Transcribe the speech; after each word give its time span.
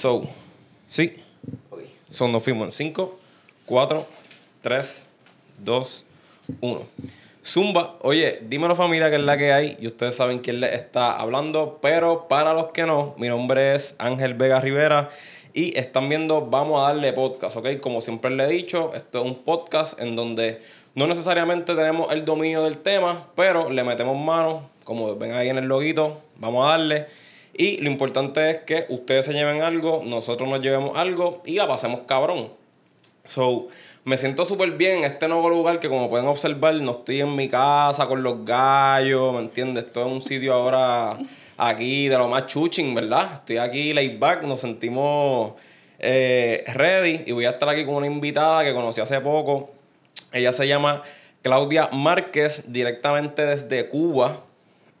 So, 0.00 0.22
sí. 0.88 1.22
Son 2.10 2.32
nos 2.32 2.42
fuimos 2.42 2.64
en 2.68 2.72
5, 2.72 3.18
4, 3.66 4.06
3, 4.62 5.06
2, 5.58 6.04
1. 6.62 6.82
Zumba, 7.44 7.96
oye, 8.00 8.38
dímelo 8.48 8.74
familia 8.74 9.10
que 9.10 9.16
es 9.16 9.22
la 9.22 9.36
que 9.36 9.52
hay 9.52 9.76
y 9.78 9.86
ustedes 9.86 10.16
saben 10.16 10.38
quién 10.38 10.60
les 10.60 10.72
está 10.72 11.12
hablando, 11.12 11.80
pero 11.82 12.28
para 12.28 12.54
los 12.54 12.68
que 12.72 12.86
no, 12.86 13.14
mi 13.18 13.28
nombre 13.28 13.74
es 13.74 13.94
Ángel 13.98 14.32
Vega 14.32 14.58
Rivera 14.58 15.10
y 15.52 15.78
están 15.78 16.08
viendo 16.08 16.46
Vamos 16.46 16.82
a 16.82 16.94
darle 16.94 17.12
podcast, 17.12 17.58
¿ok? 17.58 17.78
Como 17.80 18.00
siempre 18.00 18.30
les 18.30 18.48
he 18.48 18.52
dicho, 18.54 18.92
esto 18.94 19.18
es 19.18 19.26
un 19.26 19.34
podcast 19.34 20.00
en 20.00 20.16
donde 20.16 20.62
no 20.94 21.08
necesariamente 21.08 21.74
tenemos 21.74 22.10
el 22.10 22.24
dominio 22.24 22.62
del 22.62 22.78
tema, 22.78 23.26
pero 23.36 23.68
le 23.68 23.84
metemos 23.84 24.16
mano, 24.16 24.70
como 24.82 25.14
ven 25.16 25.32
ahí 25.32 25.50
en 25.50 25.58
el 25.58 25.66
loguito, 25.66 26.22
vamos 26.38 26.66
a 26.66 26.70
darle. 26.70 27.06
Y 27.54 27.78
lo 27.78 27.90
importante 27.90 28.50
es 28.50 28.56
que 28.58 28.86
ustedes 28.88 29.24
se 29.26 29.32
lleven 29.32 29.62
algo, 29.62 30.02
nosotros 30.04 30.48
nos 30.48 30.60
llevemos 30.60 30.96
algo 30.96 31.42
y 31.44 31.54
la 31.54 31.66
pasemos 31.66 32.00
cabrón. 32.06 32.48
So, 33.26 33.68
me 34.04 34.16
siento 34.16 34.44
súper 34.44 34.72
bien 34.72 34.98
en 34.98 35.04
este 35.04 35.28
nuevo 35.28 35.50
lugar 35.50 35.78
que 35.78 35.88
como 35.88 36.08
pueden 36.08 36.26
observar, 36.26 36.74
no 36.74 36.92
estoy 36.92 37.20
en 37.20 37.36
mi 37.36 37.48
casa 37.48 38.06
con 38.06 38.22
los 38.22 38.44
gallos, 38.44 39.34
¿me 39.34 39.40
entiendes? 39.40 39.84
Esto 39.84 40.06
es 40.06 40.12
un 40.12 40.22
sitio 40.22 40.54
ahora 40.54 41.18
aquí 41.58 42.08
de 42.08 42.16
lo 42.16 42.26
más 42.28 42.46
chuching, 42.46 42.94
¿verdad? 42.94 43.34
Estoy 43.34 43.58
aquí 43.58 43.92
laid 43.92 44.18
back, 44.18 44.42
nos 44.44 44.60
sentimos 44.60 45.52
eh, 45.98 46.64
ready 46.74 47.24
y 47.26 47.32
voy 47.32 47.44
a 47.44 47.50
estar 47.50 47.68
aquí 47.68 47.84
con 47.84 47.96
una 47.96 48.06
invitada 48.06 48.64
que 48.64 48.72
conocí 48.72 49.00
hace 49.00 49.20
poco. 49.20 49.70
Ella 50.32 50.52
se 50.52 50.66
llama 50.66 51.02
Claudia 51.42 51.90
Márquez, 51.92 52.64
directamente 52.66 53.44
desde 53.44 53.88
Cuba. 53.88 54.44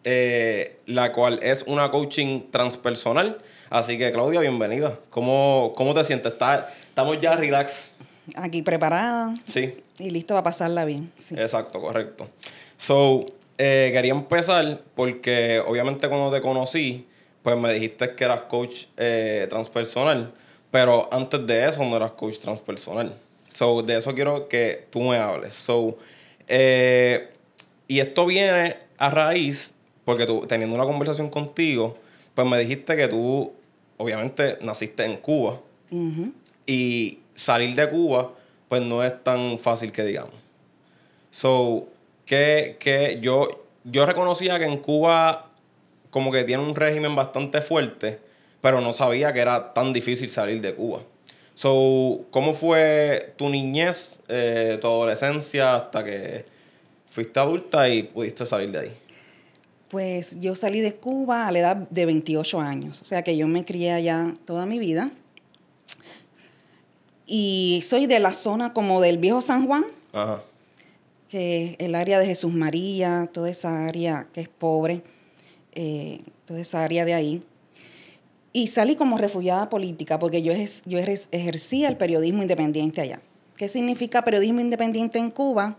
Eh, 0.02 0.78
la 0.86 1.12
cual 1.12 1.40
es 1.42 1.62
una 1.66 1.90
coaching 1.90 2.50
transpersonal. 2.50 3.38
Así 3.68 3.98
que, 3.98 4.10
Claudia, 4.10 4.40
bienvenida. 4.40 4.98
¿Cómo, 5.10 5.72
cómo 5.76 5.94
te 5.94 6.04
sientes? 6.04 6.32
estamos 6.32 7.20
ya 7.20 7.36
relax. 7.36 7.90
Aquí 8.34 8.62
preparada. 8.62 9.34
Sí. 9.46 9.74
Y 9.98 10.10
listo 10.10 10.34
para 10.34 10.44
pasarla 10.44 10.86
bien. 10.86 11.12
Exacto, 11.36 11.80
correcto. 11.80 12.28
So, 12.78 13.26
eh, 13.58 13.90
quería 13.92 14.12
empezar 14.12 14.80
porque, 14.94 15.62
obviamente, 15.66 16.08
cuando 16.08 16.30
te 16.30 16.40
conocí, 16.40 17.06
pues 17.42 17.58
me 17.58 17.72
dijiste 17.74 18.14
que 18.14 18.24
eras 18.24 18.42
coach 18.42 18.86
eh, 18.96 19.46
transpersonal. 19.50 20.32
Pero 20.70 21.08
antes 21.12 21.46
de 21.46 21.68
eso 21.68 21.84
no 21.84 21.96
eras 21.96 22.12
coach 22.12 22.38
transpersonal. 22.38 23.12
So, 23.52 23.82
de 23.82 23.98
eso 23.98 24.14
quiero 24.14 24.48
que 24.48 24.86
tú 24.90 25.02
me 25.02 25.18
hables. 25.18 25.52
So, 25.54 25.98
y 26.48 27.98
esto 28.00 28.24
viene 28.26 28.76
a 28.96 29.10
raíz 29.10 29.74
porque 30.10 30.26
tú, 30.26 30.44
teniendo 30.48 30.74
una 30.74 30.86
conversación 30.86 31.30
contigo, 31.30 31.96
pues 32.34 32.44
me 32.44 32.58
dijiste 32.58 32.96
que 32.96 33.06
tú, 33.06 33.52
obviamente, 33.96 34.58
naciste 34.60 35.04
en 35.04 35.18
Cuba. 35.18 35.60
Y 36.66 37.20
salir 37.36 37.76
de 37.76 37.88
Cuba, 37.88 38.32
pues 38.68 38.82
no 38.82 39.04
es 39.04 39.22
tan 39.22 39.56
fácil 39.60 39.92
que 39.92 40.02
digamos. 40.02 40.34
So, 41.30 41.86
que, 42.26 42.76
que 42.80 43.20
yo, 43.22 43.66
yo 43.84 44.04
reconocía 44.04 44.58
que 44.58 44.64
en 44.64 44.78
Cuba 44.78 45.52
como 46.10 46.32
que 46.32 46.42
tiene 46.42 46.64
un 46.64 46.74
régimen 46.74 47.14
bastante 47.14 47.60
fuerte, 47.62 48.18
pero 48.60 48.80
no 48.80 48.92
sabía 48.92 49.32
que 49.32 49.38
era 49.38 49.72
tan 49.72 49.92
difícil 49.92 50.28
salir 50.28 50.60
de 50.60 50.74
Cuba. 50.74 51.02
So, 51.54 52.22
¿cómo 52.32 52.52
fue 52.52 53.34
tu 53.36 53.48
niñez, 53.48 54.18
eh, 54.26 54.76
tu 54.80 54.88
adolescencia, 54.88 55.76
hasta 55.76 56.02
que 56.02 56.46
fuiste 57.10 57.38
adulta 57.38 57.88
y 57.88 58.02
pudiste 58.02 58.44
salir 58.44 58.72
de 58.72 58.78
ahí? 58.80 58.92
Pues 59.90 60.38
yo 60.38 60.54
salí 60.54 60.80
de 60.80 60.94
Cuba 60.94 61.48
a 61.48 61.50
la 61.50 61.58
edad 61.58 61.76
de 61.76 62.06
28 62.06 62.60
años, 62.60 63.02
o 63.02 63.04
sea 63.04 63.24
que 63.24 63.36
yo 63.36 63.48
me 63.48 63.64
crié 63.64 63.90
allá 63.90 64.32
toda 64.44 64.64
mi 64.64 64.78
vida. 64.78 65.10
Y 67.26 67.80
soy 67.82 68.06
de 68.06 68.20
la 68.20 68.32
zona 68.32 68.72
como 68.72 69.00
del 69.00 69.18
viejo 69.18 69.42
San 69.42 69.66
Juan, 69.66 69.84
que 71.28 71.64
es 71.64 71.76
el 71.80 71.96
área 71.96 72.20
de 72.20 72.26
Jesús 72.26 72.52
María, 72.52 73.28
toda 73.32 73.50
esa 73.50 73.84
área 73.84 74.28
que 74.32 74.42
es 74.42 74.48
pobre, 74.48 75.02
eh, 75.72 76.20
toda 76.44 76.60
esa 76.60 76.84
área 76.84 77.04
de 77.04 77.14
ahí. 77.14 77.42
Y 78.52 78.68
salí 78.68 78.94
como 78.94 79.18
refugiada 79.18 79.68
política 79.70 80.20
porque 80.20 80.42
yo, 80.42 80.52
yo 80.86 80.98
ejercía 80.98 81.88
el 81.88 81.96
periodismo 81.96 82.42
independiente 82.42 83.00
allá. 83.00 83.20
¿Qué 83.56 83.66
significa 83.66 84.22
periodismo 84.22 84.60
independiente 84.60 85.18
en 85.18 85.32
Cuba? 85.32 85.78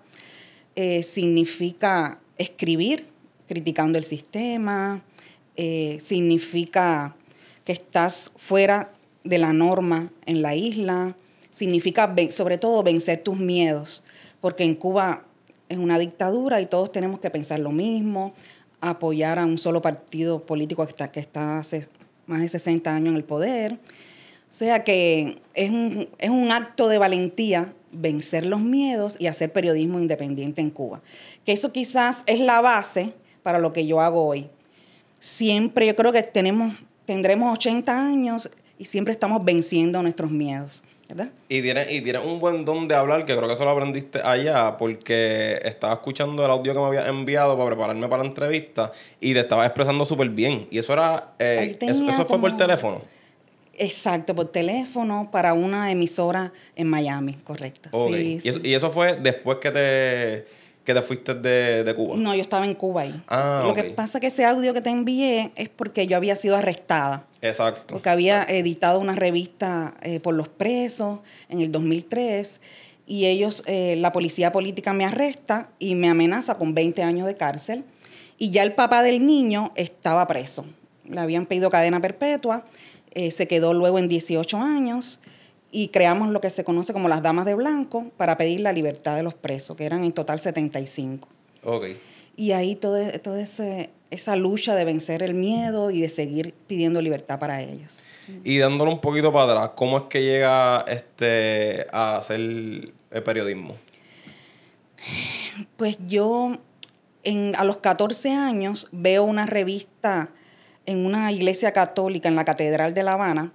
Eh, 0.75 1.01
significa 1.01 2.19
escribir 2.37 3.10
criticando 3.51 3.97
el 3.97 4.05
sistema, 4.05 5.01
eh, 5.57 5.97
significa 6.01 7.17
que 7.65 7.73
estás 7.73 8.31
fuera 8.37 8.93
de 9.25 9.39
la 9.39 9.51
norma 9.51 10.09
en 10.25 10.41
la 10.41 10.55
isla, 10.55 11.17
significa 11.49 12.15
sobre 12.29 12.57
todo 12.57 12.81
vencer 12.81 13.21
tus 13.21 13.37
miedos, 13.37 14.05
porque 14.39 14.63
en 14.63 14.75
Cuba 14.75 15.25
es 15.67 15.77
una 15.77 15.99
dictadura 15.99 16.61
y 16.61 16.65
todos 16.65 16.93
tenemos 16.93 17.19
que 17.19 17.29
pensar 17.29 17.59
lo 17.59 17.73
mismo, 17.73 18.33
apoyar 18.79 19.37
a 19.37 19.45
un 19.45 19.57
solo 19.57 19.81
partido 19.81 20.39
político 20.39 20.85
que 20.85 20.91
está, 20.91 21.11
que 21.11 21.19
está 21.19 21.59
hace 21.59 21.89
más 22.27 22.39
de 22.39 22.47
60 22.47 22.95
años 22.95 23.09
en 23.09 23.17
el 23.17 23.25
poder. 23.25 23.73
O 23.73 24.53
sea 24.53 24.85
que 24.85 25.41
es 25.55 25.71
un, 25.71 26.07
es 26.19 26.29
un 26.29 26.53
acto 26.53 26.87
de 26.87 26.97
valentía 26.97 27.73
vencer 27.91 28.45
los 28.45 28.61
miedos 28.61 29.17
y 29.19 29.27
hacer 29.27 29.51
periodismo 29.51 29.99
independiente 29.99 30.61
en 30.61 30.69
Cuba. 30.69 31.01
Que 31.45 31.51
eso 31.51 31.73
quizás 31.73 32.23
es 32.27 32.39
la 32.39 32.61
base 32.61 33.13
para 33.43 33.59
lo 33.59 33.73
que 33.73 33.85
yo 33.85 34.01
hago 34.01 34.25
hoy. 34.25 34.47
Siempre 35.19 35.87
yo 35.87 35.95
creo 35.95 36.11
que 36.11 36.23
tenemos, 36.23 36.73
tendremos 37.05 37.53
80 37.57 38.07
años 38.07 38.49
y 38.77 38.85
siempre 38.85 39.11
estamos 39.11 39.43
venciendo 39.43 40.01
nuestros 40.01 40.31
miedos. 40.31 40.83
¿verdad? 41.07 41.31
Y 41.49 41.61
tienes, 41.61 41.91
y 41.91 42.15
un 42.15 42.39
buen 42.39 42.63
don 42.63 42.87
de 42.87 42.95
hablar, 42.95 43.25
que 43.25 43.35
creo 43.35 43.45
que 43.45 43.53
eso 43.53 43.65
lo 43.65 43.71
aprendiste 43.71 44.21
allá, 44.21 44.77
porque 44.77 45.59
estaba 45.63 45.93
escuchando 45.93 46.45
el 46.45 46.51
audio 46.51 46.73
que 46.73 46.79
me 46.79 46.85
había 46.85 47.07
enviado 47.07 47.57
para 47.57 47.67
prepararme 47.67 48.07
para 48.07 48.23
la 48.23 48.29
entrevista 48.29 48.93
y 49.19 49.33
te 49.33 49.41
estaba 49.41 49.65
expresando 49.65 50.05
súper 50.05 50.29
bien. 50.29 50.67
Y 50.71 50.77
eso 50.77 50.93
era. 50.93 51.33
Eh, 51.37 51.77
eso, 51.81 52.25
fue 52.25 52.39
por 52.39 52.55
teléfono. 52.55 53.01
Exacto, 53.77 54.33
por 54.35 54.51
teléfono 54.51 55.29
para 55.31 55.53
una 55.53 55.91
emisora 55.91 56.53
en 56.75 56.87
Miami, 56.87 57.33
correcto. 57.43 57.89
Sí, 58.07 58.39
¿Y, 58.43 58.47
Eso, 58.47 58.59
y 58.63 58.73
eso 58.73 58.89
fue 58.89 59.15
después 59.15 59.57
que 59.57 59.71
te 59.71 60.60
que 60.83 60.93
te 60.93 61.01
fuiste 61.01 61.35
de, 61.35 61.93
Cuba. 61.95 62.15
No, 62.17 62.33
yo 62.33 62.41
estaba 62.41 62.65
en 62.65 62.73
Cuba 62.73 63.01
ahí. 63.01 63.21
Ah, 63.27 63.63
Lo 63.67 63.73
que 63.73 63.83
pasa 63.83 64.17
es 64.17 64.21
que 64.21 64.27
ese 64.27 64.45
audio 64.45 64.73
que 64.73 64.81
te 64.81 64.89
envié 64.89 65.51
es 65.55 65.69
porque 65.69 66.07
yo 66.07 66.17
había 66.17 66.35
sido 66.35 66.55
arrestada. 66.55 67.25
Exacto. 67.41 67.85
Porque 67.87 68.09
había 68.09 68.43
editado 68.43 68.99
una 68.99 69.15
revista 69.15 69.93
eh, 70.01 70.19
por 70.19 70.33
los 70.33 70.47
presos 70.47 71.19
en 71.49 71.61
el 71.61 71.71
2003 71.71 72.59
y 73.05 73.25
ellos, 73.25 73.63
eh, 73.65 73.95
la 73.97 74.11
policía 74.11 74.51
política 74.51 74.93
me 74.93 75.05
arresta 75.05 75.69
y 75.79 75.95
me 75.95 76.09
amenaza 76.09 76.55
con 76.55 76.73
20 76.73 77.03
años 77.03 77.27
de 77.27 77.35
cárcel. 77.35 77.83
Y 78.37 78.51
ya 78.51 78.63
el 78.63 78.73
papá 78.73 79.03
del 79.03 79.25
niño 79.25 79.71
estaba 79.75 80.25
preso. 80.27 80.65
Le 81.03 81.19
habían 81.19 81.45
pedido 81.45 81.69
cadena 81.69 81.99
perpetua, 81.99 82.63
eh, 83.11 83.29
se 83.31 83.47
quedó 83.47 83.73
luego 83.73 83.99
en 83.99 84.07
18 84.07 84.57
años 84.57 85.19
y 85.71 85.87
creamos 85.87 86.29
lo 86.29 86.41
que 86.41 86.49
se 86.49 86.63
conoce 86.63 86.93
como 86.93 87.07
las 87.07 87.23
Damas 87.23 87.45
de 87.45 87.55
Blanco 87.55 88.11
para 88.17 88.37
pedir 88.37 88.59
la 88.59 88.73
libertad 88.73 89.15
de 89.15 89.23
los 89.23 89.33
presos, 89.33 89.77
que 89.77 89.85
eran 89.85 90.03
en 90.03 90.11
total 90.11 90.39
75. 90.39 91.27
Okay. 91.63 91.99
Y 92.35 92.51
ahí 92.51 92.75
toda 92.75 93.11
todo 93.19 93.37
esa 93.37 94.35
lucha 94.35 94.75
de 94.75 94.85
vencer 94.85 95.23
el 95.23 95.33
miedo 95.33 95.91
y 95.91 96.01
de 96.01 96.09
seguir 96.09 96.53
pidiendo 96.67 97.01
libertad 97.01 97.39
para 97.39 97.61
ellos. 97.61 97.99
Y 98.43 98.57
dándole 98.57 98.91
un 98.91 98.99
poquito 98.99 99.31
para 99.31 99.51
atrás, 99.51 99.71
¿cómo 99.75 99.97
es 99.97 100.03
que 100.03 100.21
llega 100.21 100.81
este, 100.87 101.87
a 101.91 102.17
hacer 102.17 102.39
el 102.39 103.23
periodismo? 103.25 103.75
Pues 105.77 105.97
yo 106.07 106.57
en, 107.23 107.55
a 107.55 107.63
los 107.63 107.77
14 107.77 108.31
años 108.31 108.87
veo 108.91 109.23
una 109.23 109.45
revista 109.45 110.29
en 110.85 111.05
una 111.05 111.31
iglesia 111.31 111.71
católica 111.71 112.29
en 112.29 112.35
la 112.35 112.45
Catedral 112.45 112.93
de 112.93 113.03
La 113.03 113.13
Habana 113.13 113.51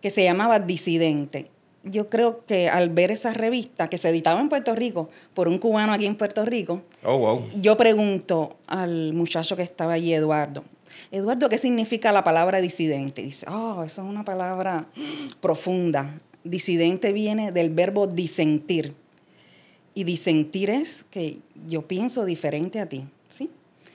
que 0.00 0.10
se 0.10 0.22
llamaba 0.22 0.60
Disidente 0.60 1.50
yo 1.90 2.08
creo 2.08 2.44
que 2.46 2.68
al 2.68 2.90
ver 2.90 3.10
esa 3.10 3.32
revista 3.32 3.88
que 3.88 3.98
se 3.98 4.08
editaba 4.08 4.40
en 4.40 4.48
Puerto 4.48 4.74
Rico 4.74 5.10
por 5.34 5.48
un 5.48 5.58
cubano 5.58 5.92
aquí 5.92 6.06
en 6.06 6.16
Puerto 6.16 6.44
Rico, 6.44 6.82
oh, 7.04 7.42
yo 7.60 7.76
pregunto 7.76 8.56
al 8.66 9.12
muchacho 9.14 9.56
que 9.56 9.62
estaba 9.62 9.94
allí, 9.94 10.14
Eduardo, 10.14 10.64
Eduardo, 11.10 11.48
¿qué 11.48 11.58
significa 11.58 12.12
la 12.12 12.22
palabra 12.22 12.60
disidente? 12.60 13.22
Dice, 13.22 13.46
oh, 13.48 13.82
eso 13.84 14.02
es 14.02 14.08
una 14.08 14.24
palabra 14.24 14.86
profunda. 15.40 16.20
Disidente 16.44 17.12
viene 17.12 17.50
del 17.52 17.70
verbo 17.70 18.06
disentir. 18.06 18.94
Y 19.94 20.04
disentir 20.04 20.70
es 20.70 21.04
que 21.10 21.38
yo 21.66 21.82
pienso 21.82 22.24
diferente 22.24 22.78
a 22.78 22.88
ti, 22.88 23.04
¿sí? 23.28 23.50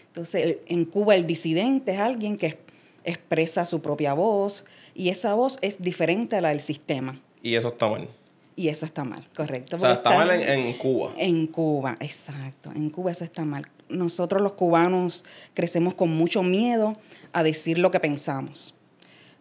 Entonces, 0.07 0.57
en 0.67 0.85
Cuba 0.85 1.15
el 1.15 1.25
disidente 1.25 1.93
es 1.93 1.99
alguien 1.99 2.37
que 2.37 2.57
expresa 3.03 3.65
su 3.65 3.81
propia 3.81 4.13
voz 4.13 4.65
y 4.95 5.09
esa 5.09 5.33
voz 5.33 5.59
es 5.61 5.81
diferente 5.81 6.35
a 6.35 6.41
la 6.41 6.49
del 6.49 6.59
sistema. 6.59 7.19
Y 7.43 7.53
eso 7.53 7.67
está 7.67 7.87
mal. 7.87 8.07
Y 8.55 8.69
eso 8.69 8.85
está 8.85 9.03
mal, 9.03 9.27
correcto. 9.35 9.75
O 9.75 9.79
sea, 9.79 9.93
está, 9.93 10.11
mal 10.11 10.31
en, 10.31 10.73
Cuba. 10.77 11.11
En 11.17 11.47
Cuba, 11.47 11.97
exacto. 11.99 12.71
En 12.73 12.89
Cuba 12.89 13.11
eso 13.11 13.23
está 13.23 13.43
mal. 13.43 13.67
Nosotros 13.89 14.41
los 14.41 14.53
cubanos 14.53 15.25
crecemos 15.53 15.93
con 15.93 16.09
mucho 16.09 16.41
miedo 16.43 16.93
a 17.33 17.43
decir 17.43 17.77
lo 17.79 17.91
que 17.91 17.99
pensamos. 17.99 18.73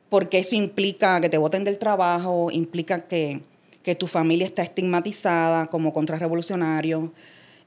porque 0.08 0.38
eso 0.40 0.56
implica 0.56 1.20
que 1.22 1.31
te 1.31 1.38
voten 1.38 1.64
del 1.64 1.78
trabajo, 1.78 2.50
implica 2.50 3.06
que, 3.06 3.40
que 3.82 3.94
tu 3.94 4.06
familia 4.06 4.44
está 4.44 4.62
estigmatizada 4.62 5.69
como 5.69 5.93
contrarrevolucionario, 5.94 7.12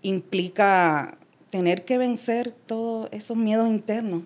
implica 0.04 1.18
tener 1.50 1.86
que 1.86 1.98
vencer 1.98 2.54
todos 2.68 3.10
esos 3.12 3.38
miedos 3.38 3.68
internos 3.68 4.24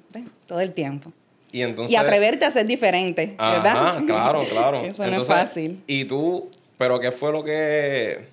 todo 0.48 0.60
el 0.60 0.74
tiempo. 0.74 1.14
Y, 1.52 1.62
entonces, 1.62 1.92
y 1.92 1.96
atreverte 1.96 2.46
a 2.46 2.52
ser 2.52 2.68
diferente, 2.68 3.36
¿verdad? 3.38 4.04
claro, 4.06 4.44
claro. 4.50 4.82
Eso 4.82 5.06
no 5.08 5.22
es 5.22 5.28
fácil. 5.28 5.82
Y 5.88 6.06
tú, 6.06 6.50
pero 6.78 7.00
¿qué 7.00 7.12
fue 7.12 7.32
lo 7.32 7.44
que 7.44 8.28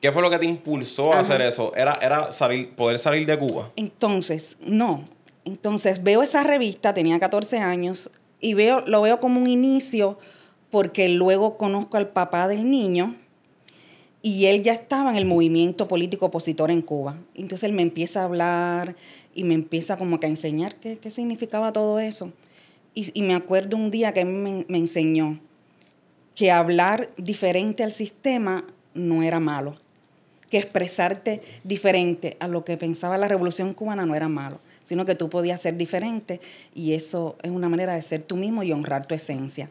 qué 0.00 0.12
fue 0.12 0.22
lo 0.22 0.30
que 0.30 0.38
te 0.38 0.46
impulsó 0.46 1.12
a 1.12 1.20
hacer 1.20 1.40
eso? 1.40 1.74
Era 1.74 1.98
era 2.02 2.30
salir 2.32 2.70
poder 2.70 2.98
salir 2.98 3.26
de 3.26 3.38
Cuba. 3.38 3.70
Entonces, 3.76 4.56
no. 4.60 5.04
Entonces, 5.44 6.02
veo 6.02 6.22
esa 6.22 6.42
revista, 6.42 6.92
tenía 6.92 7.18
14 7.18 7.58
años 7.58 8.10
y 8.40 8.54
veo 8.54 8.82
lo 8.86 9.02
veo 9.02 9.20
como 9.20 9.40
un 9.40 9.46
inicio 9.46 10.18
porque 10.70 11.08
luego 11.08 11.56
conozco 11.56 11.96
al 11.96 12.08
papá 12.08 12.46
del 12.46 12.70
niño 12.70 13.16
y 14.22 14.46
él 14.46 14.62
ya 14.62 14.72
estaba 14.72 15.10
en 15.10 15.16
el 15.16 15.24
movimiento 15.24 15.88
político 15.88 16.26
opositor 16.26 16.70
en 16.70 16.82
Cuba. 16.82 17.16
Entonces 17.34 17.64
él 17.64 17.72
me 17.72 17.82
empieza 17.82 18.20
a 18.20 18.24
hablar 18.24 18.96
y 19.34 19.44
me 19.44 19.54
empieza 19.54 19.96
como 19.96 20.20
que 20.20 20.26
a 20.26 20.28
enseñar 20.28 20.76
qué, 20.76 20.98
qué 20.98 21.10
significaba 21.10 21.72
todo 21.72 21.98
eso. 21.98 22.32
Y, 22.94 23.22
me 23.22 23.34
acuerdo 23.34 23.76
un 23.76 23.90
día 23.90 24.12
que 24.12 24.24
me, 24.24 24.64
me 24.68 24.78
enseñó 24.78 25.38
que 26.34 26.50
hablar 26.50 27.08
diferente 27.16 27.82
al 27.82 27.92
sistema 27.92 28.64
no 28.94 29.22
era 29.22 29.40
malo, 29.40 29.76
que 30.48 30.58
expresarte 30.58 31.42
diferente 31.64 32.36
a 32.40 32.48
lo 32.48 32.64
que 32.64 32.76
pensaba 32.76 33.16
la 33.18 33.28
revolución 33.28 33.74
cubana 33.74 34.06
no 34.06 34.14
era 34.14 34.28
malo, 34.28 34.58
sino 34.84 35.04
que 35.04 35.14
tú 35.14 35.30
podías 35.30 35.60
ser 35.60 35.76
diferente 35.76 36.40
y 36.74 36.94
eso 36.94 37.36
es 37.42 37.50
una 37.50 37.68
manera 37.68 37.94
de 37.94 38.02
ser 38.02 38.22
tú 38.22 38.36
mismo 38.36 38.62
y 38.62 38.72
honrar 38.72 39.06
tu 39.06 39.14
esencia. 39.14 39.70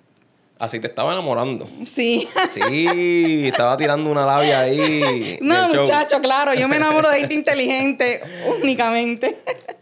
Así 0.60 0.80
te 0.81 0.88
estaba 0.88 1.13
enamorando. 1.13 1.69
Sí. 1.86 2.27
Sí, 2.54 3.48
estaba 3.48 3.77
tirando 3.77 4.12
una 4.12 4.25
labia 4.25 4.62
ahí. 4.62 5.39
No, 5.42 5.69
muchacho, 5.69 6.19
claro, 6.19 6.54
yo 6.54 6.68
me 6.68 6.75
enamoro 6.75 7.10
de 7.10 7.19
gente 7.19 7.36
inteligente 7.36 8.21
únicamente. 8.62 9.38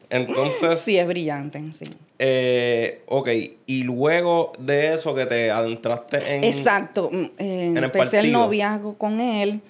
Entonces. 0.09 0.79
Sí, 0.79 0.97
es 0.97 1.07
brillante, 1.07 1.63
sí. 1.73 1.85
Eh, 2.19 3.03
ok, 3.07 3.29
y 3.67 3.83
luego 3.83 4.51
de 4.57 4.93
eso 4.93 5.13
que 5.13 5.25
te 5.25 5.51
adentraste 5.51 6.35
en. 6.35 6.43
Exacto. 6.43 7.11
Eh, 7.37 7.73
empecé 7.75 8.19
el, 8.19 8.31
noviazgo 8.31 8.95
con 8.97 9.21
él 9.21 9.61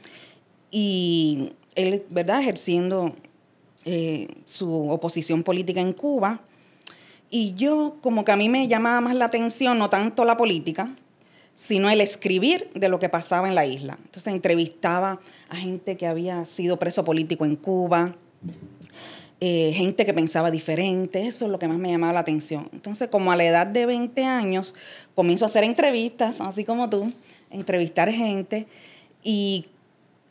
y 0.72 1.54
él, 1.76 2.04
¿verdad?, 2.10 2.40
ejerciendo 2.42 3.14
eh, 3.86 4.28
su 4.46 4.90
oposición 4.90 5.44
política 5.44 5.82
en 5.82 5.94
Cuba. 5.94 6.42
Y 7.30 7.54
yo, 7.56 7.98
como 8.02 8.24
que 8.24 8.32
a 8.32 8.38
mí 8.38 8.48
me 8.48 8.68
llamaba 8.68 9.02
más 9.02 9.16
la 9.16 9.26
atención, 9.26 9.78
no 9.78 9.90
tanto 9.90 10.24
la 10.24 10.38
política, 10.38 10.90
sino 11.56 11.90
el 11.90 12.00
escribir 12.00 12.70
de 12.74 12.88
lo 12.88 13.00
que 13.00 13.10
pasaba 13.10 13.50
en 13.50 13.56
la 13.56 13.66
isla. 13.66 13.98
Entonces 14.06 14.34
entrevistaba 14.34 15.20
a 15.50 15.56
gente 15.56 15.98
que 15.98 16.08
había 16.08 16.46
sido 16.46 16.78
preso 16.78 17.04
político 17.04 17.46
en 17.46 17.58
Cuba, 17.58 18.16
eh, 19.40 19.72
gente 19.76 20.06
que 20.06 20.14
pensaba 20.14 20.52
diferente, 20.52 21.28
eso 21.28 21.46
es 21.46 21.52
lo 21.52 21.60
que 21.60 21.68
más 21.68 21.78
me 21.78 21.92
llamaba 21.92 22.14
la 22.14 22.20
atención. 22.20 22.70
Entonces, 22.74 23.08
como 23.10 23.32
a 23.32 23.36
la 23.36 23.46
edad 23.46 23.68
de 23.68 23.86
20 23.86 24.24
años, 24.24 24.76
comienzo 25.16 25.46
a 25.46 25.48
hacer 25.48 25.64
entrevistas, 25.64 26.42
así 26.42 26.66
como 26.66 26.90
tú, 26.90 27.08
entrevistar 27.52 28.12
gente 28.12 28.68
y 29.24 29.68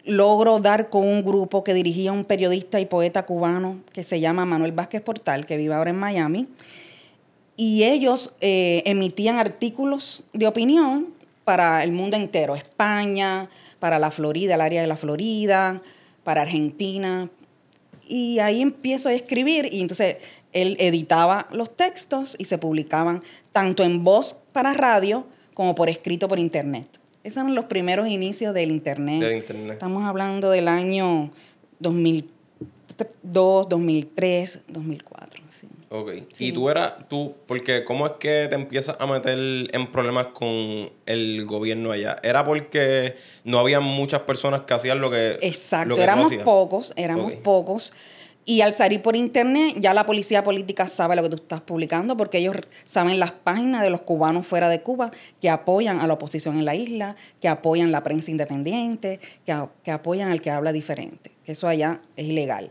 logro 0.04 0.60
dar 0.60 0.88
con 0.88 1.02
un 1.06 1.24
grupo 1.24 1.64
que 1.64 1.74
dirigía 1.74 2.12
un 2.12 2.24
periodista 2.24 2.80
y 2.80 2.86
poeta 2.86 3.26
cubano 3.26 3.78
que 3.92 4.02
se 4.02 4.20
llama 4.20 4.44
Manuel 4.44 4.72
Vázquez 4.72 5.02
Portal, 5.02 5.46
que 5.46 5.56
vive 5.56 5.74
ahora 5.74 5.90
en 5.90 5.96
Miami 5.96 6.48
y 7.56 7.84
ellos 7.84 8.34
eh, 8.40 8.82
emitían 8.86 9.38
artículos 9.38 10.24
de 10.32 10.46
opinión 10.46 11.08
para 11.44 11.82
el 11.84 11.92
mundo 11.92 12.16
entero, 12.16 12.54
España, 12.54 13.48
para 13.80 13.98
la 13.98 14.10
Florida, 14.10 14.54
el 14.54 14.60
área 14.60 14.82
de 14.82 14.86
la 14.86 14.96
Florida, 14.96 15.80
para 16.22 16.42
Argentina. 16.42 17.30
Y 18.06 18.38
ahí 18.38 18.62
empiezo 18.62 19.08
a 19.08 19.12
escribir 19.12 19.68
y 19.72 19.80
entonces 19.80 20.16
él 20.52 20.76
editaba 20.78 21.48
los 21.52 21.76
textos 21.76 22.36
y 22.38 22.46
se 22.46 22.58
publicaban 22.58 23.22
tanto 23.52 23.82
en 23.82 24.04
voz 24.04 24.40
para 24.52 24.72
radio 24.72 25.26
como 25.54 25.74
por 25.74 25.88
escrito 25.88 26.28
por 26.28 26.38
internet. 26.38 26.86
Esos 27.24 27.38
eran 27.38 27.54
los 27.54 27.64
primeros 27.64 28.08
inicios 28.08 28.54
del 28.54 28.70
internet. 28.70 29.20
Del 29.20 29.38
internet. 29.38 29.72
Estamos 29.72 30.04
hablando 30.04 30.50
del 30.50 30.68
año 30.68 31.30
2002, 31.80 33.68
2003, 33.68 34.60
2004. 34.68 35.15
Ok. 35.88 36.10
Y 36.38 36.52
tú 36.52 36.68
eras, 36.68 36.94
tú, 37.08 37.34
porque 37.46 37.84
¿cómo 37.84 38.06
es 38.06 38.12
que 38.18 38.46
te 38.48 38.54
empiezas 38.56 38.96
a 38.98 39.06
meter 39.06 39.38
en 39.38 39.86
problemas 39.92 40.26
con 40.26 40.90
el 41.06 41.44
gobierno 41.46 41.92
allá? 41.92 42.18
¿Era 42.22 42.44
porque 42.44 43.14
no 43.44 43.58
había 43.58 43.80
muchas 43.80 44.22
personas 44.22 44.62
que 44.62 44.74
hacían 44.74 45.00
lo 45.00 45.10
que 45.10 45.38
Exacto, 45.42 46.00
éramos 46.00 46.34
pocos, 46.44 46.92
éramos 46.96 47.32
pocos. 47.34 47.92
Y 48.48 48.60
al 48.60 48.72
salir 48.72 49.02
por 49.02 49.16
internet, 49.16 49.74
ya 49.78 49.92
la 49.92 50.06
policía 50.06 50.44
política 50.44 50.86
sabe 50.86 51.16
lo 51.16 51.22
que 51.24 51.30
tú 51.30 51.36
estás 51.36 51.60
publicando 51.60 52.16
porque 52.16 52.38
ellos 52.38 52.56
saben 52.84 53.18
las 53.18 53.32
páginas 53.32 53.82
de 53.82 53.90
los 53.90 54.02
cubanos 54.02 54.46
fuera 54.46 54.68
de 54.68 54.82
Cuba 54.82 55.10
que 55.40 55.50
apoyan 55.50 56.00
a 56.00 56.06
la 56.06 56.14
oposición 56.14 56.56
en 56.56 56.64
la 56.64 56.76
isla, 56.76 57.16
que 57.40 57.48
apoyan 57.48 57.90
la 57.90 58.04
prensa 58.04 58.30
independiente, 58.30 59.18
que, 59.44 59.56
que 59.82 59.90
apoyan 59.90 60.30
al 60.30 60.40
que 60.40 60.52
habla 60.52 60.72
diferente. 60.72 61.32
Que 61.44 61.52
eso 61.52 61.66
allá 61.66 62.00
es 62.16 62.26
ilegal. 62.26 62.70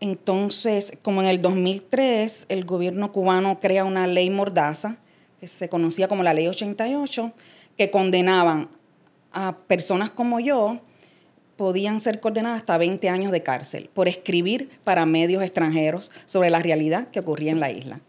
Entonces, 0.00 0.92
como 1.02 1.22
en 1.22 1.28
el 1.28 1.40
2003, 1.40 2.46
el 2.48 2.64
gobierno 2.64 3.12
cubano 3.12 3.60
crea 3.60 3.84
una 3.84 4.06
ley 4.06 4.30
mordaza, 4.30 4.96
que 5.40 5.48
se 5.48 5.68
conocía 5.68 6.08
como 6.08 6.22
la 6.22 6.34
Ley 6.34 6.46
88, 6.46 7.32
que 7.76 7.90
condenaban 7.90 8.68
a 9.32 9.56
personas 9.66 10.10
como 10.10 10.40
yo, 10.40 10.80
podían 11.56 12.00
ser 12.00 12.20
condenadas 12.20 12.60
hasta 12.60 12.78
20 12.78 13.08
años 13.08 13.32
de 13.32 13.42
cárcel 13.42 13.90
por 13.92 14.08
escribir 14.08 14.70
para 14.84 15.06
medios 15.06 15.42
extranjeros 15.42 16.10
sobre 16.26 16.50
la 16.50 16.60
realidad 16.60 17.08
que 17.08 17.20
ocurría 17.20 17.52
en 17.52 17.60
la 17.60 17.70
isla. 17.70 18.00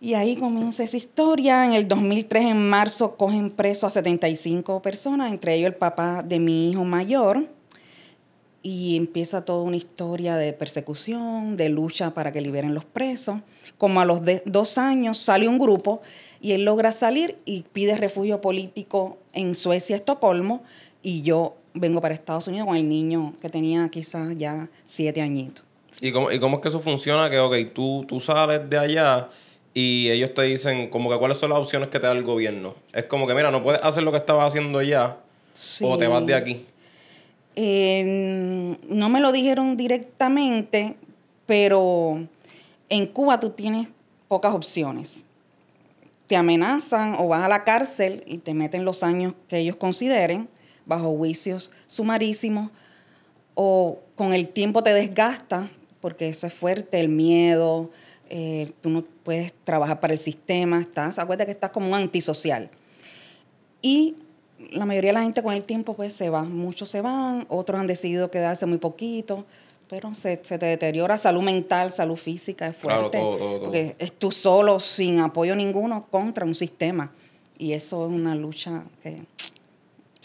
Y 0.00 0.14
ahí 0.14 0.36
comienza 0.36 0.82
esa 0.82 0.96
historia. 0.96 1.66
En 1.66 1.72
el 1.72 1.86
2003, 1.86 2.44
en 2.44 2.70
marzo, 2.70 3.16
cogen 3.16 3.50
preso 3.50 3.86
a 3.86 3.90
75 3.90 4.80
personas, 4.80 5.30
entre 5.30 5.54
ellos 5.54 5.66
el 5.66 5.74
papá 5.74 6.22
de 6.22 6.38
mi 6.38 6.70
hijo 6.70 6.84
mayor 6.84 7.46
y 8.62 8.96
empieza 8.96 9.44
toda 9.44 9.62
una 9.62 9.76
historia 9.76 10.36
de 10.36 10.52
persecución, 10.52 11.56
de 11.56 11.68
lucha 11.68 12.10
para 12.12 12.32
que 12.32 12.40
liberen 12.40 12.74
los 12.74 12.84
presos. 12.84 13.36
Como 13.78 14.00
a 14.00 14.04
los 14.04 14.20
dos 14.44 14.78
años 14.78 15.18
sale 15.18 15.48
un 15.48 15.58
grupo 15.58 16.02
y 16.40 16.52
él 16.52 16.64
logra 16.64 16.92
salir 16.92 17.38
y 17.44 17.64
pide 17.72 17.96
refugio 17.96 18.40
político 18.40 19.18
en 19.32 19.54
Suecia, 19.54 19.96
Estocolmo, 19.96 20.62
y 21.02 21.22
yo 21.22 21.56
vengo 21.72 22.00
para 22.00 22.14
Estados 22.14 22.48
Unidos 22.48 22.66
con 22.66 22.76
el 22.76 22.88
niño 22.88 23.34
que 23.40 23.48
tenía 23.48 23.88
quizás 23.88 24.36
ya 24.36 24.68
siete 24.84 25.22
añitos. 25.22 25.64
¿Y 26.00 26.12
cómo, 26.12 26.30
y 26.30 26.38
cómo 26.38 26.56
es 26.56 26.62
que 26.62 26.68
eso 26.68 26.80
funciona? 26.80 27.30
Que, 27.30 27.38
ok, 27.38 27.56
tú, 27.74 28.04
tú 28.06 28.20
sales 28.20 28.68
de 28.68 28.78
allá 28.78 29.28
y 29.72 30.10
ellos 30.10 30.34
te 30.34 30.42
dicen 30.42 30.90
como 30.90 31.08
que 31.10 31.16
cuáles 31.16 31.38
son 31.38 31.50
las 31.50 31.58
opciones 31.58 31.88
que 31.88 31.98
te 31.98 32.06
da 32.06 32.12
el 32.12 32.24
gobierno. 32.24 32.74
Es 32.92 33.04
como 33.04 33.26
que, 33.26 33.34
mira, 33.34 33.50
no 33.50 33.62
puedes 33.62 33.82
hacer 33.82 34.02
lo 34.02 34.10
que 34.10 34.18
estabas 34.18 34.48
haciendo 34.48 34.82
ya 34.82 35.18
o 35.82 35.98
te 35.98 36.06
vas 36.06 36.26
de 36.26 36.34
aquí 36.34 36.66
no 37.56 39.08
me 39.08 39.20
lo 39.20 39.32
dijeron 39.32 39.76
directamente, 39.76 40.96
pero 41.46 42.26
en 42.88 43.06
Cuba 43.06 43.40
tú 43.40 43.50
tienes 43.50 43.88
pocas 44.28 44.54
opciones. 44.54 45.18
Te 46.26 46.36
amenazan 46.36 47.16
o 47.18 47.28
vas 47.28 47.42
a 47.42 47.48
la 47.48 47.64
cárcel 47.64 48.22
y 48.26 48.38
te 48.38 48.54
meten 48.54 48.84
los 48.84 49.02
años 49.02 49.34
que 49.48 49.58
ellos 49.58 49.76
consideren 49.76 50.48
bajo 50.86 51.14
juicios 51.16 51.72
sumarísimos 51.86 52.70
o 53.54 53.98
con 54.14 54.32
el 54.32 54.48
tiempo 54.48 54.82
te 54.82 54.94
desgasta 54.94 55.68
porque 56.00 56.28
eso 56.28 56.46
es 56.46 56.54
fuerte, 56.54 56.98
el 56.98 57.08
miedo, 57.08 57.90
eh, 58.30 58.72
tú 58.80 58.90
no 58.90 59.04
puedes 59.22 59.52
trabajar 59.64 60.00
para 60.00 60.12
el 60.12 60.18
sistema, 60.18 60.80
estás, 60.80 61.18
acuérdate 61.18 61.46
que 61.46 61.52
estás 61.52 61.70
como 61.70 61.88
un 61.88 61.94
antisocial. 61.94 62.70
Y 63.82 64.16
la 64.70 64.86
mayoría 64.86 65.10
de 65.10 65.14
la 65.14 65.22
gente 65.22 65.42
con 65.42 65.54
el 65.54 65.64
tiempo 65.64 65.94
pues 65.94 66.14
se 66.14 66.30
va. 66.30 66.42
Muchos 66.42 66.90
se 66.90 67.00
van, 67.00 67.46
otros 67.48 67.80
han 67.80 67.86
decidido 67.86 68.30
quedarse 68.30 68.66
muy 68.66 68.78
poquito, 68.78 69.44
pero 69.88 70.14
se, 70.14 70.36
te 70.36 70.58
deteriora 70.58 71.16
salud 71.16 71.42
mental, 71.42 71.92
salud 71.92 72.16
física, 72.16 72.68
es 72.68 72.76
fuerte. 72.76 73.18
Claro, 73.18 73.36
todo, 73.36 73.60
Porque 73.60 73.96
es 73.98 74.12
tú 74.12 74.30
solo, 74.30 74.80
sin 74.80 75.20
apoyo 75.20 75.56
ninguno, 75.56 76.06
contra 76.10 76.44
un 76.44 76.54
sistema. 76.54 77.10
Y 77.58 77.72
eso 77.72 78.06
es 78.06 78.12
una 78.12 78.34
lucha 78.34 78.84
que 79.02 79.22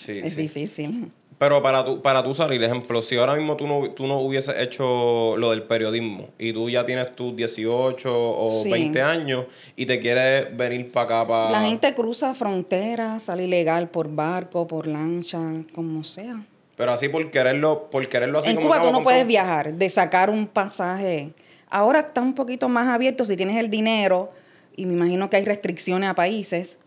es 0.08 0.36
difícil. 0.36 1.12
Pero 1.38 1.62
para 1.62 1.84
tú, 1.84 2.02
para 2.02 2.24
tú 2.24 2.34
salir, 2.34 2.64
ejemplo, 2.64 3.02
si 3.02 3.18
ahora 3.18 3.36
mismo 3.36 3.58
tú 3.58 3.68
no, 3.68 3.90
tú 3.92 4.08
no 4.08 4.20
hubieses 4.20 4.56
hecho 4.58 5.36
lo 5.38 5.52
del 5.52 5.64
periodismo 5.64 6.30
y 6.40 6.54
tú 6.54 6.70
ya 6.70 6.86
tienes 6.86 7.14
tus 7.14 7.36
18 7.36 8.10
o 8.10 8.64
20 8.64 9.02
años 9.02 9.46
y 9.76 9.86
te 9.86 10.00
quieres 10.00 10.56
venir 10.56 10.92
para 10.92 11.06
acá, 11.06 11.28
para... 11.28 11.52
La 11.52 11.68
gente 11.68 11.94
cruza 11.94 12.34
fronteras, 12.36 13.24
sale 13.24 13.44
ilegal 13.44 13.90
por 13.90 14.10
barco, 14.10 14.66
por 14.66 14.88
lancha, 14.88 15.40
como 15.74 16.06
sea. 16.06 16.42
Pero 16.78 16.92
así 16.92 17.10
por 17.10 17.30
quererlo, 17.30 17.90
por 17.90 18.08
quererlo 18.08 18.40
así 18.40 18.50
En 18.50 18.62
Cuba 18.62 18.82
tú 18.82 18.92
no 18.92 19.04
puedes 19.04 19.28
viajar, 19.28 19.74
de 19.74 19.90
sacar 19.90 20.30
un 20.30 20.48
pasaje. 20.48 21.34
Ahora 21.70 22.00
está 22.00 22.22
un 22.22 22.34
poquito 22.34 22.70
más 22.70 22.88
abierto 22.88 23.26
si 23.26 23.36
tienes 23.36 23.58
el 23.58 23.70
dinero 23.70 24.32
y 24.78 24.86
me 24.86 24.94
imagino 24.94 25.30
que 25.30 25.38
hay 25.38 25.46
restricciones 25.46 26.10
a 26.10 26.16
países 26.16 26.78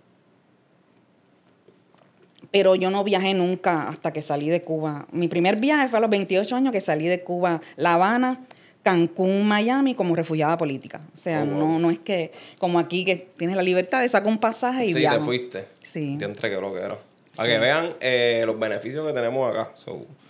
pero 2.50 2.74
yo 2.74 2.90
no 2.90 3.04
viajé 3.04 3.34
nunca 3.34 3.88
hasta 3.88 4.12
que 4.12 4.22
salí 4.22 4.48
de 4.48 4.62
Cuba. 4.62 5.06
Mi 5.12 5.28
primer 5.28 5.60
viaje 5.60 5.88
fue 5.88 5.98
a 5.98 6.00
los 6.00 6.10
28 6.10 6.56
años 6.56 6.72
que 6.72 6.80
salí 6.80 7.06
de 7.06 7.22
Cuba, 7.22 7.60
La 7.76 7.94
Habana, 7.94 8.40
Cancún, 8.82 9.46
Miami 9.46 9.94
como 9.94 10.16
refugiada 10.16 10.56
política. 10.56 11.00
O 11.12 11.16
sea, 11.16 11.42
oh, 11.42 11.46
no, 11.46 11.78
no 11.78 11.90
es 11.90 11.98
que 11.98 12.32
como 12.58 12.78
aquí 12.78 13.04
que 13.04 13.28
tienes 13.36 13.56
la 13.56 13.62
libertad 13.62 14.00
de 14.00 14.08
sacar 14.08 14.28
un 14.28 14.38
pasaje 14.38 14.86
y 14.86 14.94
Sí, 14.94 15.06
te 15.06 15.20
fuiste. 15.20 15.64
Sí. 15.82 16.16
Te 16.18 16.24
entregué 16.24 16.60
lo 16.60 16.72
que 16.72 16.80
era. 16.80 16.98
Para 17.36 17.48
que 17.48 17.58
vean 17.58 17.94
eh, 18.00 18.42
los 18.46 18.58
beneficios 18.58 19.06
que 19.06 19.12
tenemos 19.12 19.48
acá. 19.50 19.72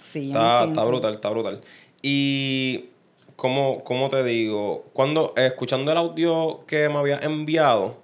sí, 0.00 0.26
está, 0.26 0.64
está 0.64 0.84
brutal, 0.84 1.14
está 1.14 1.30
brutal. 1.30 1.60
Y, 2.02 2.86
¿cómo, 3.36 3.82
cómo 3.82 4.10
te 4.10 4.22
digo? 4.24 4.84
Cuando, 4.92 5.32
escuchando 5.36 5.90
el 5.92 5.96
audio 5.96 6.64
que 6.66 6.88
me 6.88 6.96
había 6.96 7.18
enviado, 7.18 7.96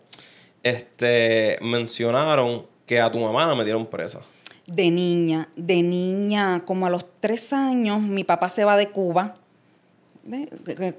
este, 0.63 1.59
mencionaron 1.61 2.67
que 2.87 3.01
a 3.01 3.11
tu 3.11 3.19
mamá 3.19 3.47
la 3.47 3.55
metieron 3.55 3.87
presa. 3.87 4.21
De 4.67 4.91
niña, 4.91 5.49
de 5.57 5.83
niña, 5.83 6.63
como 6.65 6.87
a 6.87 6.91
los 6.91 7.05
tres 7.21 7.53
años, 7.53 8.01
mi 8.01 8.25
papá 8.25 8.49
se 8.49 8.65
va 8.65 8.77
de 8.77 8.89
Cuba 8.89 9.37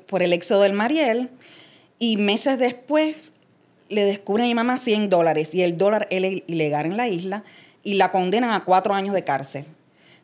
por 0.07 0.21
el 0.21 0.33
éxodo 0.33 0.61
del 0.61 0.73
Mariel 0.73 1.29
y 1.97 2.17
meses 2.17 2.59
después 2.59 3.31
le 3.89 4.03
descubren 4.03 4.45
a 4.45 4.47
mi 4.47 4.55
mamá 4.55 4.77
100 4.77 5.09
dólares 5.09 5.53
y 5.53 5.61
el 5.61 5.77
dólar 5.77 6.07
es 6.09 6.43
ilegal 6.47 6.85
en 6.85 6.97
la 6.97 7.07
isla 7.07 7.43
y 7.83 7.95
la 7.95 8.11
condenan 8.11 8.51
a 8.51 8.65
cuatro 8.65 8.93
años 8.93 9.13
de 9.13 9.23
cárcel. 9.23 9.65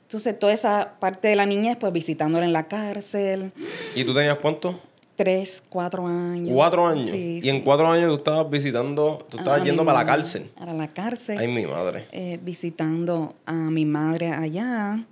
Entonces, 0.04 0.38
toda 0.38 0.52
esa 0.52 0.96
parte 1.00 1.30
de 1.30 1.36
la 1.36 1.46
niñez, 1.46 1.78
pues 1.80 1.94
visitándola 1.94 2.46
en 2.46 2.54
la 2.54 2.68
cárcel. 2.68 3.54
¿Y 3.96 4.04
tú 4.04 4.14
tenías 4.14 4.38
cuánto? 4.40 4.78
Tres, 5.22 5.62
cuatro 5.70 6.08
años. 6.08 6.50
¿Cuatro 6.52 6.88
años? 6.88 7.14
y 7.14 7.48
en 7.48 7.62
cuatro 7.62 7.88
años 7.88 8.10
tú 8.10 8.16
estabas 8.16 8.50
visitando, 8.50 9.24
tú 9.30 9.38
estabas 9.38 9.64
yendo 9.64 9.86
para 9.86 10.00
la 10.00 10.06
cárcel. 10.08 10.50
Para 10.58 10.74
la 10.74 10.88
cárcel. 10.88 11.38
Ay, 11.38 11.48
mi 11.48 11.68
madre. 11.68 12.06
Eh, 12.12 12.40
visitando 12.42 13.36
a 13.46 13.54
mi 13.54 13.86
madre 13.86 14.32
allá. 14.32 15.06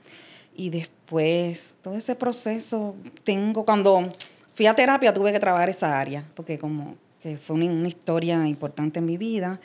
Y 0.56 0.72
después, 0.72 1.76
todo 1.84 1.94
ese 1.94 2.16
proceso, 2.16 2.96
tengo, 3.24 3.64
cuando 3.64 4.10
fui 4.56 4.66
a 4.66 4.74
terapia 4.74 5.14
tuve 5.14 5.32
que 5.32 5.40
trabajar 5.40 5.70
esa 5.70 6.00
área, 6.00 6.24
porque 6.34 6.58
como 6.58 6.96
que 7.22 7.38
fue 7.38 7.58
una, 7.58 7.88
historia 7.88 8.48
importante 8.48 8.98
en 8.98 9.06
mi 9.06 9.18
vida. 9.18 9.60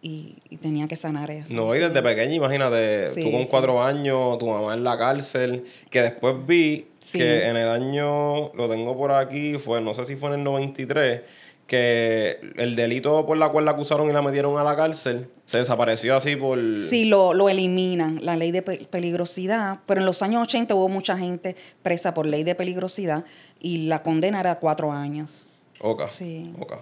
Y, 0.00 0.36
tenía 0.62 0.88
que 0.88 0.96
sanar 0.96 1.30
eso. 1.30 1.52
No, 1.52 1.74
y 1.74 1.78
desde 1.78 2.02
pequeña, 2.02 2.32
imagínate, 2.32 3.10
tú 3.10 3.30
con 3.30 3.44
cuatro 3.44 3.82
años, 3.82 4.38
tu 4.38 4.46
mamá 4.46 4.72
en 4.72 4.82
la 4.82 4.96
cárcel, 4.96 5.66
que 5.90 6.00
después 6.00 6.36
vi 6.46 6.86
que 7.12 7.46
en 7.46 7.56
el 7.56 7.68
año, 7.68 8.52
lo 8.54 8.68
tengo 8.68 8.96
por 8.96 9.12
aquí, 9.12 9.58
fue, 9.58 9.80
no 9.80 9.94
sé 9.94 10.04
si 10.04 10.16
fue 10.16 10.30
en 10.30 10.36
el 10.36 10.44
93, 10.44 11.22
que 11.66 12.40
el 12.56 12.74
delito 12.74 13.24
por 13.26 13.36
la 13.36 13.50
cual 13.50 13.64
la 13.64 13.70
acusaron 13.70 14.10
y 14.10 14.12
la 14.12 14.22
metieron 14.22 14.58
a 14.58 14.64
la 14.64 14.74
cárcel 14.74 15.28
se 15.46 15.58
desapareció 15.58 16.16
así 16.16 16.34
por... 16.34 16.58
Sí, 16.76 17.04
lo, 17.04 17.32
lo 17.32 17.48
eliminan, 17.48 18.18
la 18.24 18.36
ley 18.36 18.50
de 18.50 18.62
peligrosidad, 18.62 19.78
pero 19.86 20.00
en 20.00 20.06
los 20.06 20.20
años 20.22 20.42
80 20.42 20.74
hubo 20.74 20.88
mucha 20.88 21.16
gente 21.16 21.54
presa 21.82 22.12
por 22.12 22.26
ley 22.26 22.42
de 22.42 22.56
peligrosidad 22.56 23.24
y 23.60 23.86
la 23.86 24.02
condena 24.02 24.40
era 24.40 24.56
cuatro 24.56 24.90
años. 24.90 25.46
Ok. 25.80 26.08
Sí. 26.08 26.52
Ok. 26.58 26.74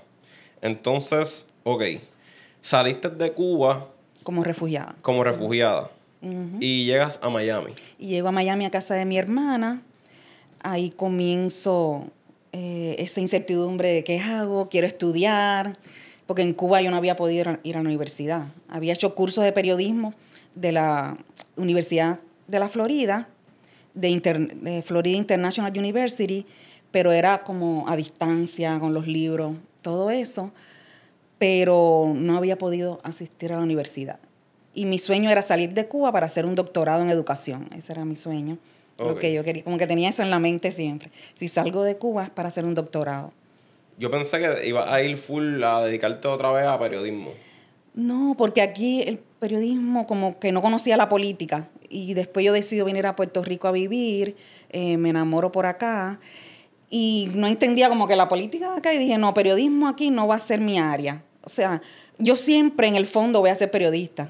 Entonces, 0.63 1.45
ok, 1.65 1.83
saliste 2.63 3.11
de 3.11 3.33
Cuba... 3.33 3.89
Como 4.23 4.43
refugiada. 4.43 4.97
Como 5.03 5.23
refugiada. 5.23 5.91
Y 6.61 6.87
llegas 6.87 7.21
a 7.23 7.31
Miami. 7.31 7.73
Y 7.99 8.09
llego 8.09 8.29
a 8.29 8.33
Miami 8.33 8.65
a 8.65 8.71
casa 8.71 8.95
de 8.95 9.05
mi 9.05 9.19
hermana 9.19 9.83
ahí 10.62 10.91
comienzo 10.91 12.07
eh, 12.53 12.97
esa 12.99 13.21
incertidumbre 13.21 13.93
de 13.93 14.05
qué 14.05 14.19
hago, 14.21 14.69
quiero 14.69 14.87
estudiar, 14.87 15.77
porque 16.27 16.43
en 16.43 16.53
Cuba 16.53 16.81
yo 16.83 16.91
no 16.91 16.97
había 16.97 17.17
podido 17.17 17.59
ir 17.62 17.77
a 17.77 17.83
la 17.83 17.88
universidad. 17.88 18.47
Había 18.69 18.93
hecho 18.93 19.15
cursos 19.15 19.45
de 19.45 19.53
periodismo 19.53 20.15
de 20.55 20.73
la 20.73 21.17
Universidad 21.57 22.21
de 22.47 22.59
la 22.59 22.69
Florida, 22.69 23.29
de, 23.95 24.83
Florida 24.85 25.17
International 25.17 25.73
University, 25.77 26.47
pero 26.91 27.12
era 27.12 27.45
como 27.45 27.88
a 27.88 27.97
distancia, 27.97 28.79
con 28.79 28.95
los 28.95 29.07
libros, 29.07 29.53
todo 29.83 30.11
eso, 30.11 30.53
pero 31.38 32.12
no 32.15 32.37
había 32.37 32.59
podido 32.59 33.00
asistir 33.03 33.53
a 33.53 33.57
la 33.57 33.62
universidad. 33.62 34.19
Y 34.75 34.87
mi 34.87 34.99
sueño 34.99 35.31
era 35.31 35.43
salir 35.43 35.75
de 35.75 35.87
Cuba 35.87 36.12
para 36.12 36.27
hacer 36.27 36.47
un 36.47 36.55
doctorado 36.55 37.03
en 37.03 37.11
educación, 37.11 37.69
ese 37.77 37.93
era 37.93 38.05
mi 38.05 38.17
sueño. 38.17 38.59
Porque 38.99 39.33
yo 39.33 39.45
quería, 39.45 39.62
como 39.62 39.78
que 39.78 39.87
tenía 39.87 40.09
eso 40.09 40.23
en 40.23 40.31
la 40.31 40.40
mente 40.40 40.73
siempre. 40.73 41.11
Si 41.37 41.47
salgo 41.47 41.85
de 41.85 41.97
Cuba 41.97 42.25
es 42.25 42.31
para 42.31 42.49
hacer 42.49 42.64
un 42.64 42.75
doctorado. 42.75 43.33
Yo 43.97 44.11
pensé 44.11 44.40
que 44.40 44.67
iba 44.67 44.93
a 44.93 45.02
ir 45.02 45.17
full 45.17 45.62
a 45.62 45.85
dedicarte 45.85 46.26
otra 46.26 46.50
vez 46.50 46.67
a 46.67 46.78
periodismo. 46.78 47.31
No, 47.95 48.35
porque 48.37 48.61
aquí 48.61 49.02
el 49.02 49.19
periodismo 49.19 50.07
como 50.07 50.38
que 50.40 50.50
no 50.50 50.62
conocía 50.62 50.97
la 50.97 51.09
política 51.09 51.69
y 51.88 52.14
después 52.14 52.45
yo 52.45 52.52
decido 52.52 52.85
venir 52.85 53.07
a 53.07 53.14
Puerto 53.17 53.43
Rico 53.43 53.69
a 53.69 53.73
vivir, 53.73 54.37
eh, 54.71 54.97
me 54.97 55.11
enamoro 55.11 55.52
por 55.52 55.67
acá 55.67 56.19
y 56.90 57.31
no 57.35 57.47
entendía 57.47 57.88
como 57.88 58.09
que 58.09 58.17
la 58.17 58.28
política 58.28 58.73
de 58.73 58.78
acá 58.78 58.95
y 58.95 58.99
dije, 58.99 59.17
no, 59.17 59.33
periodismo 59.33 59.88
aquí 59.88 60.11
no 60.11 60.26
va 60.26 60.37
a 60.37 60.40
ser 60.40 60.61
mi 60.61 60.78
área. 60.78 61.23
O 61.43 61.49
sea, 61.49 61.83
yo 62.19 62.37
siempre 62.37 62.88
en 62.88 62.97
el 62.97 63.07
fondo 63.07 63.40
voy 63.40 63.50
a 63.50 63.55
ser 63.55 63.71
periodista 63.71 64.28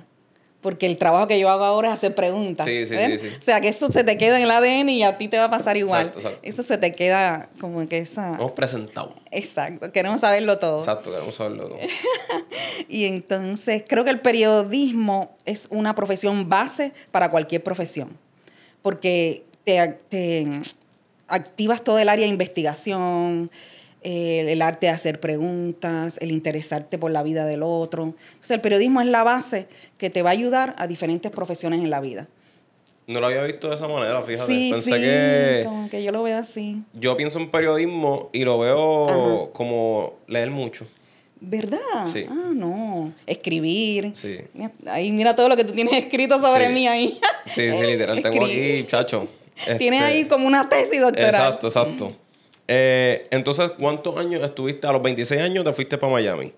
porque 0.60 0.86
el 0.86 0.98
trabajo 0.98 1.28
que 1.28 1.38
yo 1.38 1.48
hago 1.50 1.64
ahora 1.64 1.88
es 1.88 1.94
hacer 1.94 2.14
preguntas. 2.14 2.66
Sí, 2.66 2.84
sí, 2.84 2.96
sí, 3.18 3.28
O 3.38 3.42
sea, 3.42 3.60
que 3.60 3.68
eso 3.68 3.92
se 3.92 4.02
te 4.02 4.18
queda 4.18 4.38
en 4.38 4.42
el 4.42 4.50
ADN 4.50 4.88
y 4.88 5.04
a 5.04 5.16
ti 5.16 5.28
te 5.28 5.38
va 5.38 5.44
a 5.44 5.50
pasar 5.50 5.76
igual. 5.76 6.12
Eso 6.42 6.62
se 6.64 6.78
te 6.78 6.90
queda 6.92 7.48
como 7.60 7.86
que 7.88 7.98
esa... 7.98 8.34
Hemos 8.34 8.52
presentado. 8.52 9.14
Exacto, 9.30 9.92
queremos 9.92 10.20
saberlo 10.20 10.58
todo. 10.58 10.80
Exacto, 10.80 11.12
queremos 11.12 11.36
saberlo 11.36 11.68
todo. 11.68 11.78
y 12.88 13.04
entonces 13.04 13.84
creo 13.86 14.02
que 14.02 14.10
el 14.10 14.20
periodismo 14.20 15.36
es 15.44 15.68
una 15.70 15.94
profesión 15.94 16.48
base 16.48 16.92
para 17.12 17.30
cualquier 17.30 17.62
profesión, 17.62 18.16
porque 18.82 19.44
te, 19.62 20.00
te 20.08 20.46
activas 21.28 21.84
todo 21.84 22.00
el 22.00 22.08
área 22.08 22.24
de 22.24 22.32
investigación, 22.32 23.50
el, 24.02 24.62
arte 24.62 24.86
de 24.86 24.92
hacer 24.92 25.20
preguntas, 25.20 26.18
el 26.20 26.30
interesarte 26.30 26.98
por 26.98 27.10
la 27.10 27.22
vida 27.22 27.46
del 27.46 27.62
otro. 27.62 28.02
Entonces, 28.04 28.50
el 28.52 28.60
periodismo 28.60 29.00
es 29.00 29.06
la 29.06 29.24
base 29.24 29.66
que 29.98 30.10
te 30.10 30.22
va 30.22 30.30
a 30.30 30.32
ayudar 30.32 30.74
a 30.78 30.86
diferentes 30.86 31.30
profesiones 31.30 31.80
en 31.82 31.90
la 31.90 32.00
vida. 32.00 32.28
No 33.06 33.20
lo 33.20 33.26
había 33.26 33.42
visto 33.42 33.70
de 33.70 33.76
esa 33.76 33.88
manera, 33.88 34.22
fíjate. 34.22 34.52
Sí, 34.52 34.68
Pensé 34.70 34.94
sí, 34.94 35.00
que. 35.00 35.62
Como 35.64 35.88
que 35.88 36.02
yo 36.02 36.12
lo 36.12 36.22
veo 36.22 36.36
así. 36.36 36.82
Yo 36.92 37.16
pienso 37.16 37.38
en 37.38 37.50
periodismo 37.50 38.28
y 38.34 38.44
lo 38.44 38.58
veo 38.58 39.50
como 39.54 40.14
leer 40.26 40.50
mucho. 40.50 40.86
¿Verdad? 41.40 41.78
Sí. 42.12 42.26
Ah, 42.28 42.50
no. 42.52 43.12
Escribir. 43.26 44.10
Sí. 44.14 44.38
Ahí 44.86 45.12
mira 45.12 45.34
todo 45.34 45.48
lo 45.48 45.56
que 45.56 45.64
tú 45.64 45.72
tienes 45.72 45.94
escrito 45.94 46.38
sobre 46.40 46.68
mí 46.68 46.86
ahí. 46.86 47.18
sí, 47.46 47.70
sí, 47.72 47.86
literal. 47.86 48.20
Tengo 48.22 48.44
aquí, 48.44 48.84
chacho. 48.86 49.26
Tienes 49.78 50.02
ahí 50.02 50.18
este, 50.18 50.28
como 50.28 50.46
una 50.46 50.68
tesis 50.68 51.00
doctoral. 51.00 51.34
Exacto, 51.34 51.66
exacto. 51.68 52.12
Eh, 52.68 53.26
entonces, 53.30 53.70
¿cuántos 53.78 54.16
años 54.18 54.42
estuviste? 54.44 54.86
A 54.86 54.92
los 54.92 55.02
26 55.02 55.40
años 55.40 55.64
te 55.64 55.72
fuiste 55.72 55.96
para 55.96 56.12
Miami. 56.12 56.52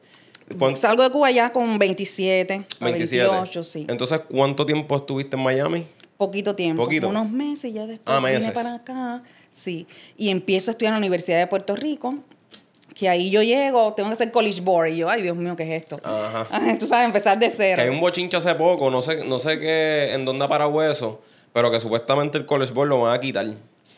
Salgo 0.74 1.04
de 1.04 1.10
Cuba 1.10 1.30
ya 1.30 1.52
con 1.52 1.78
27, 1.78 2.66
27. 2.80 3.28
28, 3.28 3.64
sí. 3.64 3.86
Entonces, 3.88 4.20
¿cuánto 4.28 4.66
tiempo 4.66 4.96
estuviste 4.96 5.36
en 5.36 5.42
Miami? 5.44 5.86
Poquito 6.16 6.56
tiempo. 6.56 6.82
Poquito. 6.82 7.08
Unos 7.08 7.30
meses 7.30 7.72
ya 7.72 7.86
después 7.86 8.18
ah, 8.18 8.20
vine 8.20 8.50
para 8.50 8.74
acá. 8.74 9.22
Sí. 9.50 9.86
Y 10.16 10.30
empiezo 10.30 10.70
a 10.70 10.72
estudiar 10.72 10.90
en 10.90 10.94
la 10.94 10.98
Universidad 10.98 11.38
de 11.38 11.46
Puerto 11.46 11.76
Rico. 11.76 12.14
Que 12.94 13.08
ahí 13.08 13.30
yo 13.30 13.42
llego, 13.42 13.94
tengo 13.94 14.10
que 14.10 14.14
hacer 14.14 14.32
college 14.32 14.60
board. 14.60 14.88
Y 14.88 14.98
yo, 14.98 15.08
ay, 15.08 15.22
Dios 15.22 15.36
mío, 15.36 15.54
¿qué 15.54 15.62
es 15.62 15.82
esto? 15.82 16.00
Ajá. 16.02 16.76
Tú 16.78 16.86
sabes, 16.86 17.06
empezar 17.06 17.38
de 17.38 17.50
cero. 17.50 17.76
Que 17.76 17.82
hay 17.82 17.88
un 17.88 18.00
bochinche 18.00 18.36
hace 18.36 18.54
poco, 18.56 18.90
no 18.90 19.00
sé, 19.00 19.24
no 19.24 19.38
sé 19.38 19.60
qué, 19.60 20.12
en 20.12 20.24
dónde 20.24 20.44
ha 20.44 20.48
parado 20.48 20.82
eso, 20.82 21.22
pero 21.52 21.70
que 21.70 21.78
supuestamente 21.78 22.36
el 22.36 22.44
college 22.44 22.72
board 22.72 22.88
lo 22.88 23.00
van 23.00 23.14
a 23.14 23.20
quitar 23.20 23.46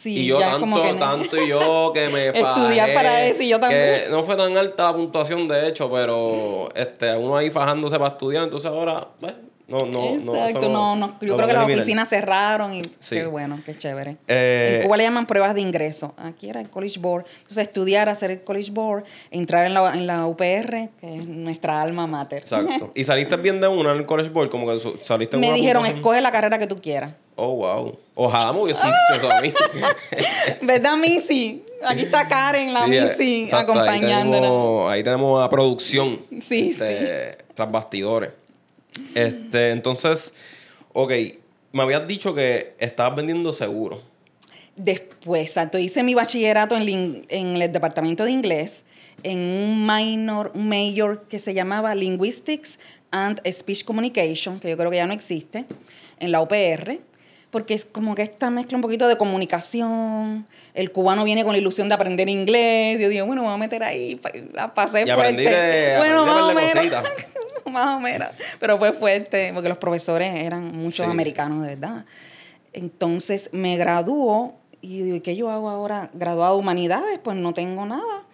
y 0.05 0.27
yo 0.27 0.39
tanto, 0.39 0.81
tanto 0.99 1.37
y 1.43 1.49
yo 1.49 1.91
que 1.95 2.09
me 2.09 2.29
Estudiar 2.29 2.95
para 2.95 3.27
eso 3.27 3.43
y 3.43 3.49
yo 3.49 3.61
también. 3.61 4.11
no 4.11 4.25
fue 4.25 4.37
tan 4.37 4.57
alta 4.57 4.85
la 4.85 4.95
puntuación, 4.95 5.49
de 5.49 5.69
hecho, 5.69 5.91
pero 5.91 6.69
este, 6.75 7.17
uno 7.17 7.37
ahí 7.37 7.51
fajándose 7.51 7.99
para 7.99 8.11
estudiar, 8.11 8.45
entonces 8.45 8.71
ahora, 8.71 9.09
no, 9.69 9.87
no, 9.87 10.15
Exacto, 10.15 10.69
no, 10.69 10.97
no, 10.97 11.19
yo 11.21 11.37
creo 11.37 11.47
que 11.47 11.53
las 11.53 11.65
oficinas 11.65 12.09
cerraron 12.09 12.75
y 12.75 12.83
qué 12.83 13.27
bueno, 13.27 13.61
qué 13.65 13.75
chévere. 13.75 14.17
Eh, 14.29 14.79
en 14.79 14.87
Cuba 14.87 14.97
le 14.97 15.05
llaman 15.05 15.27
pruebas 15.27 15.55
de 15.55 15.61
ingreso. 15.61 16.15
Aquí 16.17 16.49
era 16.49 16.61
el 16.61 16.69
College 16.69 16.99
Board. 16.99 17.25
Entonces, 17.39 17.69
estudiar, 17.69 18.09
hacer 18.09 18.31
el 18.31 18.43
College 18.43 18.71
Board, 18.71 19.05
entrar 19.31 19.67
en 19.67 19.75
la, 19.75 19.95
en 19.95 20.07
la 20.07 20.27
UPR, 20.27 20.91
que 21.01 21.17
es 21.17 21.27
nuestra 21.27 21.81
alma 21.81 22.07
mater. 22.07 22.43
Exacto. 22.43 22.93
¿Y 22.95 23.05
saliste 23.05 23.37
bien 23.37 23.61
de 23.61 23.69
una 23.69 23.93
en 23.93 23.99
el 23.99 24.07
College 24.07 24.31
Board? 24.31 24.51
Como 24.51 24.67
que 24.67 24.79
saliste 25.03 25.37
Me 25.37 25.53
dijeron, 25.53 25.87
escoge 25.87 26.21
la 26.21 26.33
carrera 26.33 26.59
que 26.59 26.67
tú 26.67 26.81
quieras. 26.81 27.15
Oh, 27.37 27.57
wow. 27.57 27.99
Ojalá 28.15 28.53
me 28.53 28.61
hubiese 28.61 28.83
dicho 28.85 29.15
eso 29.17 29.33
a 29.33 29.41
mí. 29.41 29.53
¿Verdad, 30.61 30.97
Missy? 30.97 31.65
Aquí 31.85 32.03
está 32.03 32.29
Karen, 32.29 32.75
la 32.75 32.87
Missy, 32.87 33.49
acompañándonos. 33.51 34.91
Ahí 34.91 35.03
tenemos, 35.03 35.43
a 35.43 35.49
producción. 35.49 36.21
Sí, 36.43 36.71
este, 36.73 37.33
sí. 37.33 37.45
Tras 37.55 37.73
bastidores. 37.73 38.31
Este, 39.15 39.71
entonces, 39.71 40.35
ok, 40.93 41.13
me 41.73 41.83
habías 41.83 42.07
dicho 42.07 42.35
que 42.35 42.75
estabas 42.79 43.17
vendiendo 43.17 43.53
seguro. 43.53 44.03
Después, 44.77 45.43
exacto, 45.43 45.79
hice 45.79 46.03
mi 46.03 46.15
bachillerato 46.15 46.77
en, 46.77 47.27
en 47.29 47.57
el 47.57 47.73
departamento 47.73 48.25
de 48.25 48.31
inglés, 48.31 48.85
en 49.23 49.39
un 49.39 49.87
minor, 49.87 50.53
un 50.55 50.69
major 50.69 51.25
que 51.29 51.39
se 51.39 51.55
llamaba 51.55 51.95
Linguistics 51.95 52.79
and 53.11 53.41
Speech 53.51 53.85
Communication, 53.85 54.59
que 54.59 54.71
yo 54.71 54.77
creo 54.77 54.91
que 54.91 54.97
ya 54.97 55.07
no 55.07 55.13
existe, 55.13 55.67
en 56.19 56.33
la 56.33 56.41
UPR, 56.41 56.99
porque 57.53 57.75
es 57.75 57.85
como 57.85 58.15
que 58.15 58.23
esta 58.23 58.51
mezcla 58.51 58.77
un 58.77 58.83
poquito 58.83 59.07
de 59.07 59.19
comunicación. 59.19 60.47
El 60.73 60.91
cubano 60.91 61.23
viene 61.23 61.45
con 61.45 61.53
la 61.53 61.59
ilusión 61.59 61.87
de 61.87 61.95
aprender 61.95 62.31
inglés. 62.31 62.99
Yo 62.99 63.11
digo, 63.11 63.27
bueno, 63.27 63.43
me 63.43 63.49
voy 63.49 63.55
a 63.55 63.59
meter 63.59 63.85
ahí, 63.85 64.19
la 64.55 64.73
pasé 64.73 65.05
fuerte. 65.15 65.97
bueno, 65.99 66.25
más 66.25 66.43
o 66.45 66.55
menos. 66.55 67.05
más 67.71 67.87
o 67.95 68.01
menos. 68.01 68.29
Pero 68.59 68.79
fue 68.79 68.95
fuerte, 68.95 69.51
porque 69.53 69.69
los 69.69 69.77
profesores 69.77 70.35
eran 70.35 70.73
muchos 70.73 71.07
americanos, 71.07 71.63
de 71.63 71.77
verdad. 71.77 72.07
Entonces 72.73 73.51
me 73.53 73.77
graduó 73.77 74.55
y 74.81 75.03
digo, 75.03 75.23
¿qué 75.23 75.37
yo 75.37 75.51
hago 75.51 75.69
ahora? 75.69 76.09
Graduado 76.15 76.55
de 76.55 76.61
humanidades, 76.61 77.21
pues 77.23 77.37
no 77.37 77.53
tengo 77.53 77.85
nada. 77.85 78.25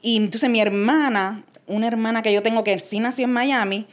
Y 0.00 0.16
entonces 0.16 0.48
mi 0.48 0.62
hermana, 0.62 1.44
una 1.66 1.86
hermana 1.86 2.22
que 2.22 2.32
yo 2.32 2.40
tengo 2.40 2.64
que 2.64 2.78
sí 2.78 2.98
nació 2.98 3.26
en 3.26 3.32
Miami, 3.34 3.86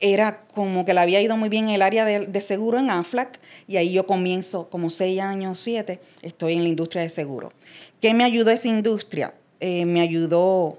era 0.00 0.44
como 0.54 0.84
que 0.84 0.94
le 0.94 1.00
había 1.00 1.20
ido 1.20 1.36
muy 1.36 1.48
bien 1.48 1.68
en 1.68 1.74
el 1.74 1.82
área 1.82 2.04
de, 2.04 2.40
seguro 2.40 2.78
en 2.78 2.90
AFLAC 2.90 3.38
y 3.66 3.76
ahí 3.76 3.92
yo 3.92 4.06
comienzo 4.06 4.68
como 4.70 4.90
seis 4.90 5.20
años, 5.20 5.60
siete, 5.60 6.00
estoy 6.22 6.54
en 6.54 6.62
la 6.62 6.68
industria 6.70 7.02
de 7.02 7.10
seguro. 7.10 7.52
¿Qué 8.00 8.14
me 8.14 8.24
ayudó 8.24 8.50
esa 8.50 8.68
industria? 8.68 9.34
Eh, 9.60 9.84
me 9.84 10.00
ayudó 10.00 10.78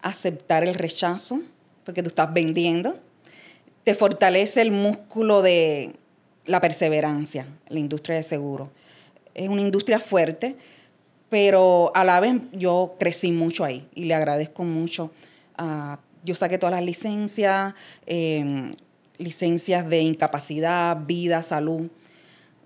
a 0.00 0.10
aceptar 0.10 0.62
el 0.62 0.74
rechazo, 0.74 1.40
porque 1.84 2.02
tú 2.02 2.08
estás 2.08 2.32
vendiendo. 2.32 2.98
Te 3.82 3.94
fortalece 3.94 4.62
el 4.62 4.70
músculo 4.70 5.42
de 5.42 5.96
la 6.46 6.60
perseverancia, 6.60 7.46
la 7.68 7.80
industria 7.80 8.16
de 8.16 8.22
seguro. 8.22 8.70
Es 9.34 9.48
una 9.48 9.62
industria 9.62 9.98
fuerte, 9.98 10.54
pero 11.28 11.90
a 11.96 12.04
la 12.04 12.20
vez 12.20 12.36
yo 12.52 12.94
crecí 12.98 13.32
mucho 13.32 13.64
ahí 13.64 13.88
y 13.94 14.04
le 14.04 14.14
agradezco 14.14 14.62
mucho 14.62 15.10
a 15.56 15.98
yo 16.24 16.34
saqué 16.34 16.58
todas 16.58 16.74
las 16.74 16.84
licencias, 16.84 17.74
em, 18.06 18.74
licencias 19.18 19.88
de 19.88 20.00
incapacidad, 20.00 20.96
vida, 21.06 21.42
salud. 21.42 21.88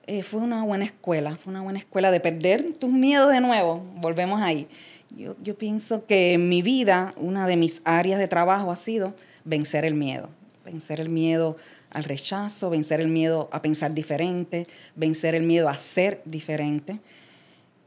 Eh, 0.07 0.23
fue 0.23 0.41
una 0.41 0.63
buena 0.65 0.85
escuela, 0.85 1.37
fue 1.37 1.51
una 1.51 1.63
buena 1.63 1.79
escuela 1.79 2.11
de 2.11 2.21
perder 2.21 2.75
tus 2.75 2.91
miedos 2.91 3.33
de 3.33 3.41
nuevo. 3.41 3.83
Volvemos 3.97 4.41
ahí. 4.41 4.69
Yo, 5.17 5.37
yo 5.43 5.57
pienso 5.57 6.07
que 6.07 6.35
en 6.35 6.49
mi 6.49 6.63
vida, 6.63 7.13
una 7.17 7.47
de 7.47 7.57
mis 7.57 7.81
áreas 7.85 8.19
de 8.19 8.29
trabajo 8.29 8.71
ha 8.71 8.77
sido 8.77 9.15
vencer 9.45 9.85
el 9.85 9.95
miedo. 9.95 10.29
Vencer 10.65 11.01
el 11.01 11.09
miedo 11.09 11.57
al 11.91 12.05
rechazo, 12.05 12.71
vencer 12.71 13.01
el 13.01 13.09
miedo 13.09 13.49
a 13.53 13.63
pensar 13.63 13.95
diferente, 13.95 14.67
vencer 14.95 15.35
el 15.35 15.45
miedo 15.45 15.69
a 15.69 15.77
ser 15.77 16.21
diferente. 16.25 16.99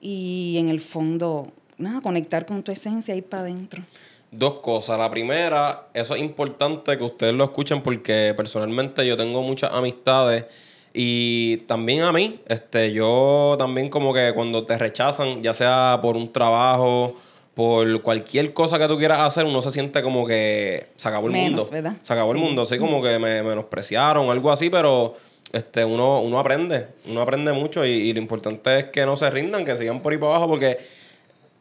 Y 0.01 0.55
en 0.57 0.69
el 0.69 0.81
fondo, 0.81 1.51
nada, 1.77 2.01
conectar 2.01 2.45
con 2.45 2.63
tu 2.63 2.71
esencia, 2.71 3.15
ir 3.15 3.25
para 3.25 3.43
adentro. 3.43 3.83
Dos 4.31 4.59
cosas. 4.59 4.99
La 4.99 5.09
primera, 5.09 5.87
eso 5.93 6.15
es 6.15 6.21
importante 6.21 6.97
que 6.97 7.03
ustedes 7.03 7.33
lo 7.33 7.43
escuchen 7.43 7.81
porque 7.81 8.33
personalmente 8.37 9.05
yo 9.05 9.17
tengo 9.17 9.41
muchas 9.41 9.73
amistades 9.73 10.45
y 10.93 11.57
también 11.67 12.01
a 12.01 12.11
mí, 12.11 12.39
este, 12.47 12.91
yo 12.93 13.55
también 13.57 13.89
como 13.89 14.13
que 14.13 14.33
cuando 14.33 14.65
te 14.65 14.77
rechazan, 14.77 15.41
ya 15.41 15.53
sea 15.53 15.99
por 16.01 16.15
un 16.15 16.31
trabajo, 16.31 17.15
por 17.53 18.01
cualquier 18.01 18.53
cosa 18.53 18.79
que 18.79 18.87
tú 18.87 18.97
quieras 18.97 19.19
hacer, 19.21 19.45
uno 19.45 19.61
se 19.61 19.71
siente 19.71 20.01
como 20.01 20.25
que 20.25 20.87
se 20.95 21.09
acabó 21.09 21.27
el 21.27 21.33
mundo. 21.33 21.67
¿verdad? 21.71 21.93
Se 22.01 22.13
acabó 22.13 22.31
el 22.31 22.37
mundo, 22.37 22.63
así 22.63 22.77
como 22.77 23.01
que 23.01 23.19
me 23.19 23.43
menospreciaron, 23.43 24.29
algo 24.29 24.51
así, 24.51 24.69
pero 24.69 25.15
este, 25.51 25.83
uno, 25.83 26.21
uno 26.21 26.39
aprende, 26.39 26.87
uno 27.07 27.21
aprende 27.21 27.51
mucho 27.51 27.85
y, 27.85 27.89
y, 27.89 28.13
lo 28.13 28.19
importante 28.19 28.79
es 28.79 28.85
que 28.85 29.05
no 29.05 29.17
se 29.17 29.29
rindan, 29.29 29.65
que 29.65 29.75
sigan 29.75 30.01
por 30.01 30.13
ahí 30.13 30.17
para 30.17 30.33
abajo, 30.33 30.47
porque 30.47 30.77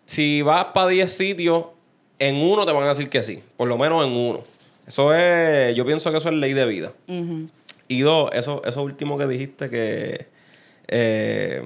si 0.04 0.40
vas 0.42 0.66
para 0.66 0.88
10 0.88 1.12
sitios 1.12 1.64
en 2.18 2.36
uno 2.36 2.66
te 2.66 2.72
van 2.72 2.84
a 2.84 2.88
decir 2.88 3.08
que 3.08 3.22
sí, 3.22 3.42
por 3.56 3.68
lo 3.68 3.78
menos 3.78 4.06
en 4.06 4.12
uno. 4.12 4.44
Eso 4.86 5.14
es, 5.14 5.74
yo 5.74 5.84
pienso 5.84 6.10
que 6.10 6.18
eso 6.18 6.28
es 6.28 6.34
ley 6.34 6.54
de 6.54 6.66
vida. 6.66 6.92
Y 7.88 8.00
dos, 8.00 8.30
eso, 8.32 8.62
eso 8.64 8.82
último 8.82 9.18
que 9.18 9.26
dijiste 9.26 9.70
que 9.70 10.26
eh, 10.88 11.62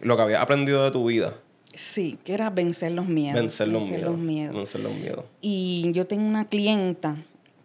lo 0.00 0.16
que 0.16 0.22
habías 0.22 0.42
aprendido 0.42 0.84
de 0.84 0.90
tu 0.90 1.04
vida. 1.06 1.34
Sí, 1.74 2.18
que 2.24 2.32
era 2.32 2.48
vencer 2.50 2.92
los 2.92 3.06
miedos. 3.06 3.40
Vencer, 3.40 3.68
los, 3.68 3.84
miedos, 3.84 4.54
Vencer 4.54 4.80
los 4.80 4.94
miedos. 4.94 5.24
Y 5.42 5.90
yo 5.92 6.06
tengo 6.06 6.24
una 6.24 6.48
clienta, 6.48 7.16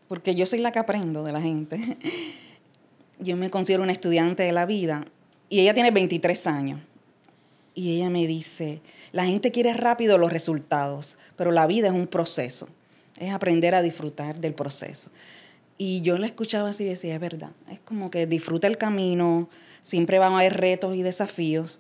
porque 0.08 0.36
yo 0.36 0.46
soy 0.46 0.60
la 0.60 0.72
que 0.72 0.80
aprendo 0.80 1.24
de 1.24 1.32
la 1.32 1.42
gente. 1.42 1.80
yo 3.20 3.38
me 3.38 3.50
considero 3.50 3.84
una 3.84 3.92
estudiante 3.92 4.44
de 4.44 4.52
la 4.52 4.66
vida 4.66 5.06
y 5.48 5.60
ella 5.60 5.74
tiene 5.74 5.92
23 5.92 6.48
años. 6.48 6.80
Y 7.74 7.96
ella 7.96 8.10
me 8.10 8.28
dice, 8.28 8.82
la 9.12 9.26
gente 9.26 9.52
quiere 9.52 9.74
rápido 9.74 10.18
los 10.18 10.32
resultados, 10.32 11.18
pero 11.38 11.52
la 11.52 11.68
vida 11.68 11.88
es 11.88 11.94
un 11.94 12.08
proceso. 12.08 12.68
Es 13.18 13.34
aprender 13.34 13.76
a 13.76 13.82
disfrutar 13.82 14.40
del 14.40 14.54
proceso. 14.54 15.10
Y 15.78 16.02
yo 16.02 16.18
la 16.18 16.26
escuchaba 16.26 16.70
así 16.70 16.84
y 16.84 16.88
decía, 16.88 17.16
es 17.16 17.22
verdad. 17.22 17.52
Es 17.72 17.80
como 17.80 18.12
que 18.12 18.28
disfruta 18.28 18.68
el 18.68 18.78
camino, 18.78 19.50
siempre 19.82 20.20
van 20.20 20.34
a 20.34 20.40
haber 20.40 20.58
retos 20.58 20.96
y 20.96 21.02
desafíos, 21.02 21.80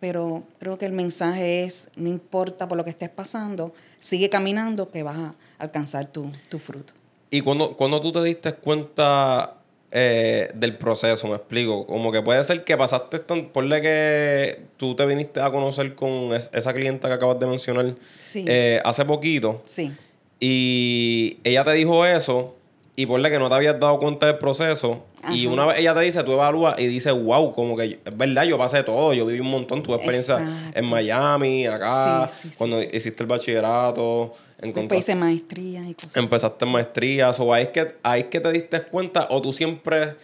pero 0.00 0.44
creo 0.58 0.78
que 0.78 0.86
el 0.86 0.92
mensaje 0.92 1.64
es, 1.64 1.88
no 1.96 2.08
importa 2.08 2.68
por 2.68 2.76
lo 2.76 2.84
que 2.84 2.90
estés 2.90 3.10
pasando, 3.10 3.72
sigue 3.98 4.28
caminando 4.28 4.90
que 4.90 5.02
vas 5.02 5.16
a 5.16 5.34
alcanzar 5.58 6.06
tu, 6.12 6.30
tu 6.48 6.58
fruto. 6.58 6.92
Y 7.30 7.40
cuando, 7.40 7.76
cuando 7.76 8.00
tú 8.00 8.12
te 8.12 8.22
diste 8.22 8.54
cuenta 8.54 9.55
eh, 9.92 10.50
del 10.54 10.76
proceso, 10.76 11.28
me 11.28 11.36
explico. 11.36 11.86
Como 11.86 12.10
que 12.12 12.22
puede 12.22 12.42
ser 12.44 12.64
que 12.64 12.76
pasaste, 12.76 13.18
tan, 13.20 13.48
ponle 13.50 13.80
que 13.80 14.60
tú 14.76 14.94
te 14.94 15.06
viniste 15.06 15.40
a 15.40 15.50
conocer 15.50 15.94
con 15.94 16.32
esa 16.34 16.74
clienta 16.74 17.08
que 17.08 17.14
acabas 17.14 17.38
de 17.38 17.46
mencionar 17.46 17.94
eh, 18.34 18.80
hace 18.84 19.04
poquito. 19.04 19.62
Sí. 19.66 19.92
Y 20.40 21.38
ella 21.44 21.64
te 21.64 21.72
dijo 21.72 22.04
eso 22.04 22.55
y 22.98 23.04
ponle 23.04 23.30
que 23.30 23.38
no 23.38 23.50
te 23.50 23.54
habías 23.54 23.78
dado 23.78 23.98
cuenta 23.98 24.26
del 24.26 24.38
proceso. 24.38 25.04
Y 25.30 25.46
una 25.46 25.66
vez 25.66 25.80
ella 25.80 25.92
te 25.94 26.00
dice, 26.00 26.24
tú 26.24 26.32
evalúas 26.32 26.78
y 26.80 26.86
dices, 26.86 27.12
wow, 27.12 27.52
como 27.52 27.76
que 27.76 28.00
es 28.02 28.16
verdad, 28.16 28.44
yo 28.44 28.56
pasé 28.56 28.82
todo, 28.84 29.12
yo 29.12 29.26
viví 29.26 29.40
un 29.40 29.50
montón, 29.50 29.82
tuve 29.82 29.96
experiencia 29.96 30.70
en 30.74 30.88
Miami, 30.88 31.66
acá, 31.66 32.30
cuando 32.56 32.82
hiciste 32.82 33.22
el 33.22 33.26
bachillerato. 33.26 34.32
Después 34.58 35.00
hice 35.00 35.14
maestría 35.14 35.86
y 35.86 35.92
cosas. 35.92 36.16
Empezaste 36.16 36.64
en 36.64 36.72
maestrías, 36.72 37.38
o 37.38 37.52
ahí 37.52 37.66
que, 37.66 37.96
ahí 38.02 38.24
que 38.24 38.40
te 38.40 38.50
diste 38.50 38.82
cuenta, 38.84 39.28
o 39.30 39.42
tú 39.42 39.52
siempre, 39.52 40.14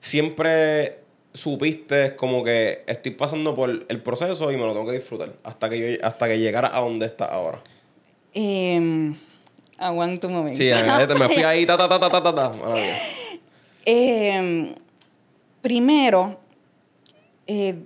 siempre 0.00 1.00
supiste 1.34 2.16
como 2.16 2.42
que 2.42 2.82
estoy 2.86 3.12
pasando 3.12 3.54
por 3.54 3.84
el 3.86 4.02
proceso 4.02 4.50
y 4.50 4.56
me 4.56 4.62
lo 4.62 4.72
tengo 4.72 4.86
que 4.86 4.92
disfrutar 4.92 5.34
hasta 5.42 5.68
que 5.68 5.98
yo, 5.98 6.06
hasta 6.06 6.28
que 6.28 6.38
llegara 6.38 6.74
a 6.74 6.80
donde 6.80 7.04
está 7.04 7.26
ahora. 7.26 7.60
Eh, 8.32 9.12
aguanto 9.82 10.28
un 10.28 10.34
momento. 10.34 10.58
Sí, 10.58 10.70
me 11.18 11.28
fui 11.28 11.42
ahí, 11.42 11.66
ta, 11.66 11.76
ta, 11.76 11.88
ta, 11.88 11.98
ta, 11.98 12.22
ta, 12.22 12.34
ta. 12.34 12.52
Eh, 13.84 14.74
primero, 15.60 16.38
eh, 17.46 17.76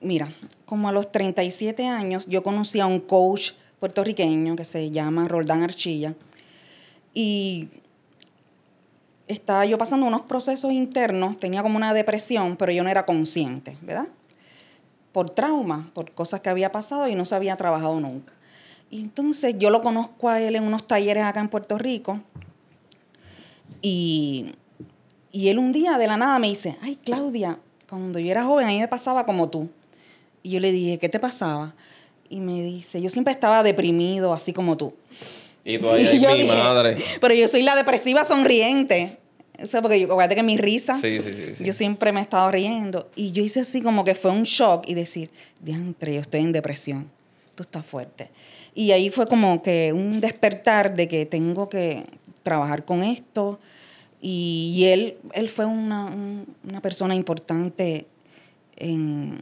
mira, 0.00 0.28
como 0.64 0.88
a 0.88 0.92
los 0.92 1.10
37 1.10 1.86
años, 1.86 2.26
yo 2.26 2.42
conocí 2.42 2.80
a 2.80 2.86
un 2.86 3.00
coach 3.00 3.52
puertorriqueño 3.80 4.56
que 4.56 4.64
se 4.64 4.90
llama 4.90 5.28
Roldán 5.28 5.62
Archilla. 5.62 6.14
Y 7.14 7.68
estaba 9.26 9.64
yo 9.66 9.78
pasando 9.78 10.06
unos 10.06 10.22
procesos 10.22 10.72
internos, 10.72 11.38
tenía 11.38 11.62
como 11.62 11.76
una 11.76 11.94
depresión, 11.94 12.56
pero 12.56 12.72
yo 12.72 12.82
no 12.82 12.90
era 12.90 13.06
consciente, 13.06 13.76
¿verdad? 13.82 14.08
Por 15.12 15.30
trauma, 15.30 15.90
por 15.94 16.12
cosas 16.12 16.40
que 16.40 16.50
había 16.50 16.70
pasado 16.70 17.08
y 17.08 17.14
no 17.14 17.24
se 17.24 17.34
había 17.34 17.56
trabajado 17.56 17.98
nunca. 18.00 18.32
Y 18.90 19.00
entonces 19.00 19.54
yo 19.58 19.70
lo 19.70 19.82
conozco 19.82 20.28
a 20.28 20.40
él 20.40 20.56
en 20.56 20.64
unos 20.64 20.86
talleres 20.86 21.24
acá 21.24 21.40
en 21.40 21.48
Puerto 21.48 21.78
Rico. 21.78 22.20
Y, 23.82 24.54
y 25.30 25.48
él 25.48 25.58
un 25.58 25.72
día 25.72 25.98
de 25.98 26.06
la 26.06 26.16
nada 26.16 26.38
me 26.38 26.48
dice, 26.48 26.76
ay 26.82 26.96
Claudia, 26.96 27.58
cuando 27.88 28.18
yo 28.18 28.30
era 28.30 28.44
joven 28.44 28.66
a 28.66 28.70
mí 28.70 28.80
me 28.80 28.88
pasaba 28.88 29.26
como 29.26 29.48
tú. 29.48 29.68
Y 30.42 30.50
yo 30.50 30.60
le 30.60 30.72
dije, 30.72 30.98
¿qué 30.98 31.08
te 31.08 31.20
pasaba? 31.20 31.74
y 32.30 32.40
me 32.40 32.62
dice, 32.62 33.00
yo 33.00 33.10
siempre 33.10 33.32
estaba 33.32 33.62
deprimido, 33.62 34.32
así 34.32 34.52
como 34.52 34.76
tú. 34.76 34.94
Y 35.64 35.78
tú 35.78 35.88
ahí, 35.90 36.18
mi 36.38 36.46
madre. 36.46 36.96
Pero 37.20 37.34
yo 37.34 37.48
soy 37.48 37.62
la 37.62 37.76
depresiva 37.76 38.24
sonriente. 38.24 39.18
O 39.62 39.66
sea, 39.66 39.82
porque 39.82 39.98
yo, 39.98 40.06
acuérdate 40.06 40.36
que 40.36 40.42
mi 40.42 40.56
risa, 40.56 41.00
sí, 41.00 41.20
sí, 41.20 41.54
sí, 41.56 41.64
yo 41.64 41.72
siempre 41.72 42.12
me 42.12 42.20
he 42.20 42.22
estado 42.22 42.50
riendo. 42.50 43.10
Y 43.16 43.32
yo 43.32 43.42
hice 43.42 43.60
así 43.60 43.82
como 43.82 44.04
que 44.04 44.14
fue 44.14 44.30
un 44.30 44.44
shock 44.44 44.84
y 44.86 44.94
decir, 44.94 45.30
diantre, 45.60 46.14
yo 46.14 46.20
estoy 46.20 46.40
en 46.40 46.52
depresión. 46.52 47.10
Tú 47.56 47.64
estás 47.64 47.84
fuerte. 47.84 48.30
Y 48.74 48.92
ahí 48.92 49.10
fue 49.10 49.26
como 49.26 49.62
que 49.62 49.92
un 49.92 50.20
despertar 50.20 50.94
de 50.94 51.08
que 51.08 51.26
tengo 51.26 51.68
que 51.68 52.04
trabajar 52.42 52.84
con 52.84 53.02
esto. 53.02 53.58
Y, 54.20 54.84
él, 54.86 55.16
él 55.34 55.48
fue 55.48 55.64
una, 55.64 56.12
una 56.64 56.80
persona 56.80 57.14
importante 57.14 58.06
en, 58.76 59.40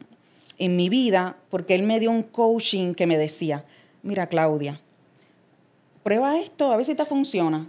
en 0.59 0.77
mi 0.77 0.89
vida 0.89 1.37
porque 1.51 1.75
él 1.75 1.83
me 1.83 2.01
dio 2.01 2.11
un 2.11 2.23
coaching 2.23 2.95
que 2.95 3.07
me 3.07 3.19
decía, 3.19 3.65
mira 4.03 4.27
Claudia, 4.27 4.81
prueba 6.03 6.39
esto, 6.39 6.73
a 6.73 6.77
ver 6.77 6.87
si 6.87 6.95
te 6.95 7.05
funciona. 7.05 7.69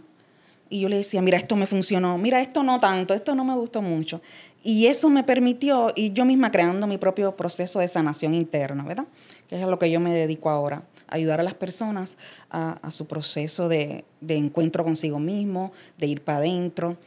Y 0.69 0.81
yo 0.81 0.89
le 0.89 0.97
decía, 0.97 1.21
mira, 1.21 1.37
esto 1.37 1.55
me 1.55 1.65
funcionó, 1.65 2.17
mira, 2.17 2.41
esto 2.41 2.61
no 2.61 2.77
tanto, 2.77 3.13
esto 3.13 3.33
no 3.35 3.45
me 3.45 3.55
gustó 3.55 3.81
mucho. 3.81 4.21
Y 4.63 4.87
eso 4.87 5.09
me 5.09 5.23
permitió 5.23 5.93
ir 5.95 6.13
yo 6.13 6.25
misma 6.25 6.51
creando 6.51 6.87
mi 6.87 6.97
propio 6.97 7.35
proceso 7.37 7.79
de 7.79 7.87
sanación 7.87 8.33
interna, 8.33 8.83
¿verdad? 8.83 9.05
Que 9.47 9.57
es 9.57 9.63
a 9.63 9.67
lo 9.67 9.79
que 9.79 9.89
yo 9.89 9.99
me 9.99 10.13
dedico 10.13 10.49
ahora. 10.49 10.83
Ayudar 11.07 11.39
a 11.39 11.43
las 11.43 11.53
personas 11.53 12.17
a, 12.49 12.91
su 12.91 13.07
proceso 13.07 13.69
de, 13.69 14.05
encuentro 14.27 14.83
consigo 14.83 15.19
mismo, 15.19 15.71
de 15.97 16.07
ir 16.07 16.21
para 16.21 16.39
adentro. 16.39 16.97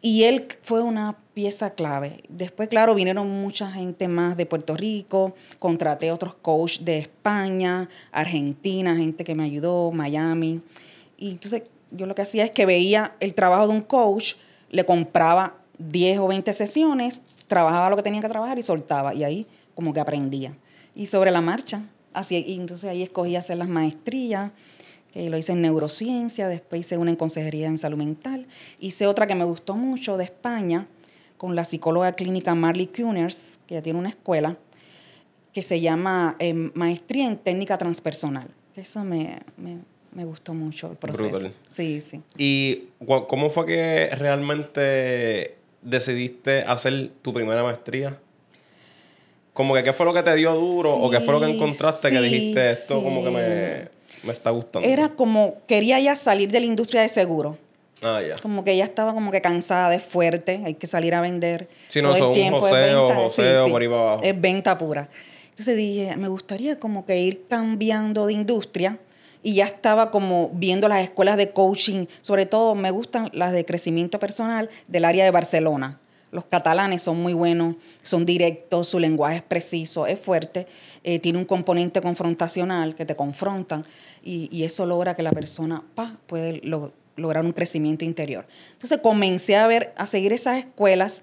Y 0.00 0.24
él 0.24 0.46
fue 0.62 0.82
una 0.82 1.16
pieza 1.32 1.70
clave. 1.70 2.24
Después, 2.28 2.68
claro, 2.68 2.94
vinieron 2.94 3.28
mucha 3.28 3.70
gente 3.72 4.06
más 4.06 4.36
de 4.36 4.44
Puerto 4.44 4.76
Rico, 4.76 5.34
contraté 5.58 6.12
otros 6.12 6.34
coaches 6.34 6.84
de 6.84 6.98
España, 6.98 7.88
Argentina, 8.12 8.94
gente 8.96 9.24
que 9.24 9.34
me 9.34 9.44
ayudó, 9.44 9.90
Miami. 9.92 10.60
Y 11.16 11.30
entonces 11.30 11.62
yo 11.90 12.06
lo 12.06 12.14
que 12.14 12.22
hacía 12.22 12.44
es 12.44 12.50
que 12.50 12.66
veía 12.66 13.14
el 13.20 13.34
trabajo 13.34 13.66
de 13.66 13.72
un 13.72 13.80
coach, 13.80 14.34
le 14.70 14.84
compraba 14.84 15.54
10 15.78 16.18
o 16.18 16.28
20 16.28 16.52
sesiones, 16.52 17.22
trabajaba 17.48 17.88
lo 17.88 17.96
que 17.96 18.02
tenía 18.02 18.20
que 18.20 18.28
trabajar 18.28 18.58
y 18.58 18.62
soltaba. 18.62 19.14
Y 19.14 19.24
ahí 19.24 19.46
como 19.74 19.92
que 19.92 20.00
aprendía. 20.00 20.54
Y 20.94 21.06
sobre 21.06 21.30
la 21.30 21.40
marcha, 21.40 21.82
así, 22.14 22.42
y 22.46 22.54
entonces 22.54 22.88
ahí 22.88 23.02
escogí 23.02 23.36
hacer 23.36 23.58
las 23.58 23.68
maestrías, 23.68 24.52
que 25.12 25.30
lo 25.30 25.38
hice 25.38 25.52
en 25.52 25.62
neurociencia, 25.62 26.48
después 26.48 26.80
hice 26.80 26.96
una 26.98 27.10
en 27.10 27.16
consejería 27.16 27.68
en 27.68 27.78
salud 27.78 27.98
mental, 27.98 28.46
hice 28.80 29.06
otra 29.06 29.26
que 29.26 29.34
me 29.34 29.44
gustó 29.44 29.76
mucho 29.76 30.16
de 30.16 30.24
España, 30.24 30.88
con 31.36 31.54
la 31.54 31.64
psicóloga 31.64 32.12
clínica 32.12 32.54
Marley 32.54 32.86
Cuners, 32.86 33.58
que 33.66 33.74
ya 33.74 33.82
tiene 33.82 33.98
una 33.98 34.08
escuela, 34.08 34.56
que 35.52 35.62
se 35.62 35.80
llama 35.80 36.36
eh, 36.38 36.54
Maestría 36.54 37.26
en 37.26 37.36
Técnica 37.36 37.78
Transpersonal. 37.78 38.48
Eso 38.74 39.04
me, 39.04 39.40
me, 39.56 40.24
gustó 40.24 40.52
mucho 40.52 40.90
el 40.90 40.96
proceso. 40.96 41.50
Sí, 41.70 42.00
sí. 42.00 42.22
¿Y 42.36 42.88
cómo 43.28 43.50
fue 43.50 43.66
que 43.66 44.10
realmente 44.16 45.56
decidiste 45.80 46.62
hacer 46.62 47.10
tu 47.22 47.32
primera 47.32 47.62
maestría? 47.62 48.18
Como 49.54 49.72
que 49.72 49.84
qué 49.84 49.92
fue 49.92 50.04
lo 50.04 50.12
que 50.12 50.22
te 50.22 50.34
dio 50.34 50.52
duro 50.52 50.92
o 50.92 51.08
qué 51.08 51.20
fue 51.20 51.32
lo 51.32 51.40
que 51.40 51.48
encontraste 51.48 52.10
que 52.10 52.20
dijiste 52.20 52.70
esto 52.72 53.02
como 53.02 53.22
que 53.22 53.30
me, 53.30 54.32
está 54.32 54.50
gustando. 54.50 54.86
Era 54.86 55.10
como, 55.10 55.58
quería 55.68 56.00
ya 56.00 56.16
salir 56.16 56.50
de 56.50 56.58
la 56.58 56.66
industria 56.66 57.02
de 57.02 57.08
seguro. 57.08 57.56
Ah, 58.02 58.20
ya. 58.20 58.36
Como 58.38 58.64
que 58.64 58.76
ya 58.76 58.84
estaba 58.84 59.14
como 59.14 59.30
que 59.30 59.40
cansada 59.40 59.90
de 59.90 60.00
fuerte, 60.00 60.60
hay 60.64 60.74
que 60.74 60.88
salir 60.88 61.14
a 61.14 61.20
vender. 61.20 61.68
Si 61.88 62.02
no, 62.02 62.12
todo 62.12 62.28
el 62.28 62.34
tiempo 62.34 62.66
es 62.66 62.72
venta, 62.74 63.68
por 63.70 63.80
ahí 63.80 63.86
abajo. 63.86 64.22
Es 64.24 64.40
venta 64.40 64.76
pura. 64.76 65.08
Entonces 65.50 65.76
dije, 65.76 66.16
me 66.16 66.26
gustaría 66.26 66.80
como 66.80 67.06
que 67.06 67.16
ir 67.18 67.46
cambiando 67.48 68.26
de 68.26 68.32
industria 68.32 68.98
y 69.44 69.54
ya 69.54 69.66
estaba 69.66 70.10
como 70.10 70.50
viendo 70.52 70.88
las 70.88 71.04
escuelas 71.04 71.36
de 71.36 71.50
coaching, 71.50 72.06
sobre 72.22 72.44
todo 72.46 72.74
me 72.74 72.90
gustan 72.90 73.30
las 73.32 73.52
de 73.52 73.64
crecimiento 73.64 74.18
personal 74.18 74.68
del 74.88 75.04
área 75.04 75.24
de 75.24 75.30
Barcelona. 75.30 76.00
Los 76.34 76.46
catalanes 76.46 77.00
son 77.00 77.22
muy 77.22 77.32
buenos, 77.32 77.76
son 78.02 78.26
directos, 78.26 78.88
su 78.88 78.98
lenguaje 78.98 79.36
es 79.36 79.42
preciso, 79.44 80.08
es 80.08 80.18
fuerte, 80.18 80.66
eh, 81.04 81.20
tiene 81.20 81.38
un 81.38 81.44
componente 81.44 82.02
confrontacional 82.02 82.96
que 82.96 83.06
te 83.06 83.14
confrontan 83.14 83.84
y, 84.24 84.64
eso 84.64 84.84
logra 84.84 85.14
que 85.14 85.22
la 85.22 85.30
persona 85.30 85.84
pa, 85.94 86.16
puede 86.26 86.60
lograr 87.14 87.44
un 87.44 87.52
crecimiento 87.52 88.04
interior. 88.04 88.48
Entonces 88.72 88.98
comencé 89.00 89.54
a 89.54 89.68
ver, 89.68 89.94
a 89.96 90.06
seguir 90.06 90.32
esas 90.32 90.58
escuelas 90.58 91.22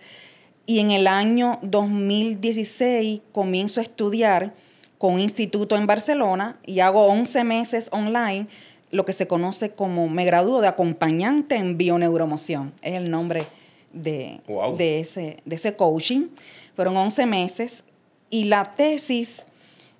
y 0.65 0.79
en 0.79 0.91
el 0.91 1.07
año 1.07 1.59
2016 1.61 3.19
comienzo 3.33 3.81
a 3.81 3.83
estudiar 3.83 4.53
con 4.97 5.15
un 5.15 5.19
instituto 5.19 5.75
en 5.75 5.87
Barcelona 5.87 6.57
y 6.65 6.79
hago 6.79 7.07
11 7.07 7.43
meses 7.43 7.89
online 7.91 8.47
lo 8.91 9.03
que 9.03 9.11
se 9.11 9.27
conoce 9.27 9.71
como, 9.71 10.07
me 10.07 10.23
gradúo 10.23 10.61
de 10.61 10.69
acompañante 10.69 11.55
en 11.55 11.77
bioneuromoción, 11.77 12.71
es 12.81 12.95
el 12.95 13.11
nombre 13.11 13.45
de, 13.93 14.41
de, 14.77 14.99
ese, 14.99 15.37
de 15.45 15.55
ese 15.55 15.75
coaching. 15.75 16.27
Fueron 16.75 16.97
11 16.97 17.25
meses 17.25 17.83
y 18.29 18.45
la 18.45 18.75
tesis, 18.75 19.45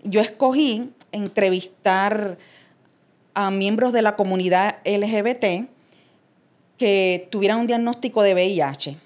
yo 0.03 0.21
escogí 0.21 0.89
entrevistar 1.11 2.37
a 3.33 3.51
miembros 3.51 3.93
de 3.93 4.01
la 4.01 4.15
comunidad 4.15 4.77
LGBT 4.85 5.69
que 6.77 7.27
tuvieran 7.29 7.59
un 7.59 7.67
diagnóstico 7.67 8.23
de 8.23 8.33
VIH 8.33 8.97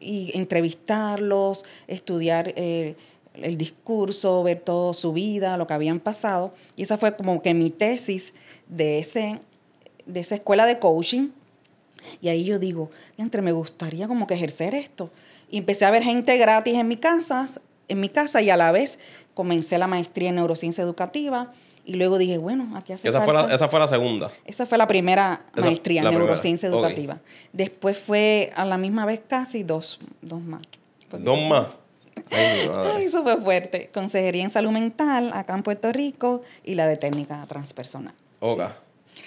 y 0.00 0.32
entrevistarlos, 0.34 1.64
estudiar 1.86 2.52
eh, 2.56 2.96
el 3.34 3.56
discurso, 3.56 4.42
ver 4.42 4.60
toda 4.60 4.94
su 4.94 5.12
vida, 5.12 5.56
lo 5.56 5.66
que 5.66 5.74
habían 5.74 6.00
pasado. 6.00 6.52
Y 6.76 6.82
esa 6.82 6.98
fue 6.98 7.14
como 7.14 7.40
que 7.42 7.54
mi 7.54 7.70
tesis 7.70 8.34
de, 8.68 8.98
ese, 8.98 9.38
de 10.06 10.20
esa 10.20 10.34
escuela 10.34 10.66
de 10.66 10.78
coaching. 10.78 11.28
Y 12.20 12.28
ahí 12.28 12.44
yo 12.44 12.58
digo, 12.58 12.90
entre 13.18 13.42
me 13.42 13.52
gustaría 13.52 14.08
como 14.08 14.26
que 14.26 14.34
ejercer 14.34 14.74
esto. 14.74 15.10
Y 15.50 15.58
empecé 15.58 15.84
a 15.84 15.90
ver 15.90 16.02
gente 16.02 16.36
gratis 16.38 16.74
en 16.74 16.88
mi 16.88 16.96
casa, 16.96 17.46
en 17.88 18.00
mi 18.00 18.08
casa 18.08 18.40
y 18.42 18.50
a 18.50 18.56
la 18.56 18.72
vez 18.72 18.98
comencé 19.34 19.78
la 19.78 19.86
maestría 19.86 20.28
en 20.28 20.36
neurociencia 20.36 20.82
educativa. 20.82 21.52
Y 21.84 21.94
luego 21.94 22.18
dije, 22.18 22.38
bueno, 22.38 22.76
aquí 22.76 22.92
hace 22.92 23.08
esa 23.08 23.22
Fue 23.22 23.32
la, 23.32 23.52
esa 23.52 23.68
fue 23.68 23.80
la 23.80 23.88
segunda. 23.88 24.30
Esa 24.44 24.66
fue 24.66 24.78
la 24.78 24.86
primera 24.86 25.46
maestría 25.56 26.02
en 26.02 26.10
neurociencia 26.10 26.68
educativa. 26.68 27.18
Después 27.52 27.98
fue 27.98 28.52
a 28.54 28.64
la 28.64 28.78
misma 28.78 29.06
vez 29.06 29.20
casi 29.26 29.62
dos, 29.62 29.98
dos 30.22 30.40
más. 30.40 30.62
¿Dos 31.10 31.38
más? 31.48 31.66
Ay, 32.30 33.04
eso 33.04 33.22
fue 33.22 33.40
fuerte. 33.40 33.90
Consejería 33.92 34.44
en 34.44 34.50
salud 34.50 34.70
mental 34.70 35.32
acá 35.32 35.54
en 35.54 35.62
Puerto 35.62 35.92
Rico 35.92 36.42
y 36.64 36.74
la 36.74 36.86
de 36.86 36.96
técnica 36.96 37.44
transpersonal. 37.48 38.14
Ok. 38.40 38.62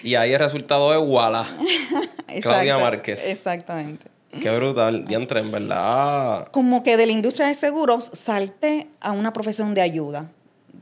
Y 0.02 0.14
ahí 0.14 0.32
el 0.32 0.38
resultado 0.38 0.92
es 0.92 1.00
Walla. 1.08 1.46
Claudia 2.42 2.78
Márquez. 2.78 3.24
Exactamente. 3.26 4.14
Qué 4.40 4.56
brutal. 4.56 5.04
Entré, 5.08 5.40
en 5.40 5.50
verdad. 5.50 6.48
Como 6.48 6.82
que 6.82 6.96
de 6.96 7.06
la 7.06 7.12
industria 7.12 7.46
de 7.46 7.54
seguros 7.54 8.10
salté 8.12 8.88
a 9.00 9.12
una 9.12 9.32
profesión 9.32 9.74
de 9.74 9.80
ayuda. 9.80 10.30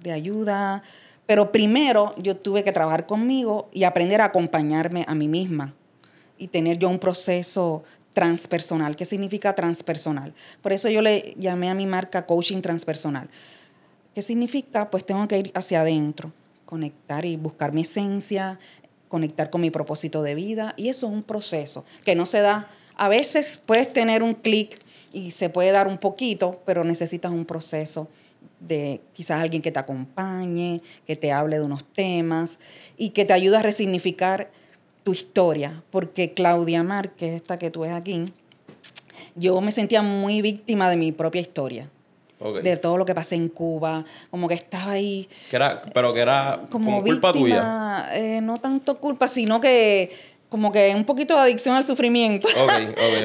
De 0.02 0.12
ayuda. 0.12 0.82
Pero 1.26 1.52
primero 1.52 2.12
yo 2.16 2.36
tuve 2.36 2.64
que 2.64 2.72
trabajar 2.72 3.06
conmigo 3.06 3.68
y 3.72 3.84
aprender 3.84 4.20
a 4.20 4.26
acompañarme 4.26 5.04
a 5.06 5.14
mí 5.14 5.28
misma. 5.28 5.74
Y 6.38 6.48
tener 6.48 6.78
yo 6.78 6.88
un 6.88 6.98
proceso 6.98 7.84
transpersonal. 8.14 8.96
¿Qué 8.96 9.04
significa 9.04 9.54
transpersonal? 9.54 10.34
Por 10.60 10.72
eso 10.72 10.88
yo 10.88 11.02
le 11.02 11.34
llamé 11.38 11.70
a 11.70 11.74
mi 11.74 11.86
marca 11.86 12.26
coaching 12.26 12.60
transpersonal. 12.60 13.28
¿Qué 14.14 14.22
significa? 14.22 14.90
Pues 14.90 15.06
tengo 15.06 15.26
que 15.28 15.38
ir 15.38 15.52
hacia 15.54 15.80
adentro, 15.80 16.32
conectar 16.66 17.24
y 17.24 17.36
buscar 17.36 17.72
mi 17.72 17.82
esencia, 17.82 18.58
conectar 19.12 19.50
con 19.50 19.60
mi 19.60 19.70
propósito 19.70 20.22
de 20.22 20.34
vida. 20.34 20.72
Y 20.78 20.88
eso 20.88 21.06
es 21.06 21.12
un 21.12 21.22
proceso 21.22 21.84
que 22.02 22.14
no 22.14 22.24
se 22.24 22.40
da. 22.40 22.70
A 22.96 23.10
veces 23.10 23.60
puedes 23.66 23.92
tener 23.92 24.22
un 24.22 24.32
clic 24.32 24.78
y 25.12 25.32
se 25.32 25.50
puede 25.50 25.70
dar 25.70 25.86
un 25.86 25.98
poquito, 25.98 26.62
pero 26.64 26.82
necesitas 26.82 27.30
un 27.30 27.44
proceso 27.44 28.08
de 28.58 29.02
quizás 29.12 29.42
alguien 29.42 29.60
que 29.60 29.70
te 29.70 29.78
acompañe, 29.78 30.80
que 31.06 31.14
te 31.14 31.30
hable 31.30 31.58
de 31.58 31.64
unos 31.64 31.84
temas 31.84 32.58
y 32.96 33.10
que 33.10 33.26
te 33.26 33.34
ayude 33.34 33.58
a 33.58 33.62
resignificar 33.62 34.50
tu 35.04 35.12
historia. 35.12 35.82
Porque 35.90 36.32
Claudia 36.32 36.82
Márquez, 36.82 37.34
esta 37.34 37.58
que 37.58 37.70
tú 37.70 37.80
ves 37.80 37.92
aquí, 37.92 38.32
yo 39.36 39.60
me 39.60 39.72
sentía 39.72 40.00
muy 40.00 40.40
víctima 40.40 40.88
de 40.88 40.96
mi 40.96 41.12
propia 41.12 41.42
historia 41.42 41.90
de 42.62 42.76
todo 42.76 42.96
lo 42.96 43.04
que 43.04 43.14
pasé 43.14 43.36
en 43.36 43.48
Cuba, 43.48 44.04
como 44.30 44.48
que 44.48 44.54
estaba 44.54 44.92
ahí. 44.92 45.28
Que 45.50 45.56
era, 45.56 45.82
pero 45.94 46.12
que 46.12 46.20
era 46.20 46.62
como, 46.70 47.02
culpa 47.02 47.32
tuya. 47.32 48.08
Eh, 48.14 48.40
no 48.42 48.58
tanto 48.58 48.98
culpa, 48.98 49.28
sino 49.28 49.60
que 49.60 50.10
como 50.48 50.70
que 50.70 50.92
un 50.94 51.04
poquito 51.04 51.34
de 51.34 51.40
adicción 51.40 51.76
al 51.76 51.84
sufrimiento. 51.84 52.46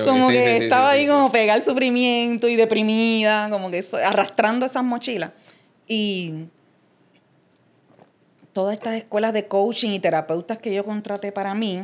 como 0.05 0.29
que 0.29 0.57
estaba 0.57 0.91
ahí 0.91 1.07
como 1.07 1.31
pegada 1.31 1.57
al 1.57 1.63
sufrimiento 1.63 2.47
y 2.47 2.55
deprimida, 2.55 3.49
como 3.49 3.69
que 3.69 3.83
arrastrando 4.03 4.65
esas 4.65 4.83
mochilas. 4.83 5.31
Y 5.87 6.45
todas 8.53 8.73
estas 8.73 8.95
escuelas 8.95 9.33
de 9.33 9.47
coaching 9.47 9.91
y 9.91 9.99
terapeutas 9.99 10.57
que 10.57 10.73
yo 10.73 10.85
contraté 10.85 11.31
para 11.31 11.53
mí 11.53 11.83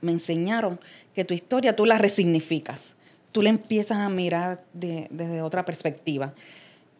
me 0.00 0.12
enseñaron 0.12 0.78
que 1.14 1.24
tu 1.24 1.34
historia 1.34 1.74
tú 1.74 1.86
la 1.86 1.98
resignificas 1.98 2.94
tú 3.32 3.42
le 3.42 3.50
empiezas 3.50 3.98
a 3.98 4.08
mirar 4.08 4.64
desde 4.72 5.42
otra 5.42 5.64
perspectiva. 5.64 6.32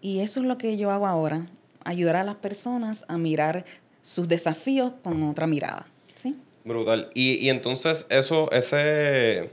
Y 0.01 0.21
eso 0.21 0.41
es 0.41 0.47
lo 0.47 0.59
que 0.59 0.77
yo 0.77 0.91
hago 0.91 1.07
ahora, 1.07 1.47
ayudar 1.85 2.17
a 2.17 2.25
las 2.25 2.37
personas 2.37 3.05
a 3.09 3.19
mirar 3.19 3.65
sus 4.03 4.29
desafíos 4.29 4.93
con 5.03 5.23
otra 5.25 5.47
mirada. 5.47 5.87
¿sí? 6.23 6.37
Brutal. 6.65 7.11
Y, 7.15 7.49
entonces 7.49 8.07
eso, 8.11 8.51
ese, 8.53 9.51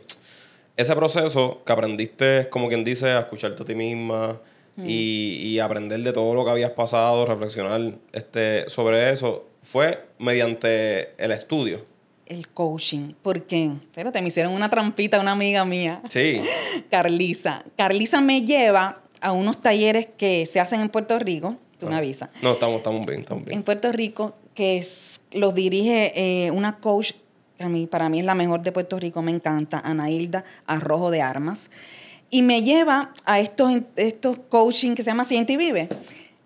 ese 0.77 0.95
proceso 0.95 1.63
que 1.65 1.73
aprendiste, 1.73 2.47
como 2.49 2.67
quien 2.67 2.83
dice, 2.83 3.09
a 3.11 3.19
escucharte 3.19 3.63
a 3.63 3.65
ti 3.65 3.75
misma 3.75 4.39
mm. 4.75 4.83
y, 4.87 5.37
y, 5.41 5.59
aprender 5.59 6.01
de 6.01 6.13
todo 6.13 6.35
lo 6.35 6.45
que 6.45 6.51
habías 6.51 6.71
pasado, 6.71 7.25
reflexionar 7.25 7.95
este, 8.13 8.69
sobre 8.69 9.11
eso, 9.11 9.47
fue 9.63 10.05
mediante 10.19 11.11
el 11.17 11.31
estudio 11.31 11.94
el 12.25 12.47
coaching. 12.47 13.13
¿Por 13.21 13.43
qué? 13.43 13.65
Espérate, 13.65 14.21
me 14.21 14.27
hicieron 14.27 14.53
una 14.53 14.69
trampita 14.69 15.19
una 15.19 15.31
amiga 15.31 15.65
mía. 15.65 16.01
Sí. 16.09 16.41
Carlisa. 16.89 17.63
Carlisa 17.77 18.21
me 18.21 18.41
lleva 18.41 19.01
a 19.21 19.31
unos 19.31 19.59
talleres 19.61 20.07
que 20.17 20.45
se 20.45 20.59
hacen 20.59 20.81
en 20.81 20.89
Puerto 20.89 21.17
Rico. 21.19 21.57
Tú 21.79 21.87
me 21.87 21.95
ah. 21.95 21.99
avisas. 21.99 22.29
No, 22.41 22.53
estamos, 22.53 22.77
estamos 22.77 23.05
bien, 23.05 23.21
estamos 23.21 23.45
bien. 23.45 23.57
En 23.57 23.63
Puerto 23.63 23.91
Rico, 23.91 24.35
que 24.53 24.85
los 25.33 25.53
dirige 25.53 26.13
eh, 26.15 26.51
una 26.51 26.77
coach 26.77 27.13
que 27.57 27.63
a 27.63 27.69
mí, 27.69 27.87
para 27.87 28.09
mí 28.09 28.19
es 28.19 28.25
la 28.25 28.35
mejor 28.35 28.61
de 28.61 28.71
Puerto 28.71 28.99
Rico, 28.99 29.21
me 29.21 29.31
encanta, 29.31 29.79
Anailda 29.79 30.43
Arrojo 30.65 31.11
de 31.11 31.21
Armas. 31.21 31.69
Y 32.29 32.41
me 32.41 32.63
lleva 32.63 33.13
a 33.23 33.39
estos, 33.39 33.71
estos 33.95 34.39
coaching 34.49 34.95
que 34.95 35.03
se 35.03 35.11
llama 35.11 35.23
Siente 35.25 35.53
y 35.53 35.57
Vive. 35.57 35.87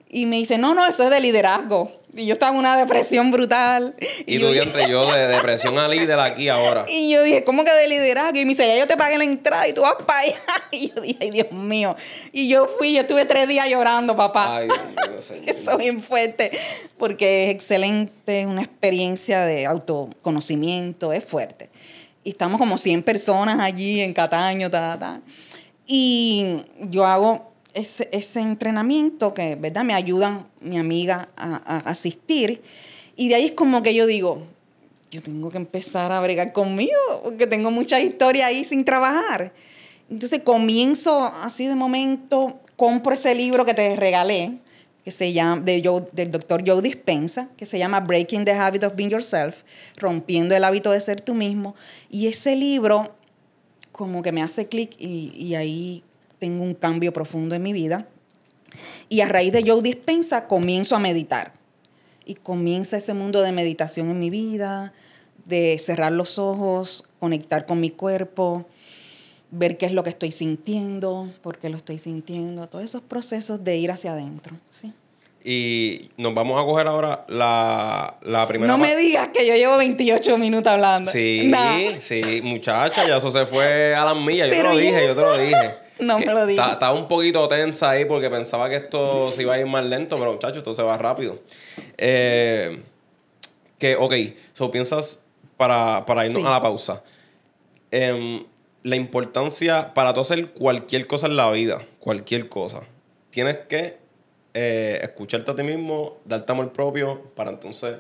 Y 0.10 0.26
me 0.26 0.38
dice, 0.38 0.58
no, 0.58 0.74
no, 0.74 0.86
eso 0.86 1.04
es 1.04 1.10
de 1.10 1.20
liderazgo. 1.20 1.92
Y 2.20 2.26
yo 2.26 2.34
estaba 2.34 2.52
en 2.52 2.58
una 2.58 2.76
depresión 2.76 3.32
brutal. 3.32 3.96
Y, 4.26 4.40
tú 4.40 4.54
yo, 4.54 4.62
entre 4.62 4.90
yo 4.90 5.10
de 5.10 5.28
depresión 5.28 5.80
a 5.80 5.88
líder 5.88 6.20
aquí 6.20 6.50
ahora. 6.50 6.86
Y 6.90 7.12
yo 7.12 7.24
dije, 7.24 7.46
¿cómo 7.46 7.64
que 7.64 7.72
de 7.72 7.88
liderazgo? 7.88 8.38
Y 8.38 8.44
me 8.44 8.50
dice, 8.50 8.68
ya 8.68 8.78
yo 8.78 8.88
te 8.88 8.98
pagué 8.98 9.18
la 9.18 9.24
entrada 9.24 9.68
y 9.68 9.74
tú 9.74 9.82
vas 9.82 9.96
para 10.06 10.20
allá. 10.20 10.36
Y 10.72 10.90
yo 10.90 11.02
dije, 11.02 11.18
ay, 11.22 11.32
Dios 11.32 11.52
mío. 11.52 11.96
Y 12.34 12.50
yo 12.50 12.68
fui, 12.68 12.94
yo 12.94 13.02
estuve 13.02 13.24
tres 13.26 13.48
días 13.48 13.70
llorando, 13.70 14.18
papá. 14.18 14.58
Ay, 14.58 14.68
Dios 14.68 15.32
mío, 15.32 15.44
Eso 15.46 15.72
es 15.72 15.78
bien 15.78 16.02
fuerte. 16.02 16.52
Porque 16.98 17.46
es 17.46 17.50
excelente, 17.52 18.42
es 18.42 18.46
una 18.46 18.64
experiencia 18.64 19.46
de 19.46 19.66
autoconocimiento, 19.66 21.14
es 21.14 21.24
fuerte. 21.24 21.70
Y 22.26 22.32
estamos 22.32 22.60
como 22.60 22.78
100 22.78 23.02
personas 23.04 23.60
allí 23.62 24.02
en 24.02 24.14
Cataño, 24.14 24.70
ta, 24.70 25.00
ta. 25.00 25.22
Y 25.88 26.66
yo 26.82 27.06
hago 27.06 27.49
ese, 27.80 28.10
ese, 28.12 28.40
entrenamiento 28.40 29.34
que, 29.34 29.56
¿verdad? 29.56 29.84
Me 29.84 29.94
ayudan 29.94 30.48
mi 30.62 30.78
amiga 30.78 31.30
a, 31.36 31.78
asistir. 31.90 32.62
Y 33.16 33.30
de 33.30 33.36
ahí 33.36 33.46
es 33.46 33.52
como 33.54 33.82
que 33.82 33.94
yo 33.94 34.06
digo, 34.06 34.44
yo 35.12 35.22
tengo 35.22 35.50
que 35.50 35.58
empezar 35.58 36.12
a 36.12 36.22
bregar 36.22 36.54
conmigo, 36.54 36.98
porque 37.24 37.48
tengo 37.48 37.72
mucha 37.72 38.00
historia 38.00 38.48
ahí 38.48 38.64
sin 38.64 38.86
trabajar. 38.86 39.54
Entonces 40.10 40.42
comienzo 40.44 41.26
así 41.26 41.68
de 41.68 41.76
momento, 41.76 42.60
compro 42.76 43.14
ese 43.14 43.34
libro 43.36 43.66
que 43.66 43.74
te 43.74 43.96
regalé, 43.96 44.54
que 45.04 45.12
se 45.12 45.34
llama, 45.34 45.62
de 45.62 45.82
del 46.12 46.32
doctor 46.32 46.64
Joe 46.66 46.82
Dispensa, 46.82 47.50
que 47.58 47.66
se 47.66 47.80
llama 47.80 48.00
Breaking 48.00 48.46
the 48.46 48.54
Habit 48.54 48.84
of 48.84 48.96
Being 48.96 49.10
Yourself, 49.10 49.64
rompiendo 49.98 50.56
el 50.56 50.64
hábito 50.64 50.92
de 50.92 51.00
ser 51.00 51.22
tú 51.22 51.34
mismo. 51.34 51.76
Y 52.10 52.28
ese 52.28 52.56
libro 52.56 53.16
como 53.92 54.22
que 54.22 54.32
me 54.32 54.42
hace 54.42 54.68
clic 54.68 54.96
y, 54.98 55.34
y 55.36 55.56
ahí 55.56 56.04
tengo 56.40 56.64
un 56.64 56.74
cambio 56.74 57.14
profundo 57.14 57.56
en 57.56 57.64
mi 57.64 57.74
vida. 57.74 58.08
Y 59.10 59.22
a 59.22 59.28
raíz 59.28 59.54
de 59.54 59.64
Joe 59.66 59.82
Dispensa 59.82 60.48
comienzo 60.48 60.96
a 60.96 61.00
meditar. 61.00 61.54
Y 62.26 62.36
comienza 62.36 62.98
ese 62.98 63.14
mundo 63.14 63.42
de 63.42 63.52
meditación 63.52 64.10
en 64.10 64.20
mi 64.20 64.30
vida, 64.30 64.94
de 65.46 65.78
cerrar 65.80 66.12
los 66.12 66.38
ojos, 66.38 67.06
conectar 67.20 67.66
con 67.66 67.80
mi 67.80 67.90
cuerpo, 67.90 68.66
ver 69.52 69.78
qué 69.78 69.88
es 69.88 69.94
lo 69.94 70.04
que 70.04 70.12
estoy 70.12 70.32
sintiendo, 70.32 71.32
por 71.42 71.58
qué 71.58 71.70
lo 71.70 71.78
estoy 71.78 71.98
sintiendo, 71.98 72.68
todos 72.68 72.86
esos 72.86 73.02
procesos 73.02 73.64
de 73.64 73.78
ir 73.78 73.92
hacia 73.92 74.14
adentro. 74.14 74.56
¿sí? 74.70 74.94
Y 75.44 76.12
nos 76.18 76.36
vamos 76.36 76.62
a 76.62 76.66
coger 76.66 76.88
ahora 76.88 77.26
la, 77.30 78.18
la 78.22 78.48
primera. 78.48 78.72
No 78.72 78.78
me 78.78 78.96
digas 78.96 79.30
que 79.34 79.48
yo 79.48 79.56
llevo 79.56 79.78
28 79.78 80.38
minutos 80.38 80.72
hablando. 80.72 81.12
Sí, 81.12 81.52
sí, 82.02 82.42
muchacha, 82.44 83.08
ya 83.08 83.18
eso 83.18 83.32
se 83.32 83.46
fue 83.46 83.96
a 83.96 84.06
las 84.06 84.16
millas. 84.16 84.50
Yo 84.50 84.56
te 84.56 84.64
lo 84.64 84.78
dije, 84.78 85.08
yo 85.08 85.16
te 85.16 85.22
lo 85.22 85.38
dije. 85.38 85.89
No 86.00 86.20
me 86.20 86.26
lo 86.26 86.46
dije. 86.46 86.62
Estaba 86.62 86.94
un 86.94 87.08
poquito 87.08 87.48
tensa 87.48 87.92
ahí 87.92 88.06
porque 88.06 88.30
pensaba 88.30 88.70
que 88.70 88.78
esto 88.78 89.32
se 89.32 89.44
iba 89.44 89.54
a 89.54 89.60
ir 89.60 89.66
más 89.66 89.86
lento, 89.86 90.18
pero 90.18 90.34
muchachos, 90.34 90.58
esto 90.58 90.76
se 90.76 90.84
va 90.84 90.98
rápido. 90.98 91.40
Eh, 91.98 92.82
que, 93.78 93.96
ok, 93.96 94.14
so 94.54 94.70
piensas 94.72 95.20
para, 95.58 96.06
para 96.06 96.26
irnos 96.26 96.46
a 96.46 96.52
la 96.52 96.62
pausa. 96.62 97.04
Em, 97.92 98.46
la 98.84 98.96
importancia 98.96 99.94
para 99.94 100.14
tú 100.14 100.22
hacer 100.22 100.52
cualquier 100.54 101.08
cosa 101.08 101.28
en 101.28 101.36
la 101.36 101.50
vida, 101.52 101.86
cualquier 102.00 102.50
cosa, 102.50 102.82
tienes 103.30 103.58
que 103.68 103.98
eh, 104.54 105.00
escucharte 105.04 105.52
a 105.52 105.56
ti 105.56 105.64
mismo, 105.64 106.18
darte 106.26 106.52
amor 106.52 106.72
propio 106.72 107.22
para 107.36 107.52
entonces 107.52 107.98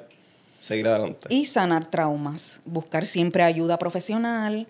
seguir 0.61 0.87
adelante. 0.87 1.27
Y 1.29 1.45
sanar 1.45 1.89
traumas, 1.89 2.61
buscar 2.65 3.05
siempre 3.05 3.43
ayuda 3.43 3.77
profesional. 3.77 4.67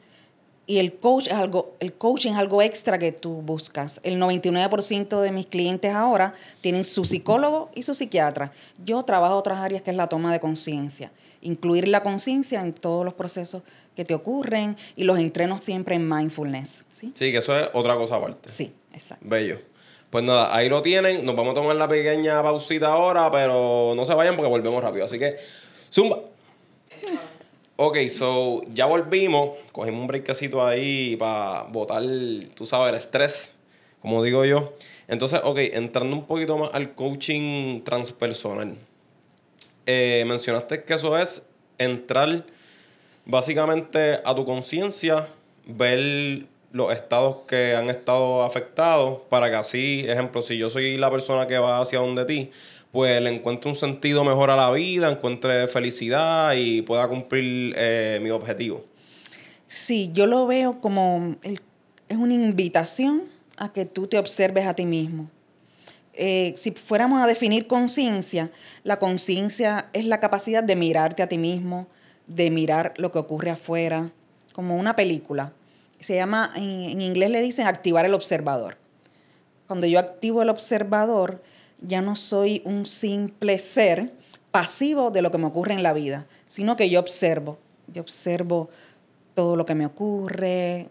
Y 0.70 0.78
el 0.78 0.94
coach 0.94 1.26
es 1.26 1.34
algo, 1.34 1.76
el 1.80 1.94
coaching 1.94 2.34
es 2.34 2.38
algo 2.38 2.62
extra 2.62 3.00
que 3.00 3.12
tú 3.12 3.42
buscas. 3.42 4.00
El 4.04 4.22
99% 4.22 5.20
de 5.20 5.32
mis 5.32 5.48
clientes 5.48 5.96
ahora 5.96 6.36
tienen 6.62 6.84
su 6.84 7.06
psicólogo 7.06 7.72
y 7.74 7.82
su 7.82 7.96
psiquiatra. 7.96 8.52
Yo 8.86 9.02
trabajo 9.02 9.36
otras 9.36 9.58
áreas 9.58 9.82
que 9.82 9.90
es 9.90 9.98
la 9.98 10.06
toma 10.06 10.32
de 10.32 10.40
conciencia. 10.40 11.12
Incluir 11.42 11.88
la 11.88 12.04
conciencia 12.04 12.62
en 12.62 12.74
todos 12.74 13.04
los 13.04 13.16
procesos 13.16 13.64
que 13.96 14.06
te 14.06 14.14
ocurren 14.14 14.78
y 14.96 15.06
los 15.06 15.18
entrenos 15.18 15.62
siempre 15.62 15.96
en 15.96 16.08
mindfulness. 16.08 16.84
¿sí? 16.94 17.14
sí, 17.16 17.32
que 17.32 17.40
eso 17.40 17.58
es 17.58 17.68
otra 17.74 17.96
cosa 17.96 18.18
aparte. 18.18 18.52
Sí, 18.52 18.72
exacto. 18.94 19.26
Bello. 19.28 19.58
Pues 20.12 20.24
nada, 20.24 20.56
ahí 20.56 20.70
lo 20.70 20.84
tienen. 20.84 21.26
Nos 21.26 21.36
vamos 21.36 21.54
a 21.54 21.56
tomar 21.56 21.78
la 21.78 21.88
pequeña 21.88 22.44
pausita 22.44 22.90
ahora, 22.90 23.32
pero 23.32 23.94
no 23.96 24.06
se 24.06 24.14
vayan 24.14 24.36
porque 24.36 24.52
volvemos 24.52 24.84
rápido. 24.84 25.06
Así 25.06 25.18
que, 25.18 25.36
zumba. 25.92 26.20
Ok, 27.82 27.96
so 28.10 28.62
ya 28.74 28.88
volvimos. 28.88 29.52
Cogimos 29.72 30.02
un 30.02 30.08
breakcito 30.08 30.68
ahí 30.68 31.16
para 31.16 31.64
botar, 31.64 32.04
tú 32.54 32.66
sabes, 32.66 32.90
el 32.90 32.96
estrés, 32.96 33.54
como 34.02 34.22
digo 34.22 34.44
yo. 34.44 34.74
Entonces, 35.08 35.40
ok, 35.46 35.60
entrando 35.72 36.14
un 36.14 36.26
poquito 36.26 36.58
más 36.58 36.72
al 36.74 36.94
coaching 36.94 37.80
transpersonal. 37.80 38.76
Eh, 39.86 40.26
mencionaste 40.28 40.84
que 40.84 40.94
eso 40.94 41.18
es 41.18 41.48
entrar 41.78 42.44
básicamente 43.24 44.20
a 44.26 44.36
tu 44.36 44.44
conciencia, 44.44 45.30
ver 45.66 46.48
los 46.74 46.92
estados 46.92 47.38
que 47.48 47.78
han 47.78 47.90
estado 47.90 48.44
afectados 48.44 49.22
para 49.30 49.50
que 49.50 49.56
así, 49.56 50.06
ejemplo, 50.06 50.42
si 50.42 50.58
yo 50.58 50.68
soy 50.68 50.98
la 50.98 51.10
persona 51.10 51.48
que 51.48 51.58
va 51.58 51.80
hacia 51.80 52.00
donde 52.00 52.26
ti, 52.26 52.52
pues 52.92 53.22
le 53.22 53.34
encuentre 53.34 53.70
un 53.70 53.76
sentido 53.76 54.24
mejor 54.24 54.50
a 54.50 54.56
la 54.56 54.72
vida, 54.72 55.10
encuentre 55.10 55.68
felicidad 55.68 56.54
y 56.56 56.82
pueda 56.82 57.08
cumplir 57.08 57.74
eh, 57.78 58.20
mi 58.22 58.30
objetivo. 58.30 58.84
Sí, 59.68 60.10
yo 60.14 60.26
lo 60.26 60.48
veo 60.48 60.82
como 60.82 61.36
es 61.44 62.18
una 62.18 62.34
invitación 62.34 63.24
a 63.58 63.72
que 63.72 63.86
tú 63.86 64.08
te 64.08 64.18
observes 64.18 64.66
a 64.66 64.74
ti 64.74 64.86
mismo. 64.86 65.30
Eh, 66.14 66.54
si 66.56 66.72
fuéramos 66.72 67.22
a 67.22 67.28
definir 67.28 67.68
conciencia, 67.68 68.52
la 68.84 69.00
conciencia 69.00 69.90
es 69.94 70.06
la 70.06 70.20
capacidad 70.20 70.64
de 70.64 70.76
mirarte 70.76 71.24
a 71.24 71.28
ti 71.28 71.38
mismo, 71.38 71.88
de 72.28 72.50
mirar 72.50 72.94
lo 72.98 73.12
que 73.12 73.20
ocurre 73.20 73.52
afuera, 73.52 74.12
como 74.54 74.76
una 74.76 74.96
película 74.96 75.54
se 76.00 76.16
llama, 76.16 76.52
en, 76.56 77.02
inglés 77.02 77.30
le 77.30 77.42
dicen 77.42 77.68
activar 77.68 78.06
el 78.06 78.14
observador. 78.14 78.78
Cuando 79.68 79.86
yo 79.86 80.00
activo 80.00 80.42
el 80.42 80.50
observador, 80.50 81.44
ya 81.82 82.02
no 82.02 82.16
soy 82.16 82.62
un 82.66 82.86
simple 82.86 83.60
ser 83.60 84.12
pasivo 84.52 85.12
de 85.12 85.22
lo 85.22 85.32
que 85.32 85.38
me 85.38 85.46
ocurre 85.46 85.74
en 85.74 85.84
la 85.84 85.94
vida, 85.94 86.26
sino 86.48 86.76
que 86.76 86.90
yo 86.90 87.00
observo. 87.00 87.58
Yo 87.94 88.02
observo 88.02 88.70
todo 89.36 89.56
lo 89.56 89.66
que 89.66 89.76
me 89.76 89.86
ocurre. 89.86 90.90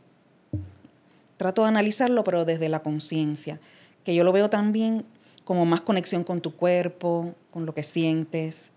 Trato 1.37 1.63
de 1.63 1.69
analizarlo, 1.69 2.25
pero 2.25 2.45
desde 2.45 2.69
la 2.69 2.81
conciencia, 2.81 3.61
que 4.05 4.15
yo 4.15 4.25
lo 4.25 4.33
veo 4.33 4.51
también 4.51 5.05
como 5.45 5.65
más 5.65 5.81
conexión 5.81 6.25
con 6.25 6.41
tu 6.41 6.55
cuerpo, 6.55 7.35
con 7.51 7.67
lo 7.67 7.75
que 7.75 7.83
sientes. 7.83 8.71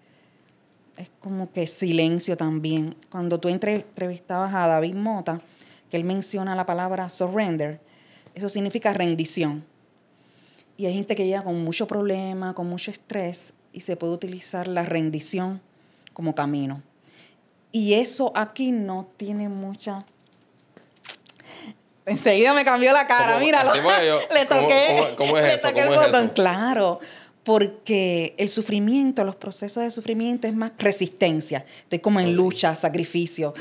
Es 0.97 1.09
como 1.19 1.51
que 1.51 1.67
silencio 1.67 2.37
también. 2.37 2.95
Cuando 3.09 3.39
tú 3.39 3.49
entrevistabas 3.49 4.53
a 4.53 4.67
David 4.67 4.95
Mota, 4.95 5.41
que 5.89 5.97
él 5.97 6.03
menciona 6.03 6.55
la 6.55 6.65
palabra 6.65 7.09
surrender, 7.09 7.79
eso 8.35 8.47
significa 8.47 8.93
rendición. 8.93 9.65
Y 10.77 10.85
hay 10.85 10.93
gente 10.93 11.15
que 11.15 11.25
llega 11.25 11.43
con 11.43 11.63
mucho 11.63 11.87
problema, 11.87 12.53
con 12.53 12.67
mucho 12.67 12.91
estrés, 12.91 13.53
y 13.73 13.81
se 13.81 13.95
puede 13.95 14.13
utilizar 14.13 14.67
la 14.67 14.83
rendición 14.83 15.61
como 16.13 16.35
camino. 16.35 16.81
Y 17.71 17.93
eso 17.93 18.31
aquí 18.35 18.71
no 18.71 19.07
tiene 19.17 19.49
mucha... 19.49 20.05
Enseguida 22.05 22.53
me 22.53 22.65
cambió 22.65 22.91
la 22.93 23.07
cara, 23.07 23.39
míralo. 23.39 23.73
le 24.33 24.45
toqué, 24.45 25.15
¿cómo, 25.17 25.37
es 25.37 25.55
eso? 25.55 25.67
el 25.67 25.89
botón. 25.89 26.29
Claro, 26.29 26.99
porque 27.43 28.35
el 28.37 28.49
sufrimiento, 28.49 29.23
los 29.23 29.35
procesos 29.35 29.83
de 29.83 29.91
sufrimiento 29.91 30.47
es 30.47 30.53
más 30.53 30.71
resistencia. 30.77 31.65
Estoy 31.83 31.99
como 31.99 32.19
en 32.19 32.35
lucha, 32.35 32.75
sacrificio, 32.75 33.53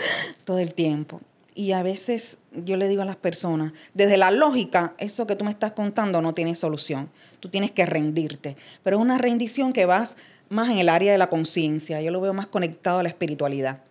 todo 0.45 0.59
el 0.59 0.75
tiempo. 0.75 1.21
Y 1.61 1.73
a 1.73 1.83
veces 1.83 2.39
yo 2.53 2.79
le 2.79 2.89
digo 2.89 3.03
a 3.03 3.05
las 3.05 3.17
personas, 3.17 3.75
desde 3.93 4.17
la 4.17 4.31
lógica, 4.31 4.95
eso 4.97 5.27
que 5.27 5.37
tú 5.37 5.45
me 5.45 5.51
estás 5.51 5.73
contando 5.73 6.23
no 6.23 6.33
tiene 6.33 6.55
solución. 6.55 7.11
Tú 7.39 7.51
tienes 7.51 7.71
que 7.71 7.85
rendirte. 7.85 8.57
Pero 8.83 8.97
es 8.97 9.03
una 9.03 9.19
rendición 9.19 9.75
que 9.75 9.85
vas 9.85 10.17
más 10.49 10.71
en 10.71 10.79
el 10.79 10.89
área 10.89 11.13
de 11.13 11.19
la 11.19 11.29
conciencia. 11.29 12.01
Yo 12.01 12.13
lo 12.13 12.23
veo 12.23 12.33
más 12.33 12.47
conectado 12.47 13.01
a 13.01 13.03
la 13.03 13.11
espiritualidad. 13.11 13.83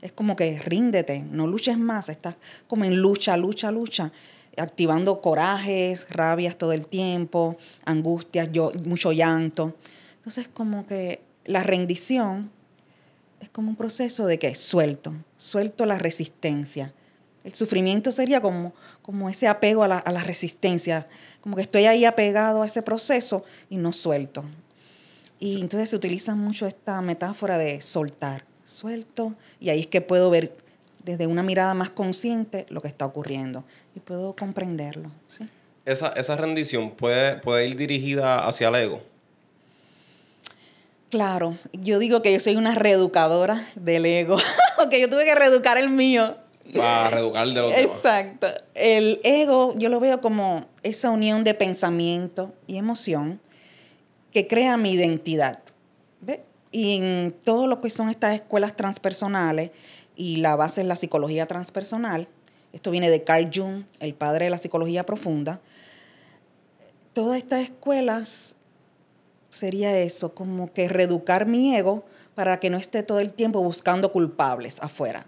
Es 0.00 0.10
como 0.10 0.34
que 0.34 0.58
ríndete, 0.58 1.22
no 1.30 1.46
luches 1.46 1.78
más, 1.78 2.08
estás 2.08 2.34
como 2.66 2.84
en 2.84 2.96
lucha, 2.96 3.36
lucha, 3.36 3.70
lucha, 3.70 4.10
activando 4.56 5.20
corajes, 5.20 6.08
rabias 6.10 6.58
todo 6.58 6.72
el 6.72 6.88
tiempo, 6.88 7.56
angustias, 7.84 8.48
yo, 8.50 8.72
mucho 8.84 9.12
llanto. 9.12 9.76
Entonces, 10.16 10.48
como 10.48 10.88
que 10.88 11.20
la 11.44 11.62
rendición 11.62 12.50
es 13.38 13.48
como 13.48 13.70
un 13.70 13.76
proceso 13.76 14.26
de 14.26 14.40
que 14.40 14.56
suelto, 14.56 15.12
suelto 15.36 15.86
la 15.86 16.00
resistencia 16.00 16.92
el 17.44 17.54
sufrimiento 17.54 18.12
sería 18.12 18.40
como, 18.40 18.72
como 19.02 19.28
ese 19.28 19.48
apego 19.48 19.82
a 19.84 19.88
la, 19.88 19.98
a 19.98 20.12
la 20.12 20.22
resistencia, 20.22 21.06
como 21.40 21.56
que 21.56 21.62
estoy 21.62 21.86
ahí 21.86 22.04
apegado 22.04 22.62
a 22.62 22.66
ese 22.66 22.82
proceso 22.82 23.44
y 23.68 23.76
no 23.76 23.92
suelto. 23.92 24.44
Y 25.40 25.60
entonces 25.60 25.90
se 25.90 25.96
utiliza 25.96 26.34
mucho 26.34 26.66
esta 26.66 27.00
metáfora 27.00 27.58
de 27.58 27.80
soltar, 27.80 28.44
suelto, 28.64 29.34
y 29.58 29.70
ahí 29.70 29.80
es 29.80 29.86
que 29.88 30.00
puedo 30.00 30.30
ver 30.30 30.54
desde 31.04 31.26
una 31.26 31.42
mirada 31.42 31.74
más 31.74 31.90
consciente 31.90 32.66
lo 32.68 32.80
que 32.80 32.88
está 32.88 33.06
ocurriendo 33.06 33.64
y 33.94 34.00
puedo 34.00 34.36
comprenderlo. 34.36 35.10
¿sí? 35.28 35.48
Esa, 35.84 36.08
esa 36.10 36.36
rendición 36.36 36.92
puede, 36.92 37.38
puede 37.38 37.66
ir 37.66 37.76
dirigida 37.76 38.46
hacia 38.46 38.68
el 38.68 38.76
ego. 38.76 39.02
Claro, 41.10 41.58
yo 41.72 41.98
digo 41.98 42.22
que 42.22 42.32
yo 42.32 42.40
soy 42.40 42.56
una 42.56 42.74
reeducadora 42.74 43.66
del 43.74 44.06
ego, 44.06 44.38
porque 44.76 45.00
yo 45.00 45.10
tuve 45.10 45.24
que 45.24 45.34
reeducar 45.34 45.76
el 45.76 45.90
mío. 45.90 46.36
Para 46.78 47.10
reeducar 47.10 47.46
de 47.48 47.60
los 47.60 47.72
Exacto. 47.72 48.46
El 48.74 49.20
ego 49.24 49.74
yo 49.76 49.88
lo 49.88 50.00
veo 50.00 50.20
como 50.20 50.66
esa 50.82 51.10
unión 51.10 51.44
de 51.44 51.54
pensamiento 51.54 52.52
y 52.66 52.76
emoción 52.76 53.40
que 54.30 54.46
crea 54.46 54.76
mi 54.76 54.92
identidad. 54.92 55.60
¿Ve? 56.20 56.42
Y 56.70 56.96
en 56.96 57.34
todo 57.44 57.66
lo 57.66 57.80
que 57.80 57.90
son 57.90 58.08
estas 58.08 58.34
escuelas 58.34 58.74
transpersonales 58.76 59.70
y 60.16 60.36
la 60.36 60.56
base 60.56 60.80
es 60.80 60.86
la 60.86 60.96
psicología 60.96 61.46
transpersonal, 61.46 62.28
esto 62.72 62.90
viene 62.90 63.10
de 63.10 63.22
Carl 63.22 63.50
Jung, 63.52 63.84
el 64.00 64.14
padre 64.14 64.46
de 64.46 64.50
la 64.50 64.58
psicología 64.58 65.04
profunda, 65.04 65.60
todas 67.12 67.36
estas 67.36 67.62
escuelas 67.62 68.56
sería 69.50 69.98
eso, 69.98 70.34
como 70.34 70.72
que 70.72 70.88
reeducar 70.88 71.44
mi 71.46 71.76
ego 71.76 72.04
para 72.34 72.58
que 72.60 72.70
no 72.70 72.78
esté 72.78 73.02
todo 73.02 73.20
el 73.20 73.32
tiempo 73.32 73.62
buscando 73.62 74.12
culpables 74.12 74.78
afuera 74.80 75.26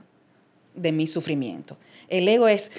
de 0.75 0.93
mi 0.93 1.07
sufrimiento. 1.07 1.77
El 2.09 2.29
ego 2.29 2.49
es, 2.49 2.71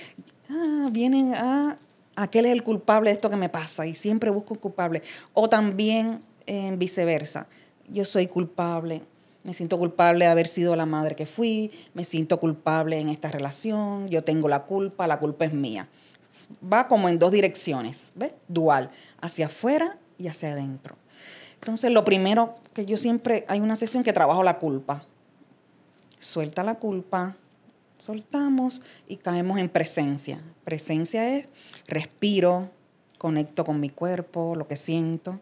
ah, 0.49 0.89
vienen, 0.91 1.33
ah, 1.35 1.75
aquel 2.15 2.45
es 2.45 2.51
el 2.51 2.63
culpable 2.63 3.09
de 3.09 3.15
esto 3.15 3.29
que 3.29 3.35
me 3.35 3.49
pasa 3.49 3.85
y 3.85 3.95
siempre 3.95 4.29
busco 4.29 4.53
un 4.53 4.59
culpable. 4.59 5.01
O 5.33 5.49
también 5.49 6.19
en 6.45 6.77
viceversa, 6.77 7.47
yo 7.89 8.05
soy 8.05 8.27
culpable, 8.27 9.01
me 9.43 9.53
siento 9.53 9.77
culpable 9.77 10.25
de 10.25 10.31
haber 10.31 10.47
sido 10.47 10.75
la 10.75 10.85
madre 10.85 11.15
que 11.15 11.25
fui, 11.25 11.71
me 11.93 12.03
siento 12.03 12.39
culpable 12.39 12.99
en 12.99 13.09
esta 13.09 13.31
relación, 13.31 14.07
yo 14.07 14.23
tengo 14.23 14.47
la 14.47 14.63
culpa, 14.63 15.07
la 15.07 15.19
culpa 15.19 15.45
es 15.45 15.53
mía. 15.53 15.87
Va 16.61 16.87
como 16.87 17.09
en 17.09 17.19
dos 17.19 17.31
direcciones, 17.31 18.09
¿ves? 18.15 18.31
Dual, 18.47 18.89
hacia 19.21 19.45
afuera 19.45 19.97
y 20.17 20.27
hacia 20.27 20.51
adentro. 20.51 20.95
Entonces, 21.55 21.91
lo 21.91 22.03
primero 22.03 22.55
que 22.73 22.85
yo 22.85 22.97
siempre, 22.97 23.45
hay 23.47 23.59
una 23.59 23.75
sesión 23.75 24.03
que 24.03 24.13
trabajo 24.13 24.43
la 24.43 24.59
culpa. 24.59 25.03
Suelta 26.19 26.63
la 26.63 26.75
culpa, 26.75 27.37
soltamos 27.97 28.81
y 29.07 29.17
caemos 29.17 29.59
en 29.59 29.69
presencia. 29.69 30.41
Presencia 30.63 31.37
es 31.37 31.47
respiro, 31.87 32.69
conecto 33.17 33.65
con 33.65 33.79
mi 33.79 33.89
cuerpo, 33.89 34.55
lo 34.55 34.67
que 34.67 34.75
siento. 34.75 35.39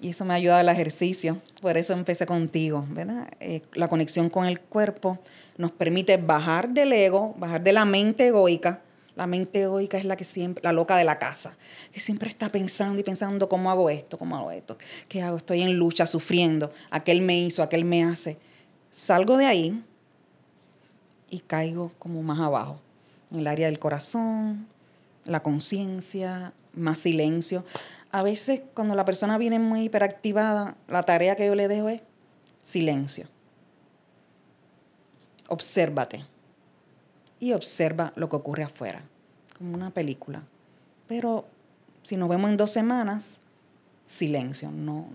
Y 0.00 0.10
eso 0.10 0.24
me 0.24 0.34
ayuda 0.34 0.60
al 0.60 0.68
ejercicio. 0.68 1.40
Por 1.60 1.76
eso 1.76 1.92
empecé 1.92 2.24
contigo, 2.24 2.86
¿verdad? 2.90 3.28
Eh, 3.40 3.62
la 3.74 3.88
conexión 3.88 4.30
con 4.30 4.46
el 4.46 4.60
cuerpo 4.60 5.18
nos 5.56 5.72
permite 5.72 6.16
bajar 6.16 6.68
del 6.70 6.92
ego, 6.92 7.34
bajar 7.36 7.62
de 7.62 7.72
la 7.72 7.84
mente 7.84 8.28
egoica. 8.28 8.82
La 9.16 9.26
mente 9.26 9.62
egoica 9.62 9.98
es 9.98 10.04
la 10.04 10.16
que 10.16 10.22
siempre, 10.22 10.62
la 10.62 10.72
loca 10.72 10.96
de 10.96 11.02
la 11.02 11.18
casa, 11.18 11.56
que 11.92 11.98
siempre 11.98 12.28
está 12.28 12.48
pensando 12.48 13.00
y 13.00 13.02
pensando 13.02 13.48
cómo 13.48 13.68
hago 13.68 13.90
esto, 13.90 14.16
cómo 14.16 14.36
hago 14.36 14.52
esto, 14.52 14.78
qué 15.08 15.22
hago, 15.22 15.38
estoy 15.38 15.62
en 15.62 15.76
lucha, 15.76 16.06
sufriendo, 16.06 16.72
aquel 16.90 17.20
me 17.20 17.36
hizo, 17.36 17.64
aquel 17.64 17.84
me 17.84 18.04
hace. 18.04 18.38
Salgo 18.92 19.36
de 19.36 19.46
ahí 19.46 19.82
y 21.30 21.40
caigo 21.40 21.92
como 21.98 22.22
más 22.22 22.40
abajo, 22.40 22.80
en 23.30 23.40
el 23.40 23.46
área 23.46 23.66
del 23.66 23.78
corazón, 23.78 24.66
la 25.24 25.42
conciencia, 25.42 26.52
más 26.74 26.98
silencio. 26.98 27.64
A 28.10 28.22
veces 28.22 28.62
cuando 28.74 28.94
la 28.94 29.04
persona 29.04 29.38
viene 29.38 29.58
muy 29.58 29.84
hiperactivada, 29.84 30.76
la 30.88 31.02
tarea 31.02 31.36
que 31.36 31.46
yo 31.46 31.54
le 31.54 31.68
dejo 31.68 31.88
es 31.88 32.00
silencio. 32.62 33.26
Obsérvate 35.48 36.24
y 37.40 37.52
observa 37.52 38.12
lo 38.16 38.28
que 38.28 38.36
ocurre 38.36 38.64
afuera, 38.64 39.02
como 39.56 39.74
una 39.74 39.90
película. 39.90 40.42
Pero 41.06 41.46
si 42.02 42.16
nos 42.16 42.28
vemos 42.28 42.50
en 42.50 42.56
dos 42.56 42.70
semanas, 42.70 43.38
silencio, 44.04 44.70
no, 44.70 45.06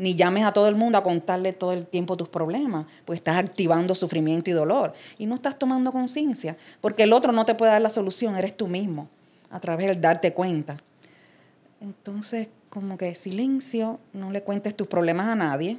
ni 0.00 0.14
llames 0.14 0.44
a 0.44 0.52
todo 0.52 0.66
el 0.66 0.76
mundo 0.76 0.96
a 0.96 1.02
contarle 1.02 1.52
todo 1.52 1.74
el 1.74 1.84
tiempo 1.86 2.16
tus 2.16 2.30
problemas, 2.30 2.86
pues 3.04 3.18
estás 3.18 3.36
activando 3.36 3.94
sufrimiento 3.94 4.48
y 4.48 4.54
dolor 4.54 4.94
y 5.18 5.26
no 5.26 5.34
estás 5.34 5.58
tomando 5.58 5.92
conciencia, 5.92 6.56
porque 6.80 7.02
el 7.02 7.12
otro 7.12 7.32
no 7.32 7.44
te 7.44 7.54
puede 7.54 7.72
dar 7.72 7.82
la 7.82 7.90
solución, 7.90 8.34
eres 8.34 8.56
tú 8.56 8.66
mismo, 8.66 9.08
a 9.50 9.60
través 9.60 9.88
del 9.88 10.00
darte 10.00 10.32
cuenta. 10.32 10.78
Entonces, 11.82 12.48
como 12.70 12.96
que 12.96 13.14
silencio, 13.14 14.00
no 14.14 14.30
le 14.30 14.42
cuentes 14.42 14.74
tus 14.74 14.86
problemas 14.86 15.26
a 15.26 15.34
nadie, 15.34 15.78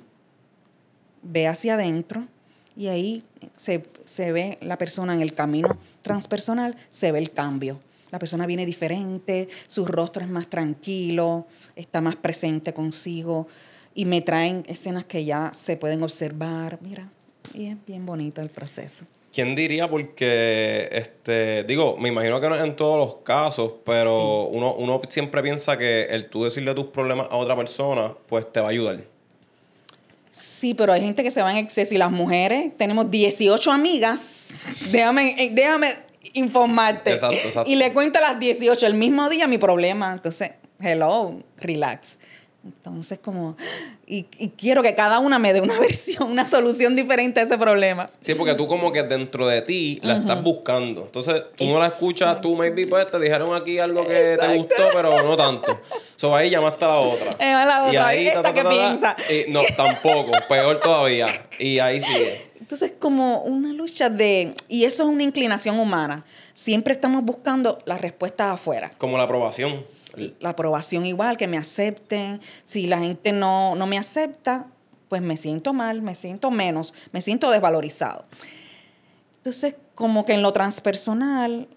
ve 1.23 1.47
hacia 1.47 1.73
adentro 1.73 2.27
y 2.77 2.89
ahí 2.89 3.23
se, 3.55 3.81
ve 4.31 4.59
la 4.61 4.77
persona 4.77 5.15
en 5.15 5.21
el 5.21 5.33
camino 5.33 5.79
transpersonal, 6.03 6.75
se 6.91 7.11
ve 7.11 7.17
el 7.17 7.31
cambio. 7.31 7.79
La 8.11 8.19
persona 8.19 8.45
viene 8.45 8.67
diferente, 8.67 9.49
su 9.65 9.87
rostro 9.87 10.21
es 10.21 10.29
más 10.29 10.47
tranquilo, 10.47 11.47
está 11.75 12.01
más 12.01 12.17
presente 12.17 12.71
consigo 12.71 13.47
y 13.93 14.05
me 14.05 14.21
traen 14.21 14.63
escenas 14.67 15.05
que 15.05 15.25
ya 15.25 15.51
se 15.53 15.77
pueden 15.77 16.03
observar. 16.03 16.79
Mira, 16.81 17.09
y 17.53 17.67
es 17.67 17.77
bien 17.85 18.05
bonito 18.05 18.41
el 18.41 18.49
proceso. 18.49 19.05
¿Quién 19.33 19.55
diría? 19.55 19.89
Porque, 19.89 20.89
este, 20.91 21.63
digo, 21.63 21.95
me 21.97 22.09
imagino 22.09 22.41
que 22.41 22.49
no 22.49 22.55
es 22.55 22.63
en 22.63 22.75
todos 22.75 22.97
los 22.97 23.23
casos, 23.23 23.71
pero 23.85 24.43
uno, 24.43 24.73
uno 24.73 24.99
siempre 25.07 25.41
piensa 25.41 25.77
que 25.77 26.03
el 26.03 26.29
tú 26.29 26.43
decirle 26.43 26.73
tus 26.73 26.87
problemas 26.87 27.27
a 27.31 27.37
otra 27.37 27.55
persona, 27.55 28.13
pues 28.27 28.51
te 28.51 28.59
va 28.59 28.67
a 28.67 28.71
ayudar. 28.71 28.99
Sí, 30.31 30.73
pero 30.73 30.91
hay 30.91 31.01
gente 31.01 31.23
que 31.23 31.31
se 31.31 31.41
va 31.41 31.51
en 31.51 31.57
exceso 31.57 31.93
y 31.93 31.97
las 31.97 32.11
mujeres, 32.11 32.77
tenemos 32.77 33.09
18 33.09 33.71
amigas, 33.71 34.49
déjame, 34.91 35.35
eh, 35.37 35.49
déjame 35.51 35.95
informarte. 36.33 37.13
Exacto, 37.13 37.37
exacto. 37.37 37.71
Y 37.71 37.75
le 37.75 37.93
cuento 37.93 38.19
a 38.19 38.21
las 38.21 38.39
18 38.39 38.85
el 38.85 38.93
mismo 38.93 39.29
día 39.29 39.47
mi 39.47 39.57
problema. 39.57 40.13
Entonces, 40.13 40.51
hello, 40.79 41.39
relax. 41.57 42.17
Entonces, 42.63 43.17
como, 43.17 43.57
y, 44.05 44.23
quiero 44.55 44.83
que 44.83 44.93
cada 44.93 45.17
una 45.17 45.39
me 45.39 45.51
dé 45.51 45.61
una 45.61 45.79
versión, 45.79 46.29
una 46.29 46.45
solución 46.45 46.95
diferente 46.95 47.39
a 47.39 47.43
ese 47.43 47.57
problema. 47.57 48.11
Sí, 48.21 48.35
porque 48.35 48.53
tú 48.53 48.67
como 48.67 48.91
que 48.91 49.01
dentro 49.01 49.47
de 49.47 49.63
ti 49.63 49.99
la 50.03 50.17
estás 50.17 50.43
buscando. 50.43 51.05
Entonces, 51.05 51.43
tú 51.57 51.65
no 51.65 51.79
la 51.79 51.87
escuchas, 51.87 52.39
tú 52.39 52.55
maybe 52.55 52.85
pues 52.85 53.09
te 53.09 53.19
dijeron 53.19 53.55
aquí 53.55 53.79
algo 53.79 54.05
que 54.05 54.37
te 54.39 54.57
gustó, 54.57 54.83
pero 54.93 55.23
no 55.23 55.35
tanto. 55.35 55.79
So, 56.15 56.35
ahí 56.35 56.51
llamaste 56.51 56.85
a 56.85 56.87
la 56.89 56.99
otra. 56.99 57.31
Eh, 57.41 57.51
a 57.51 57.65
la 57.65 57.85
otra, 57.85 57.93
y 57.93 57.97
ahí, 57.97 58.27
esta 58.27 58.53
que 58.53 58.63
piensa. 58.63 59.15
Y, 59.27 59.51
no, 59.51 59.61
tampoco, 59.75 60.31
peor 60.47 60.79
todavía. 60.79 61.25
Y 61.57 61.79
ahí 61.79 61.99
sigue. 61.99 62.51
Entonces, 62.59 62.93
como 62.99 63.41
una 63.41 63.73
lucha 63.73 64.09
de, 64.09 64.53
y 64.67 64.83
eso 64.83 65.03
es 65.03 65.09
una 65.09 65.23
inclinación 65.23 65.79
humana. 65.79 66.23
Siempre 66.53 66.93
estamos 66.93 67.23
buscando 67.23 67.79
las 67.85 67.99
respuestas 67.99 68.53
afuera. 68.53 68.91
Como 68.99 69.17
la 69.17 69.23
aprobación 69.23 69.83
la 70.39 70.49
aprobación 70.49 71.05
igual, 71.05 71.37
que 71.37 71.47
me 71.47 71.57
acepten. 71.57 72.41
Si 72.63 72.87
la 72.87 72.99
gente 72.99 73.31
no, 73.31 73.75
me 73.87 73.97
acepta, 73.97 74.67
pues 75.09 75.21
me 75.21 75.37
siento 75.37 75.73
mal, 75.73 76.01
me 76.01 76.15
siento 76.15 76.51
menos, 76.51 76.93
me 77.11 77.21
siento 77.21 77.49
desvalorizado. 77.51 78.25
Entonces, 79.37 79.75
como 79.95 80.25
que 80.25 80.33
en 80.33 80.41
lo 80.41 80.53
transpersonal, 80.53 81.67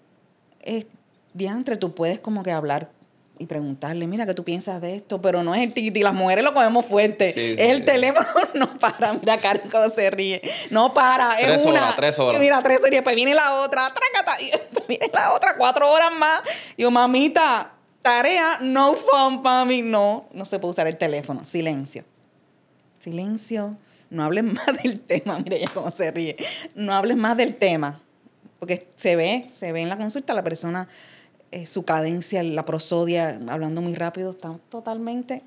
es, 0.61 0.85
diantre, 1.33 1.77
tú 1.77 1.93
puedes 1.93 2.19
como 2.19 2.43
que 2.43 2.51
hablar 2.51 2.89
y 3.37 3.47
preguntarle, 3.47 4.07
mira, 4.07 4.25
¿qué 4.25 4.33
tú 4.33 4.43
piensas 4.43 4.81
de 4.81 4.95
esto? 4.95 5.21
Pero 5.21 5.43
no 5.43 5.53
es 5.53 5.61
el 5.61 5.73
titi, 5.73 6.01
las 6.01 6.13
mujeres 6.13 6.43
lo 6.43 6.53
cogemos 6.53 6.85
fuerte. 6.85 7.29
es 7.29 7.69
el 7.69 7.83
teléfono, 7.83 8.27
no 8.53 8.73
para, 8.77 9.13
mira 9.13 9.37
Karen 9.37 9.69
cómo 9.69 9.89
se 9.89 10.09
ríe. 10.09 10.41
No 10.69 10.93
para, 10.93 11.33
es 11.33 11.45
tres 11.45 11.65
una. 11.65 11.81
Horas, 11.81 11.95
tres 11.95 12.19
horas. 12.19 12.39
Mira, 12.39 12.63
tres 12.63 12.79
horas, 12.79 12.91
y 12.91 12.95
después 12.95 13.15
viene 13.15 13.33
la 13.33 13.55
otra, 13.61 13.93
trácata, 13.93 14.41
y 14.41 14.51
después 14.51 14.87
viene 14.87 15.09
la 15.13 15.33
otra, 15.33 15.57
cuatro 15.57 15.91
horas 15.91 16.13
más. 16.17 16.41
Y 16.77 16.83
yo, 16.83 16.91
mamita, 16.91 17.74
Tarea, 18.05 18.59
no 18.61 18.95
phone 18.95 19.41
para 19.41 19.65
mí. 19.65 19.81
No, 19.81 20.25
no 20.31 20.45
se 20.45 20.59
puede 20.59 20.73
usar 20.73 20.85
el 20.85 20.95
teléfono. 20.95 21.43
Silencio. 21.43 22.03
Silencio. 22.99 23.77
No 24.11 24.23
hables 24.23 24.43
más 24.53 24.67
del 24.83 24.99
tema. 24.99 25.39
Mire 25.39 25.59
ya 25.61 25.69
cómo 25.73 25.89
se 25.89 26.11
ríe. 26.11 26.35
No 26.75 26.93
hables 26.93 27.17
más 27.17 27.35
del 27.35 27.55
tema. 27.55 27.99
Porque 28.59 28.87
se 28.95 29.15
ve, 29.15 29.47
se 29.51 29.71
ve 29.71 29.81
en 29.81 29.89
la 29.89 29.97
consulta 29.97 30.35
la 30.35 30.43
persona, 30.43 30.87
eh, 31.49 31.65
su 31.65 31.83
cadencia, 31.83 32.43
la 32.43 32.63
prosodia, 32.63 33.39
hablando 33.47 33.81
muy 33.81 33.95
rápido, 33.95 34.29
está 34.29 34.55
totalmente 34.69 35.41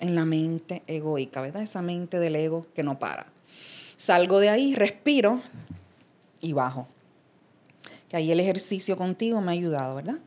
en 0.00 0.16
la 0.16 0.24
mente 0.24 0.82
egoica, 0.88 1.40
¿verdad? 1.40 1.62
Esa 1.62 1.80
mente 1.80 2.18
del 2.18 2.34
ego 2.34 2.66
que 2.74 2.82
no 2.82 2.98
para. 2.98 3.26
Salgo 3.96 4.40
de 4.40 4.48
ahí, 4.48 4.74
respiro 4.74 5.42
y 6.40 6.54
bajo. 6.54 6.88
Que 8.08 8.16
ahí 8.16 8.32
el 8.32 8.40
ejercicio 8.40 8.96
contigo 8.96 9.40
me 9.40 9.52
ha 9.52 9.54
ayudado, 9.54 9.94
¿verdad? 9.94 10.18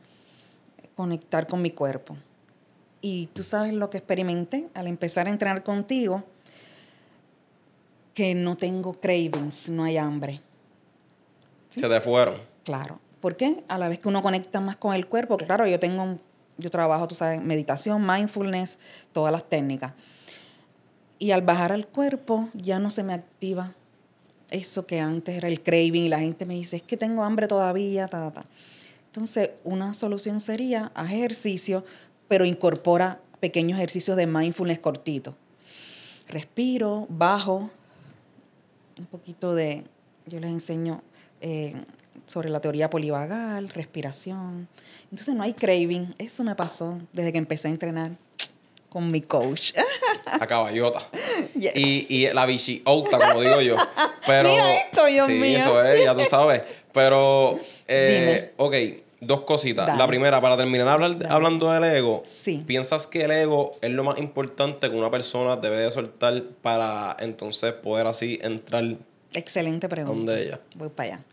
Conectar 0.96 1.46
con 1.46 1.62
mi 1.62 1.70
cuerpo. 1.70 2.16
Y 3.00 3.26
tú 3.32 3.42
sabes 3.42 3.74
lo 3.74 3.90
que 3.90 3.98
experimenté 3.98 4.68
al 4.74 4.86
empezar 4.86 5.26
a 5.26 5.30
entrenar 5.30 5.62
contigo, 5.62 6.24
que 8.14 8.34
no 8.34 8.56
tengo 8.56 8.94
cravings, 8.94 9.68
no 9.68 9.84
hay 9.84 9.96
hambre. 9.96 10.40
Se 11.70 11.88
te 11.88 12.00
fueron. 12.00 12.36
Claro. 12.64 13.00
¿Por 13.20 13.36
qué? 13.36 13.64
A 13.68 13.78
la 13.78 13.88
vez 13.88 13.98
que 13.98 14.08
uno 14.08 14.22
conecta 14.22 14.60
más 14.60 14.76
con 14.76 14.94
el 14.94 15.06
cuerpo, 15.06 15.36
claro, 15.36 15.66
yo 15.66 15.78
tengo, 15.78 16.18
yo 16.58 16.70
trabajo, 16.70 17.08
tú 17.08 17.14
sabes, 17.14 17.40
meditación, 17.40 18.06
mindfulness, 18.06 18.78
todas 19.12 19.32
las 19.32 19.48
técnicas. 19.48 19.92
Y 21.18 21.30
al 21.30 21.42
bajar 21.42 21.72
al 21.72 21.86
cuerpo 21.86 22.48
ya 22.52 22.78
no 22.78 22.90
se 22.90 23.02
me 23.02 23.14
activa 23.14 23.74
eso 24.52 24.86
que 24.86 25.00
antes 25.00 25.34
era 25.34 25.48
el 25.48 25.62
craving 25.62 26.04
y 26.04 26.08
la 26.08 26.20
gente 26.20 26.44
me 26.46 26.54
dice, 26.54 26.76
es 26.76 26.82
que 26.82 26.96
tengo 26.96 27.24
hambre 27.24 27.48
todavía, 27.48 28.06
ta, 28.08 28.30
ta. 28.30 28.44
Entonces, 29.12 29.50
una 29.62 29.92
solución 29.92 30.40
sería, 30.40 30.90
haz 30.94 31.12
ejercicio, 31.12 31.84
pero 32.28 32.46
incorpora 32.46 33.20
pequeños 33.40 33.76
ejercicios 33.78 34.16
de 34.16 34.26
mindfulness 34.26 34.78
cortitos. 34.78 35.34
respiro, 36.28 37.04
bajo, 37.10 37.68
un 38.96 39.04
poquito 39.04 39.54
de, 39.54 39.84
yo 40.24 40.40
les 40.40 40.48
enseño 40.48 41.02
eh, 41.42 41.74
sobre 42.26 42.48
la 42.48 42.60
teoría 42.60 42.88
polivagal, 42.88 43.68
respiración. 43.68 44.66
Entonces 45.10 45.34
no 45.34 45.42
hay 45.42 45.52
craving. 45.52 46.14
Eso 46.16 46.42
me 46.42 46.54
pasó 46.54 46.98
desde 47.12 47.32
que 47.32 47.38
empecé 47.38 47.68
a 47.68 47.70
entrenar 47.72 48.12
con 48.88 49.10
mi 49.10 49.20
coach. 49.20 49.72
A 50.24 50.46
caballota. 50.46 51.00
Y, 51.54 52.06
y 52.08 52.32
la 52.32 52.46
bichiota, 52.46 53.18
como 53.18 53.42
digo 53.42 53.60
yo. 53.60 53.76
Pero, 54.26 54.48
Mira 54.48 54.74
esto, 54.74 55.04
Dios 55.04 55.26
sí, 55.26 55.34
mío. 55.34 55.58
eso 55.58 55.82
es, 55.82 56.04
ya 56.04 56.14
tú 56.14 56.22
sabes. 56.24 56.62
Pero, 56.92 57.58
eh, 57.88 58.52
ok, 58.56 58.74
dos 59.24 59.42
cositas. 59.42 59.86
Dale. 59.86 59.98
La 59.98 60.06
primera, 60.06 60.40
para 60.40 60.56
terminar 60.56 60.88
hablar, 60.88 61.16
hablando 61.30 61.70
del 61.70 61.84
ego, 61.84 62.22
Sí. 62.26 62.62
¿piensas 62.66 63.06
que 63.06 63.22
el 63.24 63.30
ego 63.30 63.70
es 63.80 63.90
lo 63.90 64.02
más 64.04 64.18
importante 64.18 64.90
que 64.90 64.96
una 64.96 65.10
persona 65.10 65.56
debe 65.56 65.76
de 65.76 65.90
soltar 65.90 66.42
para 66.60 67.16
entonces 67.20 67.72
poder 67.72 68.06
así 68.08 68.38
entrar 68.42 68.84
Excelente 69.32 69.88
pregunta. 69.88 70.16
donde 70.32 70.42
ella? 70.46 70.60
Voy 70.74 70.88
para 70.88 71.14
allá. 71.14 71.24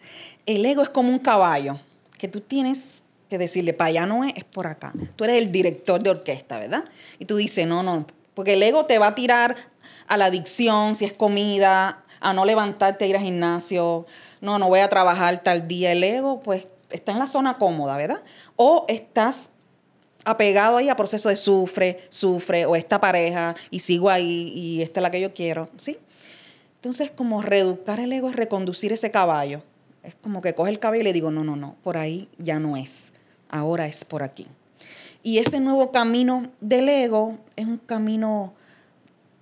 El 0.45 0.65
ego 0.65 0.81
es 0.83 0.89
como 0.89 1.09
un 1.09 1.19
caballo 1.19 1.79
que 2.17 2.27
tú 2.27 2.41
tienes 2.41 3.01
que 3.29 3.37
decirle, 3.37 3.73
para 3.73 3.89
allá 3.89 4.05
no 4.05 4.23
es, 4.23 4.33
es 4.35 4.43
por 4.43 4.67
acá. 4.67 4.93
Tú 5.15 5.23
eres 5.23 5.37
el 5.37 5.51
director 5.51 6.01
de 6.01 6.09
orquesta, 6.09 6.59
¿verdad? 6.59 6.85
Y 7.19 7.25
tú 7.25 7.35
dices, 7.37 7.67
no, 7.67 7.83
no, 7.83 8.05
porque 8.33 8.53
el 8.53 8.63
ego 8.63 8.85
te 8.85 8.97
va 8.99 9.07
a 9.07 9.15
tirar 9.15 9.55
a 10.07 10.17
la 10.17 10.25
adicción, 10.25 10.95
si 10.95 11.05
es 11.05 11.13
comida, 11.13 12.03
a 12.21 12.33
no 12.33 12.45
levantarte 12.45 13.05
a 13.05 13.07
ir 13.07 13.15
al 13.15 13.21
gimnasio, 13.23 14.05
no, 14.41 14.57
no 14.59 14.67
voy 14.67 14.79
a 14.79 14.89
trabajar 14.89 15.43
tal 15.43 15.67
día. 15.67 15.91
El 15.91 16.03
ego, 16.03 16.41
pues, 16.41 16.65
está 16.89 17.11
en 17.11 17.19
la 17.19 17.27
zona 17.27 17.57
cómoda, 17.57 17.97
¿verdad? 17.97 18.21
O 18.55 18.85
estás 18.87 19.49
apegado 20.25 20.77
ahí 20.77 20.89
a 20.89 20.95
proceso 20.95 21.29
de 21.29 21.35
sufre, 21.35 22.01
sufre, 22.09 22.65
o 22.65 22.75
esta 22.75 22.99
pareja, 22.99 23.55
y 23.71 23.79
sigo 23.79 24.09
ahí, 24.09 24.51
y 24.55 24.81
esta 24.81 24.99
es 24.99 25.03
la 25.03 25.11
que 25.11 25.21
yo 25.21 25.33
quiero, 25.33 25.69
¿sí? 25.77 25.97
Entonces, 26.75 27.11
como 27.11 27.41
reeducar 27.41 27.99
el 27.99 28.13
ego 28.13 28.29
es 28.29 28.35
reconducir 28.35 28.93
ese 28.93 29.11
caballo. 29.11 29.63
Es 30.03 30.15
como 30.15 30.41
que 30.41 30.55
coge 30.55 30.71
el 30.71 30.79
caballo 30.79 31.01
y 31.01 31.03
le 31.03 31.13
digo, 31.13 31.29
no, 31.29 31.43
no, 31.43 31.55
no, 31.55 31.75
por 31.83 31.97
ahí 31.97 32.29
ya 32.37 32.59
no 32.59 32.77
es. 32.77 33.11
Ahora 33.49 33.85
es 33.87 34.05
por 34.05 34.23
aquí. 34.23 34.47
Y 35.21 35.39
ese 35.39 35.59
nuevo 35.59 35.91
camino 35.91 36.49
del 36.61 36.87
ego 36.87 37.37
es 37.57 37.65
un 37.65 37.77
camino 37.77 38.53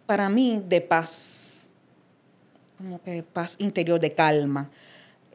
para 0.08 0.30
mí 0.30 0.64
de 0.68 0.82
paz, 0.82 1.68
como 2.78 3.02
que 3.04 3.22
paz 3.22 3.56
interior, 3.60 4.00
de 4.00 4.14
calma. 4.14 4.72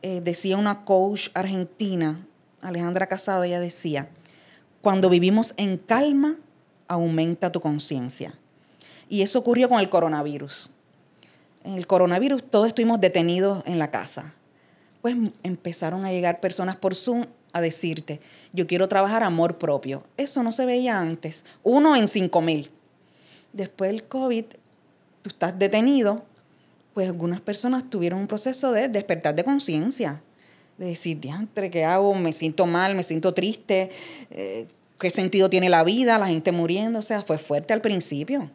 Eh, 0.02 0.20
decía 0.20 0.56
una 0.56 0.84
coach 0.84 1.28
argentina, 1.32 2.26
Alejandra 2.60 3.06
Casado, 3.06 3.44
ella 3.44 3.60
decía, 3.60 4.08
cuando 4.80 5.08
vivimos 5.08 5.54
en 5.56 5.78
calma, 5.78 6.36
aumenta 6.88 7.52
tu 7.52 7.60
conciencia. 7.60 8.34
Y 9.08 9.22
eso 9.22 9.38
ocurrió 9.38 9.68
con 9.68 9.78
el 9.78 9.88
coronavirus. 9.88 10.70
En 11.64 11.74
el 11.74 11.86
coronavirus 11.86 12.42
todos 12.42 12.68
estuvimos 12.68 13.00
detenidos 13.00 13.62
en 13.66 13.78
la 13.78 13.90
casa. 13.90 14.34
Pues 15.00 15.16
empezaron 15.42 16.04
a 16.04 16.10
llegar 16.10 16.40
personas 16.40 16.76
por 16.76 16.96
Zoom 16.96 17.26
a 17.52 17.60
decirte, 17.60 18.20
yo 18.52 18.66
quiero 18.66 18.88
trabajar 18.88 19.22
amor 19.22 19.58
propio. 19.58 20.04
Eso 20.16 20.42
no 20.42 20.50
se 20.52 20.64
veía 20.64 20.98
antes. 20.98 21.44
Uno 21.62 21.94
en 21.94 22.08
cinco 22.08 22.40
mil. 22.40 22.70
Después 23.52 23.90
del 23.90 24.04
COVID, 24.04 24.44
tú 25.20 25.30
estás 25.30 25.58
detenido, 25.58 26.24
pues 26.94 27.08
algunas 27.08 27.40
personas 27.40 27.88
tuvieron 27.88 28.20
un 28.20 28.26
proceso 28.26 28.72
de 28.72 28.88
despertar 28.88 29.34
de 29.34 29.44
conciencia. 29.44 30.22
De 30.78 30.86
decir, 30.86 31.20
diantre, 31.20 31.70
¿qué 31.70 31.84
hago? 31.84 32.14
Me 32.14 32.32
siento 32.32 32.66
mal, 32.66 32.94
me 32.94 33.02
siento 33.02 33.32
triste. 33.34 33.90
eh, 34.30 34.66
¿Qué 34.98 35.10
sentido 35.10 35.50
tiene 35.50 35.68
la 35.68 35.84
vida? 35.84 36.18
La 36.18 36.28
gente 36.28 36.52
muriendo. 36.52 36.98
O 36.98 37.02
sea, 37.02 37.22
fue 37.22 37.38
fuerte 37.38 37.72
al 37.72 37.80
principio. 37.80 38.50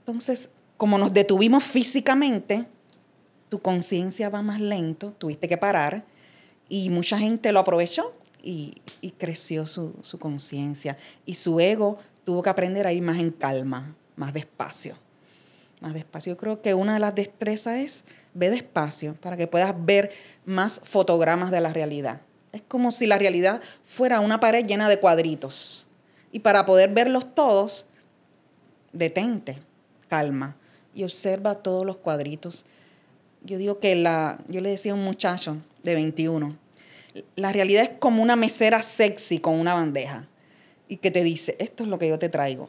Entonces, 0.00 0.50
como 0.76 0.96
nos 0.96 1.12
detuvimos 1.12 1.64
físicamente, 1.64 2.66
tu 3.48 3.60
conciencia 3.60 4.28
va 4.28 4.42
más 4.42 4.60
lento, 4.60 5.12
tuviste 5.18 5.48
que 5.48 5.56
parar 5.56 6.04
y 6.68 6.90
mucha 6.90 7.18
gente 7.18 7.52
lo 7.52 7.60
aprovechó 7.60 8.12
y, 8.42 8.74
creció 9.18 9.66
su, 9.66 9.94
su 10.02 10.18
conciencia 10.18 10.96
y 11.26 11.34
su 11.34 11.60
ego 11.60 11.98
tuvo 12.24 12.42
que 12.42 12.50
aprender 12.50 12.86
a 12.86 12.92
ir 12.92 13.02
más 13.02 13.18
en 13.18 13.30
calma, 13.30 13.94
más 14.16 14.32
despacio. 14.32 14.96
Más 15.80 15.94
despacio. 15.94 16.32
Yo 16.32 16.36
creo 16.36 16.62
que 16.62 16.74
una 16.74 16.94
de 16.94 17.00
las 17.00 17.14
destrezas 17.14 17.76
es 17.76 18.04
ve 18.34 18.50
despacio 18.50 19.14
para 19.14 19.36
que 19.36 19.46
puedas 19.46 19.74
ver 19.84 20.10
más 20.44 20.80
fotogramas 20.84 21.50
de 21.50 21.60
la 21.60 21.72
realidad. 21.72 22.20
Es 22.52 22.62
como 22.66 22.90
si 22.90 23.06
la 23.06 23.18
realidad 23.18 23.60
fuera 23.84 24.20
una 24.20 24.40
pared 24.40 24.64
llena 24.64 24.88
de 24.88 24.98
cuadritos. 24.98 25.88
Y 26.32 26.40
para 26.40 26.64
poder 26.66 26.92
verlos 26.92 27.34
todos, 27.34 27.86
detente, 28.92 29.58
calma 30.08 30.56
y 30.94 31.04
observa 31.04 31.56
todos 31.56 31.86
los 31.86 31.96
cuadritos. 31.96 32.66
Yo 33.44 33.58
digo 33.58 33.78
que 33.78 33.94
la, 33.94 34.38
yo 34.48 34.60
le 34.60 34.70
decía 34.70 34.92
a 34.92 34.94
un 34.94 35.04
muchacho 35.04 35.58
de 35.82 35.94
21, 35.94 36.56
la 37.36 37.52
realidad 37.52 37.82
es 37.84 37.90
como 37.98 38.22
una 38.22 38.36
mesera 38.36 38.82
sexy 38.82 39.38
con 39.38 39.54
una 39.54 39.74
bandeja 39.74 40.26
y 40.88 40.96
que 40.96 41.10
te 41.10 41.22
dice, 41.22 41.56
esto 41.58 41.84
es 41.84 41.88
lo 41.88 41.98
que 41.98 42.08
yo 42.08 42.18
te 42.18 42.28
traigo. 42.28 42.68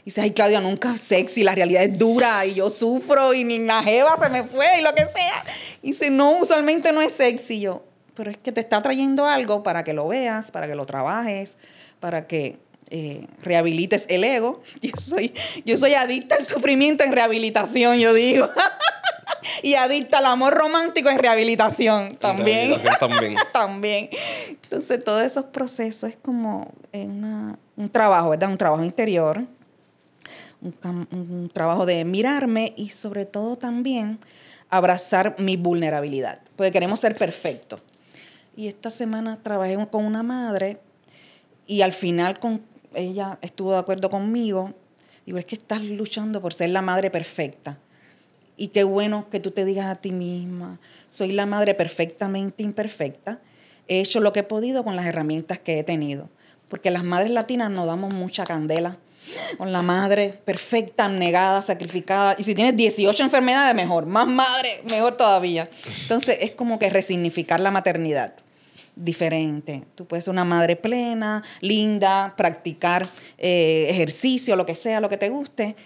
Y 0.00 0.04
dice, 0.06 0.20
ay 0.22 0.30
Claudia, 0.32 0.60
nunca 0.60 0.96
sexy, 0.96 1.42
la 1.42 1.54
realidad 1.54 1.82
es 1.82 1.98
dura 1.98 2.44
y 2.46 2.54
yo 2.54 2.70
sufro 2.70 3.34
y 3.34 3.44
ni 3.44 3.58
la 3.58 3.82
jeva 3.82 4.16
se 4.22 4.30
me 4.30 4.44
fue 4.44 4.66
y 4.78 4.82
lo 4.82 4.94
que 4.94 5.02
sea. 5.02 5.44
Y 5.82 5.88
dice, 5.88 6.10
no, 6.10 6.38
usualmente 6.38 6.92
no 6.92 7.02
es 7.02 7.12
sexy. 7.12 7.56
Y 7.56 7.60
yo, 7.60 7.84
pero 8.14 8.30
es 8.30 8.38
que 8.38 8.52
te 8.52 8.60
está 8.60 8.80
trayendo 8.82 9.26
algo 9.26 9.62
para 9.62 9.84
que 9.84 9.92
lo 9.92 10.08
veas, 10.08 10.50
para 10.50 10.66
que 10.66 10.74
lo 10.74 10.86
trabajes, 10.86 11.56
para 12.00 12.26
que 12.26 12.58
eh, 12.90 13.26
rehabilites 13.42 14.06
el 14.08 14.24
ego. 14.24 14.62
Yo 14.80 14.92
soy, 14.96 15.32
yo 15.64 15.76
soy 15.76 15.94
adicta 15.94 16.34
al 16.36 16.44
sufrimiento 16.44 17.04
en 17.04 17.12
rehabilitación, 17.12 17.98
yo 17.98 18.12
digo. 18.14 18.48
y 19.62 19.74
adicta 19.74 20.18
al 20.18 20.26
amor 20.26 20.54
romántico 20.54 21.08
en 21.08 21.18
rehabilitación 21.18 22.16
también. 22.16 22.70
rehabilitación 22.70 22.98
también. 23.10 23.34
también. 23.52 24.10
Entonces, 24.64 25.04
todos 25.04 25.22
esos 25.22 25.44
procesos 25.46 26.10
es 26.10 26.16
como 26.16 26.72
eh, 26.92 27.04
una- 27.04 27.58
un 27.76 27.88
trabajo, 27.90 28.30
¿verdad? 28.30 28.50
Un 28.50 28.58
trabajo 28.58 28.82
interior, 28.84 29.44
un, 30.62 31.08
un 31.10 31.50
trabajo 31.52 31.86
de 31.86 32.04
mirarme 32.04 32.74
y 32.76 32.90
sobre 32.90 33.26
todo 33.26 33.56
también 33.56 34.18
abrazar 34.68 35.36
mi 35.38 35.56
vulnerabilidad, 35.56 36.40
porque 36.56 36.72
queremos 36.72 37.00
ser 37.00 37.14
perfectos. 37.16 37.80
Y 38.56 38.68
esta 38.68 38.90
semana 38.90 39.36
trabajé 39.36 39.76
con 39.90 40.04
una 40.04 40.22
madre 40.22 40.78
y 41.66 41.82
al 41.82 41.92
final 41.92 42.38
con 42.38 42.62
ella 42.94 43.38
estuvo 43.42 43.72
de 43.72 43.78
acuerdo 43.78 44.10
conmigo. 44.10 44.74
Digo, 45.26 45.38
es 45.38 45.44
que 45.44 45.54
estás 45.54 45.82
luchando 45.82 46.40
por 46.40 46.54
ser 46.54 46.70
la 46.70 46.82
madre 46.82 47.10
perfecta. 47.10 47.78
Y 48.56 48.68
qué 48.68 48.84
bueno 48.84 49.30
que 49.30 49.40
tú 49.40 49.52
te 49.52 49.64
digas 49.64 49.86
a 49.86 49.96
ti 49.96 50.12
misma, 50.12 50.80
soy 51.08 51.32
la 51.32 51.46
madre 51.46 51.74
perfectamente 51.74 52.62
imperfecta. 52.62 53.40
He 53.88 54.00
hecho 54.00 54.20
lo 54.20 54.32
que 54.32 54.40
he 54.40 54.44
podido 54.44 54.84
con 54.84 54.96
las 54.96 55.06
herramientas 55.06 55.58
que 55.58 55.78
he 55.78 55.84
tenido. 55.84 56.28
Porque 56.68 56.90
las 56.90 57.02
madres 57.02 57.30
latinas 57.30 57.70
nos 57.70 57.86
damos 57.86 58.12
mucha 58.12 58.44
candela 58.44 58.98
con 59.58 59.72
la 59.72 59.82
madre 59.82 60.34
perfecta, 60.44 61.08
negada, 61.08 61.62
sacrificada. 61.62 62.34
Y 62.38 62.44
si 62.44 62.54
tienes 62.54 62.76
18 62.76 63.22
enfermedades, 63.22 63.74
mejor. 63.74 64.06
Más 64.06 64.26
madre, 64.26 64.80
mejor 64.88 65.16
todavía. 65.16 65.68
Entonces 66.02 66.38
es 66.40 66.52
como 66.52 66.78
que 66.78 66.90
resignificar 66.90 67.60
la 67.60 67.70
maternidad 67.70 68.34
diferente. 68.96 69.84
Tú 69.94 70.06
puedes 70.06 70.24
ser 70.24 70.32
una 70.32 70.44
madre 70.44 70.76
plena, 70.76 71.42
linda, 71.60 72.34
practicar 72.36 73.08
eh, 73.38 73.86
ejercicio, 73.88 74.56
lo 74.56 74.66
que 74.66 74.74
sea, 74.74 75.00
lo 75.00 75.08
que 75.08 75.16
te 75.16 75.28
guste, 75.28 75.76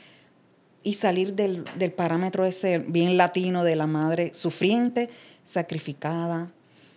y 0.83 0.95
salir 0.95 1.35
del, 1.35 1.65
del 1.77 1.93
parámetro 1.93 2.45
ese 2.45 2.79
bien 2.79 3.17
latino 3.17 3.65
de 3.65 3.77
la 3.77 3.87
madre 3.87 4.35
sufriente, 4.35 5.09
sacrificada. 5.45 6.51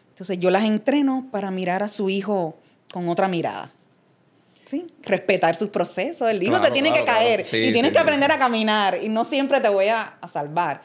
Entonces 0.09 0.39
yo 0.39 0.49
las 0.49 0.63
entreno 0.63 1.27
para 1.31 1.51
mirar 1.51 1.83
a 1.83 1.87
su 1.87 2.09
hijo 2.09 2.57
con 2.91 3.07
otra 3.07 3.27
mirada. 3.27 3.71
¿Sí? 4.69 4.85
Respetar 5.03 5.55
sus 5.55 5.69
procesos. 5.69 6.29
El 6.29 6.43
hijo 6.43 6.51
Claro, 6.51 6.65
se 6.65 6.71
tiene 6.71 6.89
claro, 6.89 7.05
que 7.05 7.11
caer 7.11 7.39
claro. 7.41 7.49
Sí, 7.49 7.57
y 7.57 7.71
tienes 7.71 7.89
sí, 7.89 7.93
que 7.93 7.99
aprender 7.99 8.31
a 8.31 8.37
caminar 8.37 8.99
y 9.01 9.07
no 9.07 9.23
siempre 9.23 9.61
te 9.61 9.69
voy 9.69 9.87
a, 9.87 10.17
a 10.19 10.27
salvar. 10.27 10.81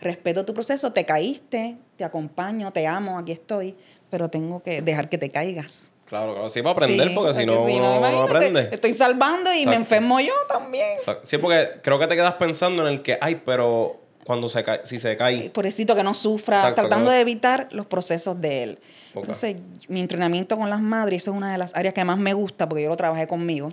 Respeto 0.00 0.44
tu 0.44 0.54
proceso, 0.54 0.92
te 0.92 1.04
caíste, 1.04 1.76
te 1.96 2.04
acompaño, 2.04 2.72
te 2.72 2.86
amo, 2.86 3.18
aquí 3.18 3.32
estoy, 3.32 3.76
pero 4.10 4.28
tengo 4.30 4.62
que 4.62 4.80
dejar 4.80 5.08
que 5.08 5.18
te 5.18 5.30
caigas. 5.30 5.90
Claro, 6.06 6.34
claro. 6.34 6.50
Sí, 6.50 6.62
para 6.62 6.72
aprender, 6.72 7.12
porque 7.14 7.34
si 7.34 7.44
no, 7.44 7.62
uno 7.62 7.70
no 7.72 7.96
imagínate, 7.98 8.36
aprende. 8.36 8.68
Estoy 8.72 8.94
salvando 8.94 9.52
y 9.52 9.66
me 9.66 9.74
enfermo 9.74 10.20
yo 10.20 10.32
también. 10.48 10.98
Exacto. 10.98 11.26
Sí, 11.26 11.36
porque 11.36 11.80
creo 11.82 11.98
que 11.98 12.06
te 12.06 12.14
quedas 12.14 12.34
pensando 12.34 12.86
en 12.86 12.88
el 12.88 13.02
que, 13.02 13.18
ay, 13.20 13.42
pero 13.44 14.00
cuando 14.26 14.48
se 14.48 14.64
cae, 14.64 14.80
si 14.84 14.98
se 14.98 15.16
cae, 15.16 15.50
Pobrecito 15.50 15.94
que 15.94 16.02
no 16.02 16.12
sufra, 16.12 16.56
Exacto, 16.56 16.82
tratando 16.82 17.10
de 17.10 17.20
evitar 17.20 17.68
los 17.70 17.86
procesos 17.86 18.40
de 18.40 18.62
él. 18.64 18.78
Entonces, 19.14 19.56
mi 19.88 20.00
entrenamiento 20.00 20.56
con 20.56 20.68
las 20.68 20.80
madres, 20.80 21.22
esa 21.22 21.30
es 21.30 21.36
una 21.36 21.52
de 21.52 21.58
las 21.58 21.74
áreas 21.76 21.94
que 21.94 22.04
más 22.04 22.18
me 22.18 22.32
gusta 22.34 22.68
porque 22.68 22.82
yo 22.82 22.88
lo 22.88 22.96
trabajé 22.96 23.28
conmigo, 23.28 23.72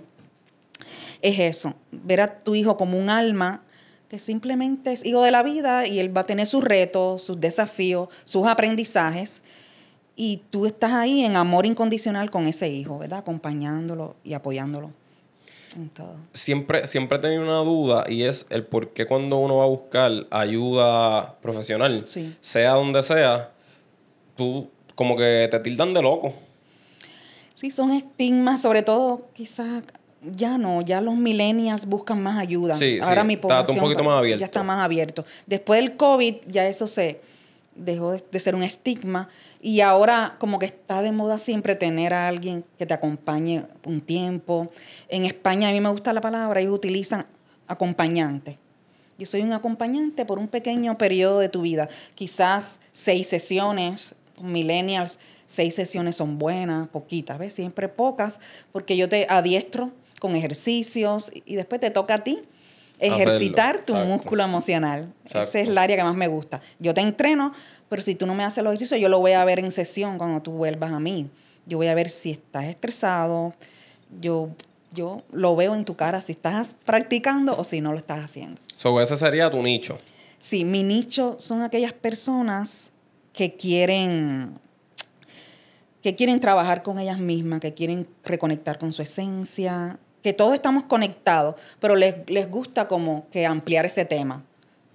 es 1.20 1.38
eso, 1.38 1.74
ver 1.90 2.20
a 2.20 2.38
tu 2.38 2.54
hijo 2.54 2.76
como 2.76 2.98
un 2.98 3.10
alma 3.10 3.62
que 4.08 4.18
simplemente 4.18 4.92
es 4.92 5.04
hijo 5.04 5.22
de 5.22 5.32
la 5.32 5.42
vida 5.42 5.86
y 5.86 5.98
él 5.98 6.16
va 6.16 6.20
a 6.20 6.26
tener 6.26 6.46
sus 6.46 6.62
retos, 6.62 7.22
sus 7.22 7.40
desafíos, 7.40 8.08
sus 8.24 8.46
aprendizajes. 8.46 9.42
Y 10.16 10.42
tú 10.50 10.66
estás 10.66 10.92
ahí 10.92 11.24
en 11.24 11.36
amor 11.36 11.66
incondicional 11.66 12.30
con 12.30 12.46
ese 12.46 12.68
hijo, 12.68 12.98
¿verdad? 12.98 13.18
Acompañándolo 13.18 14.14
y 14.22 14.34
apoyándolo 14.34 14.92
En 15.76 15.88
todo. 15.88 16.14
Siempre, 16.32 16.86
siempre 16.86 17.18
he 17.18 17.20
tenido 17.20 17.42
una 17.42 17.58
duda 17.58 18.04
y 18.08 18.22
es 18.22 18.46
el 18.50 18.64
por 18.64 18.92
qué 18.92 19.06
cuando 19.06 19.38
uno 19.38 19.56
va 19.56 19.64
a 19.64 19.68
buscar 19.68 20.12
ayuda 20.30 21.36
profesional, 21.40 22.04
sea 22.40 22.72
donde 22.72 23.02
sea, 23.02 23.50
tú 24.36 24.70
como 24.94 25.16
que 25.16 25.48
te 25.50 25.58
tildan 25.60 25.92
de 25.94 26.02
loco. 26.02 26.32
Sí, 27.54 27.70
son 27.70 27.90
estigmas, 27.90 28.62
sobre 28.62 28.82
todo 28.82 29.28
quizás 29.32 29.82
ya 30.22 30.58
no, 30.58 30.80
ya 30.82 31.00
los 31.00 31.14
millennials 31.14 31.86
buscan 31.86 32.22
más 32.22 32.38
ayuda. 32.38 32.74
Sí, 32.74 32.98
Ahora 33.02 33.24
mi 33.24 33.36
población 33.36 33.78
un 33.78 33.84
poquito 33.84 34.04
más 34.04 34.18
abierto. 34.18 34.40
ya 34.40 34.46
está 34.46 34.62
más 34.62 34.82
abierto. 34.82 35.24
Después 35.46 35.80
del 35.80 35.96
COVID 35.96 36.36
ya 36.48 36.66
eso 36.68 36.88
se 36.88 37.20
dejó 37.74 38.12
de, 38.12 38.38
ser 38.38 38.54
un 38.54 38.62
estigma 38.62 39.28
y 39.64 39.80
ahora 39.80 40.36
como 40.38 40.58
que 40.58 40.66
está 40.66 41.00
de 41.00 41.10
moda 41.10 41.38
siempre 41.38 41.74
tener 41.74 42.12
a 42.12 42.28
alguien 42.28 42.66
que 42.76 42.84
te 42.84 42.92
acompañe 42.92 43.64
un 43.86 44.02
tiempo. 44.02 44.70
En 45.08 45.24
España 45.24 45.70
a 45.70 45.72
mí 45.72 45.80
me 45.80 45.88
gusta 45.88 46.12
la 46.12 46.20
palabra, 46.20 46.60
ellos 46.60 46.74
utilizan 46.74 47.24
acompañante. 47.66 48.58
Yo 49.18 49.24
soy 49.24 49.40
un 49.40 49.54
acompañante 49.54 50.26
por 50.26 50.38
un 50.38 50.48
pequeño 50.48 50.98
periodo 50.98 51.38
de 51.38 51.48
tu 51.48 51.62
vida, 51.62 51.88
quizás 52.14 52.78
seis 52.92 53.26
sesiones, 53.26 54.16
millennials, 54.38 55.18
seis 55.46 55.74
sesiones 55.74 56.16
son 56.16 56.38
buenas, 56.38 56.86
poquitas, 56.88 57.38
¿ves? 57.38 57.54
Siempre 57.54 57.88
pocas, 57.88 58.40
porque 58.70 58.98
yo 58.98 59.08
te 59.08 59.26
adiestro 59.30 59.92
con 60.20 60.34
ejercicios 60.36 61.32
y 61.46 61.54
después 61.54 61.80
te 61.80 61.90
toca 61.90 62.16
a 62.16 62.22
ti 62.22 62.42
ejercitar 62.98 63.84
tu 63.84 63.94
músculo 63.94 64.42
emocional. 64.44 65.12
Esa 65.24 65.42
es 65.42 65.68
el 65.68 65.78
área 65.78 65.96
que 65.96 66.04
más 66.04 66.14
me 66.14 66.28
gusta. 66.28 66.60
Yo 66.78 66.94
te 66.94 67.00
entreno, 67.00 67.52
pero 67.88 68.02
si 68.02 68.14
tú 68.14 68.26
no 68.26 68.34
me 68.34 68.44
haces 68.44 68.62
los 68.62 68.72
ejercicios, 68.72 69.00
yo 69.00 69.08
lo 69.08 69.20
voy 69.20 69.32
a 69.32 69.44
ver 69.44 69.58
en 69.58 69.70
sesión 69.70 70.18
cuando 70.18 70.40
tú 70.42 70.52
vuelvas 70.52 70.92
a 70.92 71.00
mí. 71.00 71.28
Yo 71.66 71.78
voy 71.78 71.88
a 71.88 71.94
ver 71.94 72.10
si 72.10 72.30
estás 72.30 72.64
estresado, 72.64 73.54
yo, 74.20 74.50
yo 74.92 75.22
lo 75.32 75.56
veo 75.56 75.74
en 75.74 75.84
tu 75.84 75.96
cara 75.96 76.20
si 76.20 76.32
estás 76.32 76.74
practicando 76.84 77.56
o 77.56 77.64
si 77.64 77.80
no 77.80 77.92
lo 77.92 77.98
estás 77.98 78.24
haciendo. 78.24 78.60
So, 78.76 79.00
ese 79.00 79.16
sería 79.16 79.50
tu 79.50 79.62
nicho. 79.62 79.98
Sí, 80.38 80.64
mi 80.64 80.82
nicho 80.82 81.36
son 81.38 81.62
aquellas 81.62 81.92
personas 81.92 82.92
que 83.32 83.54
quieren 83.54 84.58
que 86.02 86.14
quieren 86.14 86.38
trabajar 86.38 86.82
con 86.82 86.98
ellas 86.98 87.18
mismas, 87.18 87.60
que 87.60 87.72
quieren 87.72 88.06
reconectar 88.24 88.78
con 88.78 88.92
su 88.92 89.00
esencia, 89.00 89.98
que 90.24 90.32
todos 90.32 90.54
estamos 90.54 90.84
conectados, 90.84 91.54
pero 91.80 91.94
les, 91.96 92.50
gusta 92.50 92.88
como 92.88 93.28
que 93.30 93.44
ampliar 93.44 93.84
ese 93.84 94.06
tema, 94.06 94.42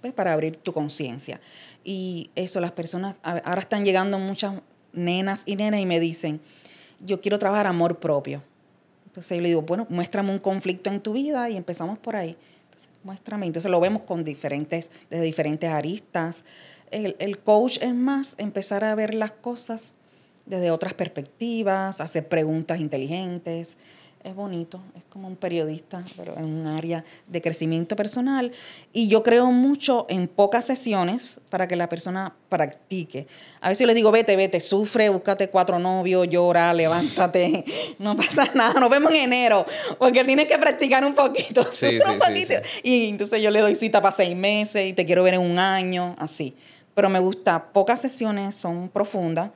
pues, 0.00 0.12
para 0.12 0.32
abrir 0.32 0.56
tu 0.56 0.72
conciencia. 0.72 1.40
Y 1.84 2.30
eso, 2.34 2.58
las 2.58 2.72
personas, 2.72 3.14
ahora 3.22 3.60
están 3.60 3.84
llegando 3.84 4.18
muchas 4.18 4.56
nenas 4.92 5.44
y 5.46 5.54
nenas 5.54 5.78
y 5.78 5.86
me 5.86 6.00
dicen, 6.00 6.40
yo 6.98 7.20
quiero 7.20 7.38
trabajar 7.38 7.68
amor 7.68 8.00
propio. 8.00 8.42
Entonces 9.06 9.36
yo 9.36 9.40
le 9.40 9.50
digo, 9.50 9.62
bueno, 9.62 9.86
muéstrame 9.88 10.32
un 10.32 10.40
conflicto 10.40 10.90
en 10.90 11.00
tu 11.00 11.12
vida 11.12 11.48
y 11.48 11.56
empezamos 11.56 11.96
por 12.00 12.16
ahí. 12.16 12.36
Entonces, 12.64 12.88
muéstrame. 13.04 13.46
Entonces 13.46 13.70
lo 13.70 13.78
vemos 13.78 14.02
con 14.02 14.24
diferentes, 14.24 14.90
desde 15.10 15.24
diferentes 15.24 15.70
aristas. 15.70 16.44
El, 16.90 17.14
el 17.20 17.38
coach 17.38 17.78
es 17.80 17.94
más 17.94 18.34
empezar 18.38 18.82
a 18.82 18.96
ver 18.96 19.14
las 19.14 19.30
cosas 19.30 19.92
desde 20.44 20.72
otras 20.72 20.92
perspectivas, 20.92 22.00
hacer 22.00 22.26
preguntas 22.26 22.80
inteligentes, 22.80 23.76
es 24.22 24.34
bonito, 24.34 24.80
es 24.96 25.02
como 25.04 25.28
un 25.28 25.36
periodista, 25.36 26.04
pero 26.16 26.36
en 26.36 26.44
un 26.44 26.66
área 26.66 27.04
de 27.26 27.40
crecimiento 27.40 27.96
personal. 27.96 28.52
Y 28.92 29.08
yo 29.08 29.22
creo 29.22 29.50
mucho 29.50 30.06
en 30.10 30.28
pocas 30.28 30.66
sesiones 30.66 31.40
para 31.48 31.66
que 31.66 31.74
la 31.74 31.88
persona 31.88 32.34
practique. 32.48 33.26
A 33.60 33.68
veces 33.68 33.80
yo 33.80 33.86
le 33.86 33.94
digo, 33.94 34.10
vete, 34.10 34.36
vete, 34.36 34.60
sufre, 34.60 35.08
búscate 35.08 35.48
cuatro 35.48 35.78
novios, 35.78 36.28
llora, 36.28 36.74
levántate, 36.74 37.64
no 37.98 38.16
pasa 38.16 38.50
nada, 38.54 38.78
nos 38.78 38.90
vemos 38.90 39.12
en 39.12 39.20
enero, 39.20 39.64
porque 39.98 40.22
tienes 40.24 40.46
que 40.46 40.58
practicar 40.58 41.04
un 41.04 41.14
poquito, 41.14 41.62
un 42.10 42.18
poquito. 42.18 42.54
y 42.82 43.08
entonces 43.08 43.40
yo 43.40 43.50
le 43.50 43.60
doy 43.60 43.74
cita 43.74 44.02
para 44.02 44.14
seis 44.14 44.36
meses 44.36 44.86
y 44.86 44.92
te 44.92 45.06
quiero 45.06 45.22
ver 45.22 45.34
en 45.34 45.40
un 45.40 45.58
año, 45.58 46.14
así. 46.18 46.54
Pero 46.94 47.08
me 47.08 47.20
gusta, 47.20 47.72
pocas 47.72 48.00
sesiones 48.00 48.54
son 48.54 48.88
profundas. 48.88 49.50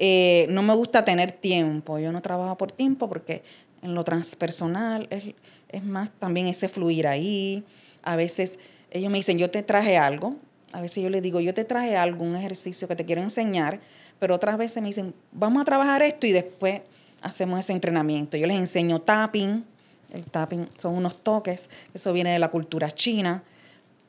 Eh, 0.00 0.46
no 0.50 0.62
me 0.62 0.74
gusta 0.74 1.04
tener 1.04 1.32
tiempo, 1.32 1.98
yo 1.98 2.12
no 2.12 2.22
trabajo 2.22 2.56
por 2.56 2.70
tiempo 2.70 3.08
porque 3.08 3.42
en 3.82 3.94
lo 3.94 4.04
transpersonal, 4.04 5.06
es, 5.10 5.34
es 5.68 5.84
más 5.84 6.10
también 6.18 6.46
ese 6.46 6.68
fluir 6.68 7.06
ahí. 7.06 7.64
A 8.02 8.16
veces 8.16 8.58
ellos 8.90 9.10
me 9.10 9.18
dicen, 9.18 9.38
yo 9.38 9.50
te 9.50 9.62
traje 9.62 9.96
algo. 9.96 10.36
A 10.72 10.80
veces 10.80 11.02
yo 11.02 11.10
les 11.10 11.22
digo, 11.22 11.40
yo 11.40 11.54
te 11.54 11.64
traje 11.64 11.96
algo, 11.96 12.24
un 12.24 12.36
ejercicio 12.36 12.88
que 12.88 12.96
te 12.96 13.04
quiero 13.04 13.22
enseñar. 13.22 13.80
Pero 14.18 14.34
otras 14.34 14.58
veces 14.58 14.82
me 14.82 14.88
dicen, 14.88 15.14
vamos 15.32 15.62
a 15.62 15.64
trabajar 15.64 16.02
esto 16.02 16.26
y 16.26 16.32
después 16.32 16.80
hacemos 17.22 17.60
ese 17.60 17.72
entrenamiento. 17.72 18.36
Yo 18.36 18.46
les 18.46 18.58
enseño 18.58 19.00
tapping. 19.00 19.64
El 20.12 20.26
tapping 20.26 20.68
son 20.78 20.96
unos 20.96 21.22
toques. 21.22 21.70
Eso 21.94 22.12
viene 22.12 22.32
de 22.32 22.38
la 22.38 22.50
cultura 22.50 22.90
china. 22.90 23.42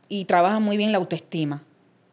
Y 0.07 0.25
trabaja 0.25 0.59
muy 0.59 0.77
bien 0.77 0.91
la 0.91 0.97
autoestima. 0.97 1.61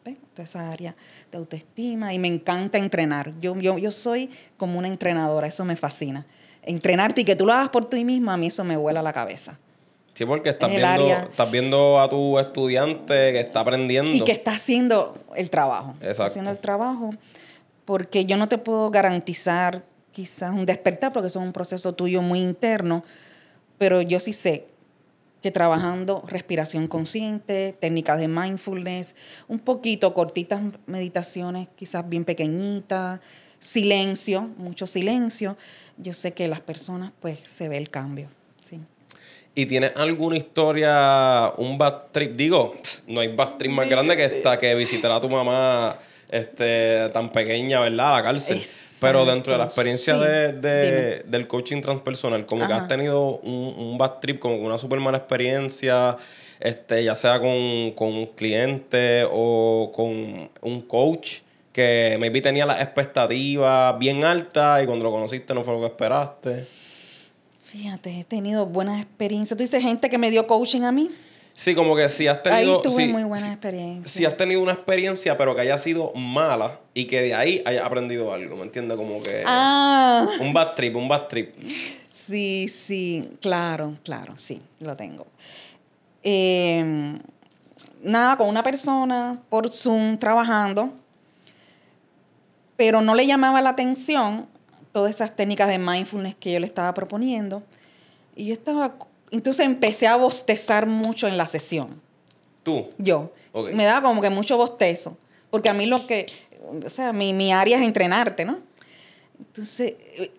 ¿Ves? 0.04 0.16
Toda 0.34 0.44
esa 0.44 0.70
área 0.70 0.94
de 1.30 1.38
autoestima. 1.38 2.12
Y 2.12 2.18
me 2.18 2.28
encanta 2.28 2.78
entrenar. 2.78 3.32
Yo, 3.40 3.58
yo, 3.58 3.78
yo 3.78 3.90
soy 3.90 4.30
como 4.56 4.78
una 4.78 4.88
entrenadora. 4.88 5.46
Eso 5.46 5.64
me 5.64 5.76
fascina 5.76 6.26
entrenarte 6.66 7.22
y 7.22 7.24
que 7.24 7.36
tú 7.36 7.46
lo 7.46 7.52
hagas 7.52 7.70
por 7.70 7.88
ti 7.88 8.04
misma, 8.04 8.34
a 8.34 8.36
mí 8.36 8.48
eso 8.48 8.64
me 8.64 8.76
vuela 8.76 9.02
la 9.02 9.12
cabeza. 9.12 9.58
Sí, 10.14 10.24
porque 10.24 10.50
estás 10.50 10.70
viendo, 10.70 11.12
estás 11.12 11.50
viendo 11.50 12.00
a 12.00 12.08
tu 12.08 12.38
estudiante 12.38 13.32
que 13.32 13.40
está 13.40 13.60
aprendiendo. 13.60 14.10
Y 14.10 14.22
que 14.22 14.32
está 14.32 14.52
haciendo 14.52 15.18
el 15.36 15.50
trabajo. 15.50 15.90
Exacto. 15.90 16.10
Está 16.10 16.24
haciendo 16.24 16.50
el 16.50 16.58
trabajo. 16.58 17.14
Porque 17.84 18.24
yo 18.24 18.36
no 18.36 18.48
te 18.48 18.58
puedo 18.58 18.90
garantizar 18.90 19.84
quizás 20.12 20.54
un 20.54 20.64
despertar, 20.64 21.12
porque 21.12 21.28
eso 21.28 21.40
es 21.40 21.46
un 21.46 21.52
proceso 21.52 21.92
tuyo 21.92 22.22
muy 22.22 22.40
interno, 22.40 23.04
pero 23.76 24.00
yo 24.00 24.18
sí 24.18 24.32
sé 24.32 24.66
que 25.42 25.50
trabajando 25.50 26.24
respiración 26.26 26.88
consciente, 26.88 27.76
técnicas 27.78 28.18
de 28.18 28.26
mindfulness, 28.26 29.14
un 29.48 29.58
poquito 29.58 30.14
cortitas 30.14 30.62
meditaciones, 30.86 31.68
quizás 31.76 32.08
bien 32.08 32.24
pequeñitas, 32.24 33.20
silencio, 33.58 34.48
mucho 34.56 34.86
silencio, 34.86 35.58
yo 35.98 36.12
sé 36.12 36.32
que 36.32 36.48
las 36.48 36.60
personas, 36.60 37.12
pues, 37.20 37.38
se 37.46 37.68
ve 37.68 37.76
el 37.76 37.90
cambio. 37.90 38.28
Sí. 38.60 38.80
¿Y 39.54 39.66
tienes 39.66 39.92
alguna 39.96 40.36
historia, 40.36 41.52
un 41.56 41.78
bad 41.78 42.10
trip? 42.12 42.36
Digo, 42.36 42.74
no 43.06 43.20
hay 43.20 43.34
bad 43.34 43.56
trip 43.56 43.72
más 43.72 43.88
grande 43.88 44.16
que 44.16 44.24
esta, 44.24 44.58
que 44.58 44.74
visitar 44.74 45.10
a 45.10 45.20
tu 45.20 45.28
mamá 45.28 45.98
este, 46.30 47.08
tan 47.10 47.30
pequeña, 47.30 47.80
¿verdad? 47.80 48.10
A 48.10 48.16
la 48.18 48.22
cárcel. 48.22 48.62
Pero 49.00 49.24
dentro 49.24 49.52
de 49.52 49.58
la 49.58 49.64
experiencia 49.64 50.16
de, 50.16 51.22
del 51.26 51.46
coaching 51.46 51.82
transpersonal, 51.82 52.46
como 52.46 52.66
que 52.66 52.72
has 52.72 52.88
tenido 52.88 53.38
un, 53.38 53.74
un 53.76 53.98
bad 53.98 54.18
trip, 54.20 54.38
como 54.38 54.56
una 54.56 54.78
súper 54.78 55.00
mala 55.00 55.18
experiencia, 55.18 56.16
este, 56.60 57.04
ya 57.04 57.14
sea 57.14 57.38
con, 57.38 57.92
con 57.92 58.08
un 58.08 58.26
cliente 58.34 59.26
o 59.30 59.92
con 59.94 60.50
un 60.62 60.82
coach 60.82 61.40
que 61.76 62.16
maybe 62.18 62.40
tenía 62.40 62.64
las 62.64 62.80
expectativas 62.80 63.98
bien 63.98 64.24
altas 64.24 64.82
y 64.82 64.86
cuando 64.86 65.04
lo 65.04 65.10
conociste 65.10 65.52
no 65.52 65.62
fue 65.62 65.74
lo 65.74 65.80
que 65.80 65.86
esperaste? 65.88 66.66
Fíjate, 67.64 68.20
he 68.20 68.24
tenido 68.24 68.64
buenas 68.64 69.02
experiencias. 69.02 69.58
¿Tú 69.58 69.62
dices 69.62 69.82
gente 69.82 70.08
que 70.08 70.16
me 70.16 70.30
dio 70.30 70.46
coaching 70.46 70.84
a 70.84 70.92
mí? 70.92 71.10
Sí, 71.52 71.74
como 71.74 71.94
que 71.94 72.08
si 72.08 72.26
has 72.28 72.42
tenido. 72.42 72.76
Ahí 72.76 72.82
tuve 72.82 73.08
muy 73.08 73.24
buena 73.24 73.46
experiencia. 73.48 74.10
Si 74.10 74.24
has 74.24 74.38
tenido 74.38 74.62
una 74.62 74.72
experiencia, 74.72 75.36
pero 75.36 75.54
que 75.54 75.60
haya 75.60 75.76
sido 75.76 76.14
mala 76.14 76.80
y 76.94 77.04
que 77.04 77.20
de 77.20 77.34
ahí 77.34 77.62
hayas 77.66 77.84
aprendido 77.84 78.32
algo, 78.32 78.56
¿me 78.56 78.62
entiendes? 78.62 78.96
Como 78.96 79.20
que. 79.20 79.42
Ah. 79.44 80.26
Un 80.40 80.54
bad 80.54 80.72
trip, 80.72 80.96
un 80.96 81.08
bad 81.08 81.26
trip. 81.26 81.54
Sí, 82.08 82.70
sí, 82.70 83.32
claro, 83.42 83.98
claro, 84.02 84.32
sí, 84.38 84.62
lo 84.80 84.96
tengo. 84.96 85.26
Em, 86.22 87.18
nada, 88.02 88.38
con 88.38 88.48
una 88.48 88.62
persona 88.62 89.38
por 89.50 89.70
Zoom 89.70 90.16
trabajando 90.16 90.94
pero 92.76 93.00
no 93.00 93.14
le 93.14 93.26
llamaba 93.26 93.60
la 93.60 93.70
atención 93.70 94.46
todas 94.92 95.14
esas 95.14 95.34
técnicas 95.36 95.68
de 95.68 95.78
mindfulness 95.78 96.34
que 96.36 96.52
yo 96.52 96.60
le 96.60 96.66
estaba 96.66 96.94
proponiendo. 96.94 97.62
Y 98.34 98.46
yo 98.46 98.52
estaba, 98.54 98.94
entonces 99.30 99.66
empecé 99.66 100.06
a 100.06 100.16
bostezar 100.16 100.86
mucho 100.86 101.26
en 101.26 101.36
la 101.36 101.46
sesión. 101.46 102.00
¿Tú? 102.62 102.88
Yo. 102.98 103.32
Me 103.72 103.84
daba 103.84 104.08
como 104.08 104.20
que 104.20 104.30
mucho 104.30 104.56
bostezo, 104.56 105.16
porque 105.50 105.68
a 105.70 105.72
mí 105.72 105.86
lo 105.86 106.06
que, 106.06 106.26
o 106.84 106.90
sea, 106.90 107.12
mi, 107.12 107.32
mi 107.32 107.52
área 107.52 107.78
es 107.78 107.84
entrenarte, 107.84 108.44
¿no? 108.44 108.58
Entonces, 109.38 109.94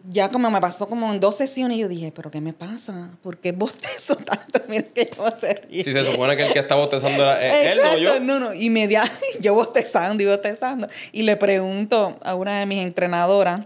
ya 0.09 0.29
como 0.31 0.49
me 0.49 0.61
pasó 0.61 0.87
como 0.87 1.11
en 1.11 1.19
dos 1.19 1.35
sesiones, 1.35 1.77
yo 1.77 1.87
dije, 1.87 2.11
¿pero 2.15 2.31
qué 2.31 2.41
me 2.41 2.53
pasa? 2.53 3.11
¿Por 3.21 3.37
qué 3.37 3.51
bostezo 3.51 4.15
tanto? 4.15 4.61
Mira 4.67 4.83
que 4.83 5.09
yo 5.15 5.83
Si 5.83 5.83
se 5.83 6.05
supone 6.05 6.35
que 6.35 6.45
el 6.45 6.53
que 6.53 6.59
está 6.59 6.75
bostezando 6.75 7.23
era 7.23 7.71
él, 7.71 7.79
o 7.79 7.97
yo. 7.97 8.19
No, 8.19 8.39
no, 8.39 8.53
y 8.53 8.69
me 8.69 8.87
yo 9.39 9.53
bostezando 9.53 10.21
y 10.23 10.25
bostezando. 10.25 10.87
Y 11.11 11.23
le 11.23 11.35
pregunto 11.35 12.17
a 12.23 12.35
una 12.35 12.59
de 12.59 12.65
mis 12.65 12.83
entrenadoras, 12.83 13.61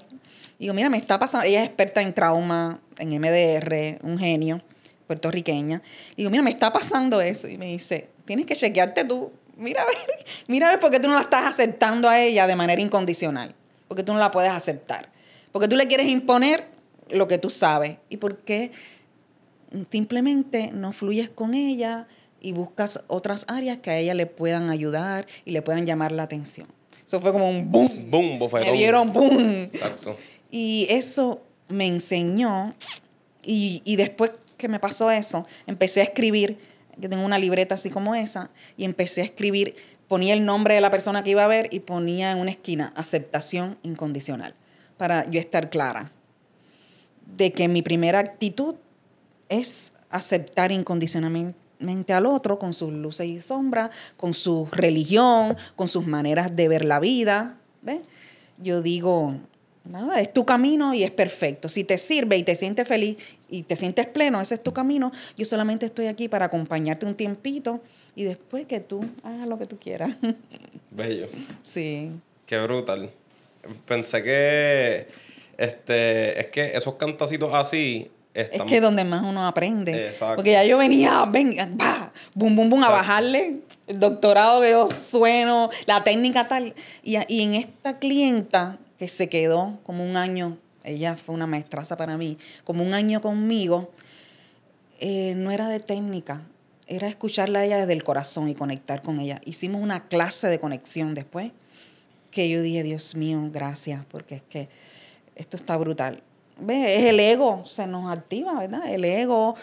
digo, 0.59 0.73
mira, 0.73 0.89
me 0.89 0.97
está 0.97 1.19
pasando, 1.19 1.45
ella 1.45 1.61
es 1.61 1.67
experta 1.67 2.01
en 2.01 2.13
trauma, 2.13 2.79
en 2.97 3.09
MDR, 3.09 3.99
un 4.03 4.17
genio, 4.17 4.61
puertorriqueña. 5.07 5.81
Digo, 6.15 6.29
mira, 6.29 6.43
me 6.43 6.49
está 6.49 6.71
pasando 6.71 7.19
eso. 7.19 7.47
Y 7.47 7.57
me 7.57 7.67
dice, 7.67 8.09
tienes 8.25 8.45
que 8.45 8.55
chequearte 8.55 9.03
tú. 9.05 9.31
Mira 9.57 9.81
a 9.83 9.85
ver, 9.85 10.25
mira 10.47 10.67
a 10.67 10.69
ver 10.71 10.79
por 10.79 10.91
qué 10.91 10.99
tú 10.99 11.07
no 11.07 11.15
la 11.15 11.21
estás 11.21 11.43
aceptando 11.43 12.07
a 12.07 12.19
ella 12.19 12.47
de 12.47 12.55
manera 12.55 12.81
incondicional. 12.81 13.53
Porque 13.87 14.03
tú 14.03 14.13
no 14.13 14.19
la 14.19 14.31
puedes 14.31 14.51
aceptar. 14.51 15.09
Porque 15.51 15.67
tú 15.67 15.75
le 15.75 15.87
quieres 15.87 16.07
imponer 16.07 16.67
lo 17.09 17.27
que 17.27 17.37
tú 17.37 17.49
sabes. 17.49 17.97
¿Y 18.09 18.17
por 18.17 18.37
qué 18.37 18.71
Simplemente 19.89 20.71
no 20.73 20.91
fluyes 20.91 21.29
con 21.29 21.53
ella 21.53 22.07
y 22.41 22.51
buscas 22.51 23.01
otras 23.07 23.45
áreas 23.47 23.77
que 23.77 23.89
a 23.89 23.97
ella 23.97 24.13
le 24.13 24.25
puedan 24.25 24.69
ayudar 24.69 25.27
y 25.45 25.51
le 25.51 25.61
puedan 25.61 25.85
llamar 25.85 26.11
la 26.11 26.23
atención. 26.23 26.67
Eso 27.05 27.21
fue 27.21 27.31
como 27.31 27.49
un 27.49 27.71
boom. 27.71 28.09
Boom, 28.09 28.49
Me 28.53 28.73
dieron 28.73 29.13
boom. 29.13 29.69
Exacto. 29.73 30.17
Y 30.49 30.87
eso 30.89 31.41
me 31.69 31.87
enseñó. 31.87 32.75
Y, 33.43 33.81
y 33.85 33.95
después 33.95 34.31
que 34.57 34.67
me 34.67 34.79
pasó 34.79 35.09
eso, 35.09 35.47
empecé 35.67 36.01
a 36.01 36.03
escribir. 36.03 36.57
Yo 36.97 37.09
tengo 37.09 37.23
una 37.23 37.39
libreta 37.39 37.75
así 37.75 37.89
como 37.89 38.13
esa. 38.13 38.49
Y 38.75 38.83
empecé 38.83 39.21
a 39.21 39.23
escribir. 39.23 39.75
Ponía 40.09 40.33
el 40.33 40.43
nombre 40.43 40.75
de 40.75 40.81
la 40.81 40.91
persona 40.91 41.23
que 41.23 41.29
iba 41.29 41.45
a 41.45 41.47
ver 41.47 41.69
y 41.71 41.79
ponía 41.79 42.33
en 42.33 42.39
una 42.39 42.51
esquina 42.51 42.91
aceptación 42.97 43.77
incondicional. 43.83 44.53
Para 45.01 45.27
yo 45.31 45.39
estar 45.39 45.71
clara 45.71 46.11
de 47.35 47.51
que 47.51 47.67
mi 47.67 47.81
primera 47.81 48.19
actitud 48.19 48.75
es 49.49 49.93
aceptar 50.11 50.71
incondicionalmente 50.71 52.13
al 52.13 52.27
otro 52.27 52.59
con 52.59 52.75
sus 52.75 52.93
luces 52.93 53.25
y 53.25 53.41
sombras, 53.41 53.89
con 54.15 54.35
su 54.35 54.67
religión, 54.71 55.57
con 55.75 55.87
sus 55.87 56.05
maneras 56.05 56.55
de 56.55 56.67
ver 56.67 56.85
la 56.85 56.99
vida. 56.99 57.57
¿ves? 57.81 58.03
Yo 58.61 58.83
digo, 58.83 59.33
nada, 59.85 60.19
es 60.19 60.31
tu 60.31 60.45
camino 60.45 60.93
y 60.93 61.03
es 61.03 61.09
perfecto. 61.09 61.67
Si 61.67 61.83
te 61.83 61.97
sirve 61.97 62.37
y 62.37 62.43
te 62.43 62.53
sientes 62.53 62.87
feliz 62.87 63.17
y 63.49 63.63
te 63.63 63.75
sientes 63.75 64.05
pleno, 64.05 64.39
ese 64.39 64.53
es 64.53 64.61
tu 64.61 64.71
camino. 64.71 65.11
Yo 65.35 65.45
solamente 65.45 65.87
estoy 65.87 66.05
aquí 66.05 66.29
para 66.29 66.45
acompañarte 66.45 67.07
un 67.07 67.15
tiempito 67.15 67.81
y 68.15 68.23
después 68.23 68.67
que 68.67 68.79
tú 68.81 69.03
hagas 69.23 69.49
lo 69.49 69.57
que 69.57 69.65
tú 69.65 69.79
quieras. 69.79 70.15
Bello. 70.91 71.25
Sí. 71.63 72.11
Qué 72.45 72.59
brutal. 72.59 73.09
Pensé 73.85 74.23
que 74.23 75.07
este, 75.57 76.39
es 76.39 76.47
que 76.47 76.75
esos 76.75 76.95
cantacitos 76.95 77.53
así 77.53 78.11
es 78.33 78.49
que 78.49 78.79
donde 78.79 79.03
más 79.03 79.23
uno 79.23 79.45
aprende. 79.45 80.07
Exacto. 80.07 80.37
Porque 80.37 80.51
ya 80.51 80.63
yo 80.63 80.77
venía, 80.77 81.25
bum, 81.25 82.55
bum, 82.55 82.69
bum, 82.69 82.83
a 82.83 82.89
bajarle 82.89 83.57
el 83.87 83.99
doctorado 83.99 84.61
que 84.61 84.71
yo 84.71 84.87
sueno, 84.87 85.69
la 85.85 86.03
técnica 86.03 86.47
tal. 86.47 86.73
Y, 87.03 87.17
y, 87.27 87.41
en 87.41 87.55
esta 87.55 87.99
clienta 87.99 88.77
que 88.97 89.07
se 89.07 89.27
quedó 89.27 89.79
como 89.83 90.05
un 90.05 90.15
año, 90.15 90.57
ella 90.83 91.15
fue 91.15 91.35
una 91.35 91.45
maestraza 91.45 91.97
para 91.97 92.17
mí, 92.17 92.37
como 92.63 92.83
un 92.83 92.93
año 92.93 93.19
conmigo, 93.21 93.91
eh, 94.99 95.33
no 95.35 95.51
era 95.51 95.67
de 95.67 95.79
técnica, 95.79 96.43
era 96.87 97.07
escucharla 97.07 97.59
a 97.59 97.65
ella 97.65 97.77
desde 97.79 97.93
el 97.93 98.03
corazón 98.03 98.47
y 98.47 98.55
conectar 98.55 99.01
con 99.01 99.19
ella. 99.19 99.41
Hicimos 99.45 99.81
una 99.81 100.07
clase 100.07 100.47
de 100.47 100.59
conexión 100.59 101.13
después, 101.15 101.51
que 102.31 102.49
yo 102.49 102.61
dije, 102.61 102.83
Dios 102.83 103.15
mío, 103.15 103.39
gracias, 103.51 104.03
porque 104.09 104.35
es 104.35 104.41
que 104.43 104.69
esto 105.35 105.57
está 105.57 105.77
brutal 105.77 106.23
es 106.69 107.05
el 107.05 107.19
ego, 107.19 107.63
se 107.65 107.87
nos 107.87 108.11
activa, 108.11 108.59
¿verdad? 108.59 108.89
El 108.89 109.05
ego, 109.05 109.55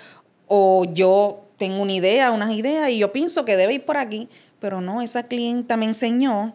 o 0.46 0.84
yo 0.92 1.44
tengo 1.56 1.82
una 1.82 1.92
idea, 1.92 2.32
unas 2.32 2.50
ideas, 2.52 2.90
y 2.90 2.98
yo 2.98 3.12
pienso 3.12 3.44
que 3.44 3.56
debe 3.56 3.74
ir 3.74 3.84
por 3.84 3.96
aquí, 3.96 4.28
pero 4.60 4.80
no, 4.80 5.02
esa 5.02 5.24
clienta 5.24 5.76
me 5.76 5.86
enseñó 5.86 6.54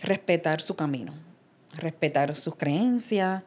respetar 0.00 0.60
su 0.60 0.74
camino, 0.74 1.12
respetar 1.72 2.34
sus 2.34 2.56
creencias. 2.56 3.42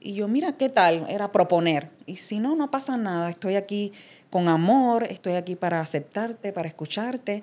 Y 0.00 0.14
yo, 0.14 0.28
mira, 0.28 0.52
¿qué 0.52 0.68
tal? 0.68 1.06
Era 1.08 1.32
proponer. 1.32 1.90
Y 2.06 2.16
si 2.16 2.38
no, 2.38 2.54
no 2.54 2.70
pasa 2.70 2.96
nada. 2.96 3.30
Estoy 3.30 3.56
aquí 3.56 3.92
con 4.30 4.48
amor, 4.48 5.04
estoy 5.04 5.34
aquí 5.34 5.56
para 5.56 5.80
aceptarte, 5.80 6.52
para 6.52 6.68
escucharte. 6.68 7.42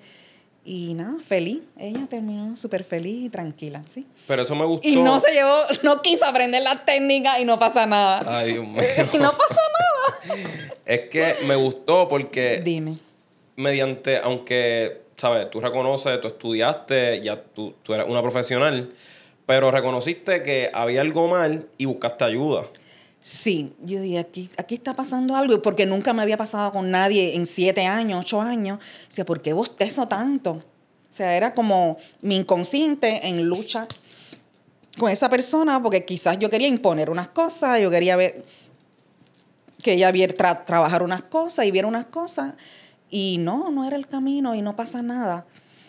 Y 0.65 0.93
nada, 0.93 1.15
feliz. 1.27 1.59
Ella 1.77 2.05
terminó 2.09 2.55
súper 2.55 2.83
feliz 2.85 3.25
y 3.25 3.29
tranquila, 3.29 3.83
¿sí? 3.87 4.05
Pero 4.27 4.43
eso 4.43 4.55
me 4.55 4.65
gustó. 4.65 4.87
Y 4.87 4.95
no 4.95 5.19
se 5.19 5.33
llevó, 5.33 5.57
no 5.83 6.01
quiso 6.01 6.25
aprender 6.25 6.61
la 6.61 6.85
técnica 6.85 7.39
y 7.39 7.45
no 7.45 7.59
pasa 7.59 7.85
nada. 7.85 8.21
Ay, 8.25 8.53
Dios 8.53 8.65
mío. 8.67 8.81
y 9.13 9.17
no 9.17 9.31
pasa 9.31 9.59
nada. 9.77 10.37
es 10.85 11.01
que 11.09 11.35
me 11.47 11.55
gustó 11.55 12.07
porque. 12.07 12.61
Dime. 12.63 12.97
Mediante, 13.57 14.17
aunque, 14.17 15.01
¿sabes? 15.17 15.49
Tú 15.51 15.59
reconoces, 15.59 16.19
tú 16.21 16.27
estudiaste, 16.29 17.21
ya 17.21 17.39
tú, 17.41 17.75
tú 17.83 17.93
eres 17.93 18.07
una 18.07 18.21
profesional, 18.21 18.89
pero 19.45 19.69
reconociste 19.69 20.41
que 20.43 20.71
había 20.73 21.01
algo 21.01 21.27
mal 21.27 21.67
y 21.77 21.85
buscaste 21.85 22.23
ayuda. 22.23 22.63
Sí, 23.23 23.73
yo 23.81 24.01
dije, 24.01 24.19
aquí, 24.19 24.49
aquí 24.57 24.75
está 24.75 24.93
pasando 24.93 25.37
algo, 25.37 25.61
porque 25.61 25.85
nunca 25.85 26.11
me 26.11 26.21
había 26.21 26.35
pasado 26.35 26.73
con 26.73 26.91
nadie 26.91 27.35
en 27.35 27.45
siete 27.45 27.85
años, 27.85 28.25
ocho 28.25 28.41
años. 28.41 28.79
O 28.79 29.15
sea, 29.15 29.23
¿por 29.23 29.41
qué 29.41 29.53
bostezo 29.53 30.09
tanto? 30.09 30.51
O 30.51 30.61
sea, 31.09 31.37
era 31.37 31.53
como 31.53 31.97
mi 32.21 32.35
inconsciente 32.35 33.25
en 33.25 33.47
lucha 33.47 33.87
con 34.99 35.09
esa 35.09 35.29
persona, 35.29 35.81
porque 35.81 36.03
quizás 36.03 36.37
yo 36.37 36.49
quería 36.49 36.67
imponer 36.67 37.09
unas 37.09 37.29
cosas, 37.29 37.79
yo 37.79 37.89
quería 37.89 38.17
ver 38.17 38.43
que 39.81 39.93
ella 39.93 40.11
viera 40.11 40.65
trabajar 40.65 41.01
unas 41.01 41.21
cosas 41.23 41.65
y 41.65 41.71
viera 41.71 41.87
unas 41.87 42.05
cosas, 42.05 42.55
y 43.09 43.37
no, 43.39 43.71
no 43.71 43.87
era 43.87 43.95
el 43.95 44.05
camino 44.05 44.53
y 44.53 44.61
no 44.61 44.75
pasa 44.75 45.01
nada. 45.01 45.45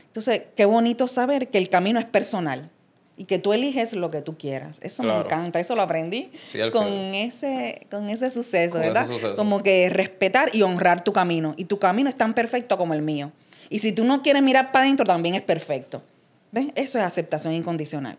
Entonces, 0.06 0.42
qué 0.54 0.66
bonito 0.66 1.08
saber 1.08 1.50
que 1.50 1.58
el 1.58 1.68
camino 1.68 1.98
es 1.98 2.06
personal 2.06 2.70
y 3.16 3.24
que 3.24 3.38
tú 3.38 3.52
eliges 3.52 3.92
lo 3.92 4.10
que 4.10 4.20
tú 4.20 4.36
quieras. 4.36 4.78
Eso 4.80 5.02
me 5.02 5.16
encanta, 5.16 5.60
eso 5.60 5.76
lo 5.76 5.82
aprendí 5.82 6.30
con, 6.72 6.86
ese, 6.86 7.86
con 7.90 8.10
ese 8.10 8.30
suceso, 8.30 8.78
¿verdad? 8.78 9.08
Como 9.36 9.62
que 9.62 9.88
respetar 9.88 10.50
y 10.52 10.62
honrar 10.62 11.04
tu 11.04 11.12
camino. 11.12 11.54
Y 11.56 11.66
tu 11.66 11.78
camino 11.78 12.08
es 12.08 12.16
tan 12.16 12.34
perfecto 12.34 12.76
como 12.76 12.94
el 12.94 13.02
mío. 13.02 13.30
Y 13.70 13.78
si 13.78 13.92
tú 13.92 14.04
no 14.04 14.22
quieres 14.22 14.42
mirar 14.42 14.72
para 14.72 14.84
adentro, 14.84 15.06
también 15.06 15.34
es 15.36 15.42
perfecto. 15.42 16.02
¿Ves? 16.50 16.66
Eso 16.74 16.98
es 16.98 17.04
aceptación 17.04 17.54
incondicional. 17.54 18.18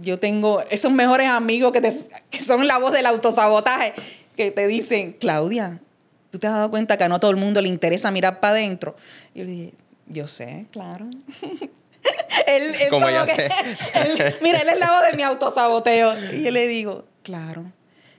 Yo 0.00 0.18
tengo 0.18 0.62
esos 0.70 0.90
mejores 0.90 1.28
amigos 1.28 1.72
que, 1.72 1.80
que 2.30 2.40
son 2.40 2.66
la 2.66 2.78
voz 2.78 2.92
del 2.92 3.06
autosabotaje, 3.06 3.92
que 4.36 4.50
te 4.50 4.66
dicen, 4.66 5.12
Claudia, 5.12 5.80
¿tú 6.30 6.40
te 6.40 6.48
has 6.48 6.54
dado 6.54 6.70
cuenta 6.70 6.96
que 6.96 7.04
a 7.04 7.08
no 7.08 7.20
todo 7.20 7.30
el 7.30 7.36
mundo 7.36 7.60
le 7.60 7.68
interesa 7.68 8.10
mirar 8.10 8.40
para 8.40 8.54
adentro? 8.54 8.96
Y 9.34 9.38
yo 9.38 9.44
le 9.44 9.50
dije, 9.52 9.74
yo 10.08 10.26
sé, 10.26 10.66
claro. 10.72 11.06
él, 12.46 12.74
como 12.90 13.08
ya 13.08 13.26
sé. 13.26 13.48
mira, 14.42 14.60
él 14.60 14.68
es 14.68 14.78
la 14.78 14.90
voz 14.90 15.10
de 15.10 15.16
mi 15.16 15.22
autosaboteo. 15.22 16.14
Y 16.32 16.42
yo 16.42 16.50
le 16.50 16.66
digo, 16.66 17.04
claro, 17.22 17.64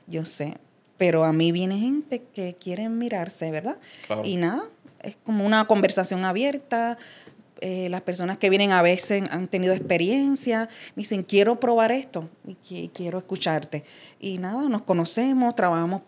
yo 0.08 0.26
sé. 0.26 0.58
Pero 0.98 1.26
a 1.26 1.34
mí 1.34 1.52
viene 1.52 1.78
gente 1.78 2.24
que 2.34 2.56
quiere 2.56 2.88
mirarse, 2.90 3.52
¿verdad? 3.52 3.78
Y 4.24 4.38
nada, 4.38 4.64
es 5.02 5.18
como 5.26 5.46
una 5.46 5.66
conversación 5.68 6.24
abierta. 6.24 6.98
Eh, 7.62 7.88
las 7.90 8.02
personas 8.02 8.38
que 8.38 8.50
vienen 8.50 8.72
a 8.72 8.82
veces 8.82 9.24
han 9.32 9.48
tenido 9.48 9.74
experiencia, 9.74 10.70
me 10.96 11.02
dicen, 11.02 11.24
quiero 11.24 11.60
probar 11.60 11.92
esto 11.92 12.30
y 12.70 12.90
quiero 12.90 13.18
escucharte. 13.18 13.84
Y 14.20 14.38
nada, 14.38 14.70
nos 14.70 14.84
conocemos, 14.84 15.56
trabajamos 15.56 16.02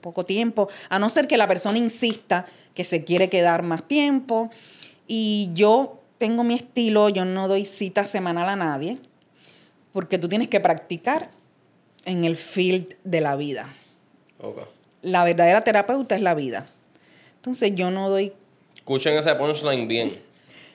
poco 0.00 0.24
tiempo, 0.24 0.68
a 0.88 0.98
no 0.98 1.08
ser 1.08 1.28
que 1.28 1.36
la 1.36 1.46
persona 1.46 1.78
insista 1.78 2.46
que 2.74 2.84
se 2.84 3.04
quiere 3.04 3.28
quedar 3.28 3.62
más 3.62 3.86
tiempo. 3.86 4.50
Y 5.06 5.50
yo 5.54 5.99
tengo 6.20 6.44
mi 6.44 6.54
estilo, 6.54 7.08
yo 7.08 7.24
no 7.24 7.48
doy 7.48 7.64
cita 7.64 8.04
semanal 8.04 8.50
a 8.50 8.54
nadie, 8.54 8.98
porque 9.90 10.18
tú 10.18 10.28
tienes 10.28 10.48
que 10.48 10.60
practicar 10.60 11.30
en 12.04 12.24
el 12.24 12.36
field 12.36 12.94
de 13.04 13.22
la 13.22 13.36
vida. 13.36 13.66
La 15.00 15.24
verdadera 15.24 15.64
terapeuta 15.64 16.14
es 16.14 16.20
la 16.20 16.34
vida. 16.34 16.66
Entonces 17.36 17.74
yo 17.74 17.90
no 17.90 18.10
doy... 18.10 18.34
Escuchen 18.76 19.16
ese 19.16 19.34
punchline 19.34 19.88
bien. 19.88 20.18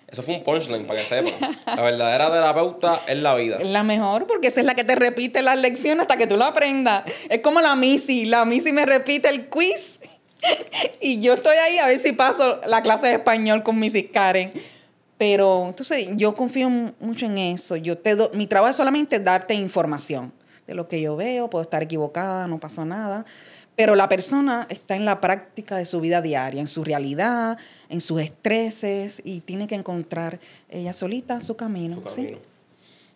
Eso 0.07 0.23
fue 0.23 0.35
un 0.35 0.43
punchline 0.43 0.87
para 0.87 1.01
que 1.01 1.05
sepan. 1.05 1.33
La 1.67 1.83
verdadera 1.83 2.31
terapeuta 2.31 3.03
es 3.07 3.17
la 3.19 3.35
vida. 3.35 3.57
Es 3.57 3.69
la 3.69 3.83
mejor 3.83 4.25
porque 4.25 4.47
esa 4.47 4.61
es 4.61 4.65
la 4.65 4.73
que 4.73 4.83
te 4.83 4.95
repite 4.95 5.43
las 5.43 5.61
lecciones 5.61 6.01
hasta 6.01 6.17
que 6.17 6.25
tú 6.25 6.37
lo 6.37 6.45
aprendas. 6.45 7.03
Es 7.29 7.41
como 7.41 7.61
la 7.61 7.75
Missy. 7.75 8.25
La 8.25 8.45
Missy 8.45 8.73
me 8.73 8.87
repite 8.87 9.29
el 9.29 9.47
quiz 9.47 9.99
y 11.01 11.19
yo 11.19 11.35
estoy 11.35 11.55
ahí 11.57 11.77
a 11.77 11.85
ver 11.85 11.99
si 11.99 12.13
paso 12.13 12.61
la 12.65 12.81
clase 12.81 13.07
de 13.07 13.13
español 13.13 13.61
con 13.61 13.79
Missy 13.79 14.05
Karen 14.05 14.51
pero 15.17 15.65
entonces 15.67 16.07
yo 16.15 16.35
confío 16.35 16.69
mucho 16.69 17.25
en 17.25 17.37
eso. 17.37 17.75
Yo 17.75 17.97
te 17.97 18.15
mi 18.33 18.47
trabajo 18.47 18.71
es 18.71 18.75
solamente 18.75 19.19
darte 19.19 19.53
información 19.53 20.33
de 20.67 20.75
lo 20.75 20.87
que 20.87 20.99
yo 21.01 21.15
veo, 21.15 21.49
puedo 21.49 21.61
estar 21.61 21.83
equivocada, 21.83 22.47
no 22.47 22.59
pasa 22.59 22.85
nada, 22.85 23.25
pero 23.75 23.95
la 23.95 24.09
persona 24.09 24.65
está 24.69 24.95
en 24.95 25.05
la 25.05 25.21
práctica 25.21 25.77
de 25.77 25.85
su 25.85 26.01
vida 26.01 26.21
diaria, 26.21 26.61
en 26.61 26.67
su 26.67 26.83
realidad, 26.83 27.57
en 27.89 28.01
sus 28.01 28.21
estreses 28.21 29.21
y 29.23 29.41
tiene 29.41 29.67
que 29.67 29.75
encontrar 29.75 30.39
ella 30.69 30.93
solita 30.93 31.41
su 31.41 31.55
camino. 31.55 32.01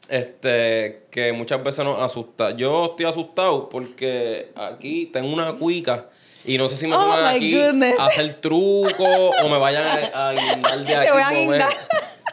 Este, 0.10 1.06
que 1.12 1.32
muchas 1.34 1.64
veces 1.64 1.86
nos 1.86 2.00
asusta. 2.00 2.52
Yo 2.52 2.88
estoy 2.88 3.06
asustado 3.06 3.70
porque 3.70 4.52
aquí 4.56 5.08
tengo 5.08 5.32
una 5.32 5.56
cuica 5.56 6.10
y 6.50 6.58
no 6.58 6.68
sé 6.68 6.78
si 6.78 6.88
me 6.88 6.96
oh 6.96 7.00
pongan 7.00 7.26
aquí 7.28 7.56
a 7.56 8.06
hacer 8.08 8.42
truco 8.42 9.04
o 9.04 9.50
me 9.50 9.60
vayan 9.60 9.86
a, 9.86 10.32
guindar 10.32 10.84
de 10.84 10.96
aquí. 10.96 11.06
Te 11.06 11.12
voy 11.12 11.22
a 11.22 11.30
guindar. 11.30 11.70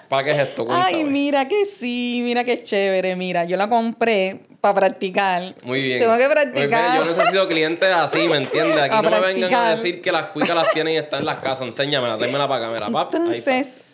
¿Para 0.08 0.24
qué 0.24 0.30
es 0.30 0.38
esto? 0.38 0.66
Ay, 0.70 1.04
mira 1.04 1.46
que 1.46 1.66
sí, 1.66 2.22
mira 2.24 2.42
qué 2.42 2.62
chévere. 2.62 3.14
Mira, 3.14 3.44
yo 3.44 3.58
la 3.58 3.68
compré 3.68 4.40
para 4.62 4.74
practicar. 4.74 5.54
Muy 5.64 5.82
bien. 5.82 5.98
Tengo 5.98 6.16
que 6.16 6.28
practicar. 6.30 6.98
Yo 6.98 7.04
necesito 7.04 7.46
clientes 7.46 7.92
así, 7.92 8.26
¿me 8.26 8.38
entiendes? 8.38 8.78
Aquí 8.78 8.96
no 9.02 9.10
me 9.10 9.20
vengan 9.20 9.54
a 9.54 9.70
decir 9.70 10.00
que 10.00 10.10
las 10.10 10.30
cuicas 10.30 10.56
las 10.56 10.72
tienen 10.72 10.94
y 10.94 10.96
están 10.96 11.20
en 11.20 11.26
las 11.26 11.36
casas. 11.36 11.66
Enséñamela, 11.66 12.16
la 12.16 12.48
para 12.48 12.64
cámara, 12.64 12.88
pap. 12.88 13.14
Entonces, 13.14 13.84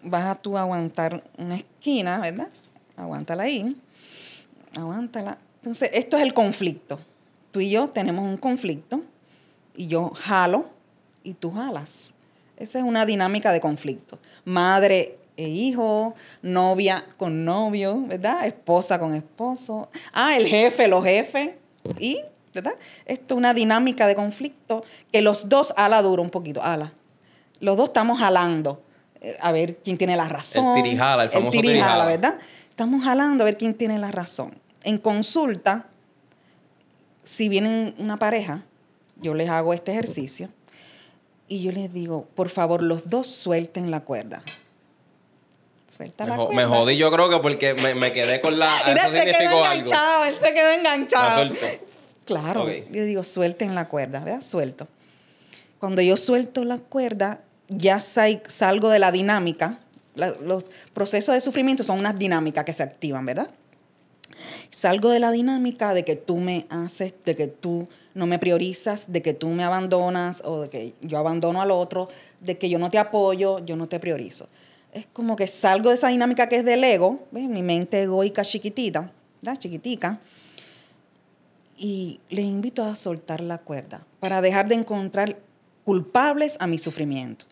vas 0.00 0.26
a 0.26 0.36
tú 0.36 0.56
aguantar 0.56 1.24
una 1.38 1.56
esquina, 1.56 2.20
¿verdad? 2.20 2.50
Aguántala 2.96 3.42
ahí. 3.42 3.76
Aguántala. 4.78 5.38
Entonces, 5.56 5.90
esto 5.92 6.18
es 6.18 6.22
el 6.22 6.34
conflicto. 6.34 7.00
Tú 7.50 7.58
y 7.58 7.70
yo 7.70 7.88
tenemos 7.88 8.24
un 8.24 8.36
conflicto 8.36 9.02
y 9.76 9.86
yo 9.86 10.10
jalo 10.14 10.66
y 11.22 11.34
tú 11.34 11.52
jalas. 11.52 12.14
Esa 12.56 12.78
es 12.78 12.84
una 12.84 13.04
dinámica 13.04 13.52
de 13.52 13.60
conflicto. 13.60 14.18
Madre 14.44 15.18
e 15.36 15.48
hijo, 15.48 16.14
novia 16.42 17.04
con 17.16 17.44
novio, 17.44 18.02
¿verdad? 18.06 18.46
Esposa 18.46 18.98
con 18.98 19.14
esposo. 19.14 19.90
Ah, 20.12 20.36
el 20.36 20.46
jefe, 20.46 20.88
los 20.88 21.04
jefes. 21.04 21.50
Y, 21.98 22.20
¿verdad? 22.54 22.74
Esto 23.04 23.34
es 23.34 23.38
una 23.38 23.52
dinámica 23.52 24.06
de 24.06 24.14
conflicto 24.14 24.84
que 25.12 25.20
los 25.20 25.48
dos 25.48 25.74
ala 25.76 26.00
duro 26.02 26.22
un 26.22 26.30
poquito, 26.30 26.62
ala. 26.62 26.92
Los 27.60 27.76
dos 27.76 27.88
estamos 27.88 28.18
jalando 28.18 28.82
eh, 29.20 29.36
a 29.40 29.52
ver 29.52 29.76
quién 29.76 29.98
tiene 29.98 30.16
la 30.16 30.28
razón. 30.28 30.76
El 30.76 30.82
tirijala, 30.82 31.24
el 31.24 31.30
famoso 31.30 31.58
el 31.58 31.62
tirijala, 31.62 32.04
¿verdad? 32.06 32.38
Estamos 32.70 33.04
jalando 33.04 33.44
a 33.44 33.46
ver 33.46 33.58
quién 33.58 33.74
tiene 33.74 33.98
la 33.98 34.10
razón. 34.10 34.54
En 34.84 34.98
consulta, 34.98 35.86
si 37.24 37.48
vienen 37.48 37.94
una 37.98 38.16
pareja, 38.16 38.62
yo 39.16 39.34
les 39.34 39.48
hago 39.48 39.74
este 39.74 39.92
ejercicio 39.92 40.48
y 41.48 41.62
yo 41.62 41.72
les 41.72 41.92
digo, 41.92 42.26
por 42.34 42.48
favor, 42.48 42.82
los 42.82 43.08
dos 43.08 43.28
suelten 43.28 43.90
la 43.90 44.00
cuerda. 44.00 44.42
Suelta 45.86 46.24
me, 46.24 46.30
la 46.30 46.36
cuerda. 46.36 46.54
Me 46.54 46.64
jodí 46.64 46.96
yo 46.96 47.10
creo 47.10 47.30
que 47.30 47.38
porque 47.38 47.74
me, 47.74 48.12
quedé 48.12 48.40
con 48.40 48.58
la... 48.58 48.70
Mira, 48.86 49.02
eso 49.02 49.10
se 49.12 49.24
quedó 49.24 49.64
enganchado, 49.64 50.24
él 50.24 50.36
se 50.42 50.54
quedó 50.54 50.70
enganchado. 50.72 51.54
Claro, 52.24 52.68
yo 52.68 53.04
digo, 53.04 53.22
suelten 53.22 53.74
la 53.74 53.88
cuerda, 53.88 54.20
¿verdad? 54.20 54.40
Suelto. 54.40 54.88
Cuando 55.78 56.02
yo 56.02 56.16
suelto 56.16 56.64
la 56.64 56.78
cuerda, 56.78 57.40
ya 57.68 58.00
salgo 58.00 58.90
de 58.90 58.98
la 58.98 59.12
dinámica. 59.12 59.78
los 60.14 60.64
procesos 60.92 61.34
de 61.34 61.40
sufrimiento 61.40 61.84
son 61.84 62.00
unas 62.00 62.18
dinámicas 62.18 62.64
que 62.64 62.72
se 62.72 62.82
activan, 62.82 63.24
¿verdad? 63.24 63.48
Salgo 64.70 65.10
de 65.10 65.20
la 65.20 65.30
dinámica 65.30 65.94
de 65.94 66.04
que 66.04 66.16
tú 66.16 66.38
me 66.38 66.66
haces, 66.68 67.14
de 67.24 67.36
que 67.36 67.46
tú 67.46 67.88
no 68.16 68.26
me 68.26 68.38
priorizas, 68.38 69.12
de 69.12 69.20
que 69.20 69.34
tú 69.34 69.50
me 69.50 69.62
abandonas 69.62 70.42
o 70.44 70.62
de 70.62 70.70
que 70.70 70.94
yo 71.02 71.18
abandono 71.18 71.60
al 71.60 71.70
otro, 71.70 72.08
de 72.40 72.56
que 72.56 72.70
yo 72.70 72.78
no 72.78 72.90
te 72.90 72.98
apoyo, 72.98 73.64
yo 73.64 73.76
no 73.76 73.88
te 73.88 74.00
priorizo. 74.00 74.48
Es 74.92 75.06
como 75.12 75.36
que 75.36 75.46
salgo 75.46 75.90
de 75.90 75.96
esa 75.96 76.08
dinámica 76.08 76.48
que 76.48 76.56
es 76.56 76.64
del 76.64 76.82
ego, 76.82 77.20
mi 77.30 77.62
mente 77.62 78.02
egoica 78.02 78.42
chiquitita, 78.42 79.12
¿verdad? 79.42 79.58
chiquitica, 79.58 80.18
y 81.76 82.20
les 82.30 82.46
invito 82.46 82.82
a 82.82 82.96
soltar 82.96 83.42
la 83.42 83.58
cuerda 83.58 84.06
para 84.18 84.40
dejar 84.40 84.66
de 84.66 84.76
encontrar 84.76 85.36
culpables 85.84 86.56
a 86.58 86.66
mi 86.66 86.78
sufrimiento. 86.78 87.44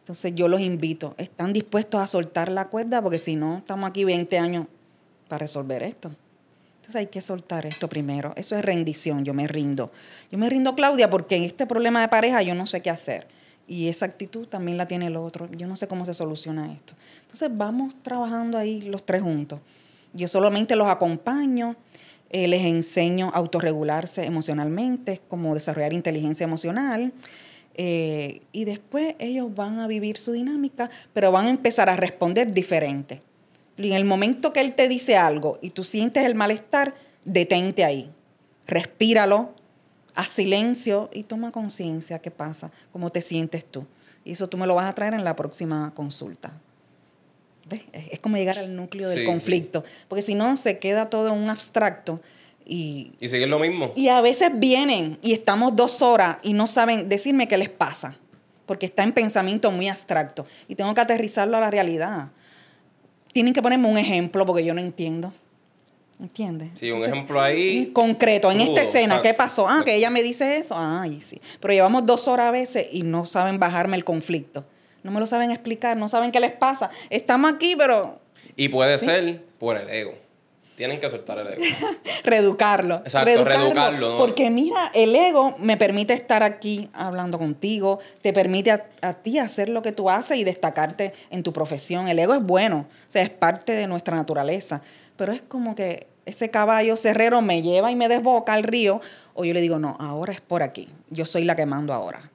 Entonces 0.00 0.34
yo 0.34 0.48
los 0.48 0.60
invito, 0.60 1.14
¿están 1.16 1.54
dispuestos 1.54 2.02
a 2.02 2.06
soltar 2.06 2.50
la 2.50 2.66
cuerda? 2.66 3.00
Porque 3.00 3.18
si 3.18 3.34
no, 3.34 3.56
estamos 3.56 3.88
aquí 3.88 4.04
20 4.04 4.38
años 4.38 4.66
para 5.26 5.38
resolver 5.38 5.82
esto. 5.82 6.10
Entonces 6.88 7.00
hay 7.00 7.06
que 7.08 7.20
soltar 7.20 7.66
esto 7.66 7.86
primero. 7.86 8.32
Eso 8.34 8.56
es 8.56 8.64
rendición, 8.64 9.22
yo 9.22 9.34
me 9.34 9.46
rindo. 9.46 9.92
Yo 10.32 10.38
me 10.38 10.48
rindo, 10.48 10.74
Claudia, 10.74 11.10
porque 11.10 11.36
en 11.36 11.42
este 11.42 11.66
problema 11.66 12.00
de 12.00 12.08
pareja 12.08 12.40
yo 12.40 12.54
no 12.54 12.64
sé 12.64 12.80
qué 12.80 12.88
hacer. 12.88 13.26
Y 13.66 13.88
esa 13.88 14.06
actitud 14.06 14.46
también 14.46 14.78
la 14.78 14.88
tiene 14.88 15.08
el 15.08 15.16
otro. 15.16 15.50
Yo 15.52 15.66
no 15.66 15.76
sé 15.76 15.86
cómo 15.86 16.06
se 16.06 16.14
soluciona 16.14 16.72
esto. 16.72 16.94
Entonces 17.20 17.50
vamos 17.54 17.92
trabajando 18.02 18.56
ahí 18.56 18.80
los 18.80 19.04
tres 19.04 19.20
juntos. 19.20 19.60
Yo 20.14 20.28
solamente 20.28 20.76
los 20.76 20.88
acompaño, 20.88 21.76
eh, 22.30 22.48
les 22.48 22.64
enseño 22.64 23.32
a 23.34 23.36
autorregularse 23.36 24.24
emocionalmente, 24.24 25.20
como 25.28 25.52
desarrollar 25.52 25.92
inteligencia 25.92 26.44
emocional. 26.44 27.12
Eh, 27.74 28.40
y 28.52 28.64
después 28.64 29.14
ellos 29.18 29.54
van 29.54 29.78
a 29.78 29.88
vivir 29.88 30.16
su 30.16 30.32
dinámica, 30.32 30.88
pero 31.12 31.32
van 31.32 31.48
a 31.48 31.50
empezar 31.50 31.90
a 31.90 31.96
responder 31.96 32.50
diferente. 32.50 33.20
Y 33.78 33.90
en 33.90 33.96
el 33.96 34.04
momento 34.04 34.52
que 34.52 34.60
él 34.60 34.74
te 34.74 34.88
dice 34.88 35.16
algo 35.16 35.58
y 35.62 35.70
tú 35.70 35.84
sientes 35.84 36.24
el 36.24 36.34
malestar, 36.34 36.94
detente 37.24 37.84
ahí. 37.84 38.10
Respíralo, 38.66 39.54
haz 40.14 40.30
silencio 40.30 41.08
y 41.12 41.22
toma 41.22 41.52
conciencia 41.52 42.18
qué 42.18 42.32
pasa, 42.32 42.72
cómo 42.92 43.10
te 43.10 43.22
sientes 43.22 43.64
tú. 43.64 43.86
Y 44.24 44.32
eso 44.32 44.48
tú 44.48 44.58
me 44.58 44.66
lo 44.66 44.74
vas 44.74 44.90
a 44.90 44.94
traer 44.94 45.14
en 45.14 45.24
la 45.24 45.36
próxima 45.36 45.92
consulta. 45.94 46.52
¿Ves? 47.68 47.82
Es 47.92 48.18
como 48.18 48.36
llegar 48.36 48.58
al 48.58 48.74
núcleo 48.74 49.08
del 49.08 49.24
conflicto. 49.24 49.84
Porque 50.08 50.22
si 50.22 50.34
no, 50.34 50.56
se 50.56 50.78
queda 50.78 51.08
todo 51.08 51.28
en 51.28 51.34
un 51.34 51.48
abstracto. 51.48 52.20
Y, 52.66 53.12
y 53.20 53.28
sigue 53.28 53.46
lo 53.46 53.58
mismo. 53.58 53.92
Y 53.94 54.08
a 54.08 54.20
veces 54.20 54.50
vienen 54.54 55.18
y 55.22 55.32
estamos 55.32 55.76
dos 55.76 56.02
horas 56.02 56.38
y 56.42 56.52
no 56.52 56.66
saben 56.66 57.08
decirme 57.08 57.46
qué 57.46 57.56
les 57.56 57.70
pasa. 57.70 58.16
Porque 58.66 58.86
está 58.86 59.04
en 59.04 59.12
pensamiento 59.12 59.70
muy 59.70 59.88
abstracto. 59.88 60.44
Y 60.66 60.74
tengo 60.74 60.92
que 60.94 61.00
aterrizarlo 61.00 61.56
a 61.56 61.60
la 61.60 61.70
realidad 61.70 62.30
tienen 63.32 63.52
que 63.52 63.62
ponerme 63.62 63.88
un 63.88 63.98
ejemplo 63.98 64.44
porque 64.46 64.64
yo 64.64 64.74
no 64.74 64.80
entiendo. 64.80 65.32
¿Entiendes? 66.20 66.70
Sí, 66.74 66.90
un 66.90 67.04
ejemplo 67.04 67.40
ahí. 67.40 67.90
Concreto, 67.92 68.50
en 68.50 68.60
esta 68.60 68.82
escena, 68.82 69.22
¿qué 69.22 69.34
pasó? 69.34 69.68
Ah, 69.68 69.82
que 69.84 69.94
ella 69.94 70.10
me 70.10 70.22
dice 70.22 70.56
eso. 70.56 70.74
Ay, 70.76 71.20
sí. 71.20 71.40
Pero 71.60 71.74
llevamos 71.74 72.06
dos 72.06 72.26
horas 72.26 72.48
a 72.48 72.50
veces 72.50 72.88
y 72.92 73.04
no 73.04 73.24
saben 73.24 73.60
bajarme 73.60 73.96
el 73.96 74.04
conflicto. 74.04 74.64
No 75.04 75.12
me 75.12 75.20
lo 75.20 75.26
saben 75.26 75.52
explicar, 75.52 75.96
no 75.96 76.08
saben 76.08 76.32
qué 76.32 76.40
les 76.40 76.50
pasa. 76.50 76.90
Estamos 77.08 77.52
aquí, 77.52 77.76
pero. 77.76 78.18
Y 78.56 78.68
puede 78.68 78.98
ser 78.98 79.44
por 79.60 79.76
el 79.76 79.88
ego. 79.88 80.14
Tienen 80.78 81.00
que 81.00 81.10
soltar 81.10 81.40
el 81.40 81.48
ego. 81.48 81.62
reeducarlo. 82.24 83.02
Exacto, 83.04 83.44
reeducarlo. 83.44 84.16
Porque 84.16 84.48
mira, 84.48 84.92
el 84.94 85.12
ego 85.16 85.56
me 85.58 85.76
permite 85.76 86.14
estar 86.14 86.44
aquí 86.44 86.88
hablando 86.92 87.36
contigo, 87.36 87.98
te 88.22 88.32
permite 88.32 88.70
a, 88.70 88.86
a, 89.00 89.14
ti 89.14 89.40
hacer 89.40 89.70
lo 89.70 89.82
que 89.82 89.90
tú 89.90 90.08
haces 90.08 90.38
y 90.38 90.44
destacarte 90.44 91.14
en 91.30 91.42
tu 91.42 91.52
profesión. 91.52 92.06
El 92.06 92.20
ego 92.20 92.32
es 92.32 92.44
bueno, 92.44 92.86
o 92.88 93.10
sea, 93.10 93.22
es 93.22 93.30
parte 93.30 93.72
de 93.72 93.88
nuestra 93.88 94.14
naturaleza. 94.14 94.80
Pero 95.16 95.32
es 95.32 95.42
como 95.42 95.74
que 95.74 96.06
ese 96.26 96.48
caballo 96.48 96.94
cerrero 96.94 97.42
me 97.42 97.60
lleva 97.60 97.90
y 97.90 97.96
me 97.96 98.06
desboca 98.06 98.52
al 98.52 98.62
río, 98.62 99.00
o 99.34 99.44
yo 99.44 99.54
le 99.54 99.60
digo, 99.60 99.80
no, 99.80 99.96
ahora 99.98 100.32
es 100.32 100.40
por 100.40 100.62
aquí. 100.62 100.88
Yo 101.10 101.24
soy 101.24 101.42
la 101.42 101.56
que 101.56 101.66
mando 101.66 101.92
ahora. 101.92 102.30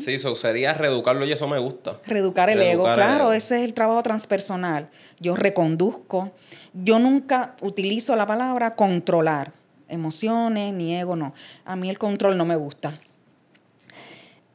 Sí, 0.00 0.14
eso 0.14 0.34
sería 0.34 0.72
reeducarlo 0.72 1.26
y 1.26 1.32
eso 1.32 1.46
me 1.46 1.58
gusta. 1.58 2.00
Reeducar 2.06 2.48
el 2.48 2.62
ego, 2.62 2.84
claro, 2.84 3.32
ese 3.32 3.58
es 3.58 3.64
el 3.64 3.74
trabajo 3.74 4.02
transpersonal. 4.02 4.88
Yo 5.20 5.36
reconduzco. 5.36 6.32
Yo 6.72 6.98
nunca 6.98 7.56
utilizo 7.60 8.16
la 8.16 8.26
palabra 8.26 8.74
controlar 8.74 9.52
emociones 9.88 10.72
ni 10.72 10.96
ego, 10.96 11.16
no. 11.16 11.34
A 11.64 11.76
mí 11.76 11.90
el 11.90 11.98
control 11.98 12.36
no 12.36 12.44
me 12.44 12.56
gusta. 12.56 12.98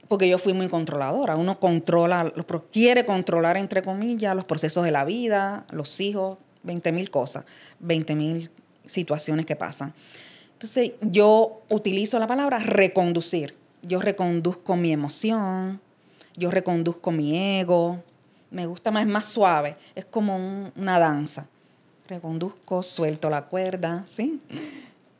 Porque 0.07 0.27
yo 0.27 0.37
fui 0.37 0.53
muy 0.53 0.69
controladora. 0.69 1.35
Uno 1.35 1.59
controla, 1.59 2.33
quiere 2.71 3.05
controlar, 3.05 3.57
entre 3.57 3.83
comillas, 3.83 4.35
los 4.35 4.45
procesos 4.45 4.83
de 4.83 4.91
la 4.91 5.05
vida, 5.05 5.65
los 5.69 5.99
hijos, 5.99 6.37
20 6.63 6.91
mil 6.91 7.09
cosas, 7.11 7.45
20 7.79 8.15
mil 8.15 8.49
situaciones 8.85 9.45
que 9.45 9.55
pasan. 9.55 9.93
Entonces, 10.53 10.93
yo 11.01 11.61
utilizo 11.69 12.17
la 12.17 12.25
palabra 12.25 12.57
reconducir 12.57 13.55
yo 13.81 13.99
reconduzco 14.01 14.75
mi 14.75 14.91
emoción, 14.91 15.79
yo 16.35 16.51
reconduzco 16.51 17.11
mi 17.11 17.59
ego. 17.59 18.03
Me 18.49 18.65
gusta 18.65 18.91
más, 18.91 19.03
es 19.03 19.09
más 19.11 19.25
suave, 19.25 19.75
es 19.95 20.05
como 20.05 20.71
una 20.75 20.99
danza. 20.99 21.47
Reconduzco, 22.07 22.81
suelto 22.83 23.29
la 23.29 23.43
cuerda, 23.43 24.05
¿sí? 24.09 24.41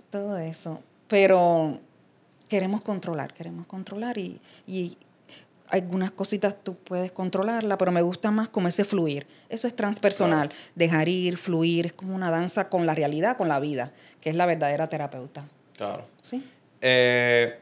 Todo 0.10 0.38
eso. 0.38 0.82
Pero 1.08 1.80
queremos 2.47 2.82
controlar, 2.82 3.34
queremos 3.34 3.68
controlar 3.68 4.18
y, 4.18 4.39
y 4.66 4.97
algunas 5.70 6.12
cositas 6.12 6.55
tú 6.64 6.76
puedes 6.76 7.12
controlarla, 7.12 7.78
pero 7.78 7.91
me 7.91 8.01
gusta 8.01 8.32
más 8.32 8.49
como 8.49 8.68
ese 8.68 8.86
fluir. 8.86 9.28
Eso 9.49 9.68
es 9.68 9.76
transpersonal, 9.76 10.51
dejar 10.76 11.10
ir, 11.10 11.38
fluir, 11.38 11.88
es 11.88 11.93
como 11.93 12.16
una 12.16 12.32
danza 12.32 12.70
con 12.70 12.86
la 12.86 12.95
realidad, 12.95 13.38
con 13.38 13.47
la 13.47 13.60
vida, 13.60 13.91
que 14.22 14.30
es 14.30 14.36
la 14.36 14.45
verdadera 14.45 14.88
terapeuta. 14.88 15.45
Claro. 15.76 16.05
¿Sí? 16.22 16.43
Eh, 16.82 17.60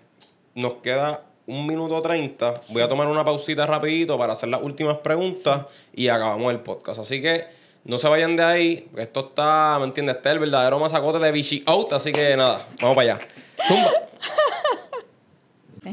nos 0.56 0.74
queda 0.82 1.22
un 1.48 1.68
minuto 1.68 2.02
treinta. 2.02 2.56
Voy 2.70 2.82
a 2.82 2.88
tomar 2.88 3.08
una 3.08 3.24
pausita 3.24 3.68
rapidito 3.68 4.18
para 4.18 4.34
hacer 4.34 4.50
las 4.50 4.64
últimas 4.64 4.98
preguntas 4.98 5.66
y 5.94 6.08
acabamos 6.08 6.52
el 6.52 6.62
podcast. 6.62 7.02
Así 7.02 7.22
que 7.22 7.46
no 7.84 8.00
se 8.00 8.08
vayan 8.08 8.36
de 8.36 8.44
ahí, 8.44 8.88
porque 8.90 9.04
esto 9.04 9.20
está, 9.28 9.76
¿me 9.80 9.86
entiendes? 9.86 10.16
Este 10.16 10.30
es 10.30 10.34
el 10.34 10.40
verdadero 10.40 10.80
masacote 10.80 11.20
de 11.20 11.32
Vichy 11.32 11.64
Out, 11.68 11.94
así 11.94 12.12
que 12.12 12.36
nada, 12.36 12.66
vamos 12.82 12.96
para 12.96 13.14
allá. 13.16 13.28
Zumba. 13.68 13.92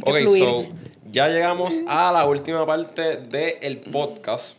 ok, 0.01 0.19
so 0.39 0.67
ya 1.11 1.29
llegamos 1.29 1.83
a 1.87 2.11
la 2.11 2.25
última 2.25 2.65
parte 2.65 3.19
del 3.19 3.81
podcast. 3.81 4.57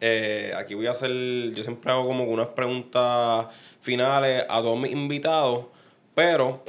Eh, 0.00 0.52
aquí 0.58 0.74
voy 0.74 0.88
a 0.88 0.90
hacer, 0.90 1.12
yo 1.54 1.62
siempre 1.62 1.92
hago 1.92 2.02
como 2.02 2.24
unas 2.24 2.48
preguntas 2.48 3.46
finales 3.80 4.44
a 4.48 4.60
todos 4.60 4.76
mis 4.76 4.90
invitados, 4.90 5.66
pero 6.16 6.64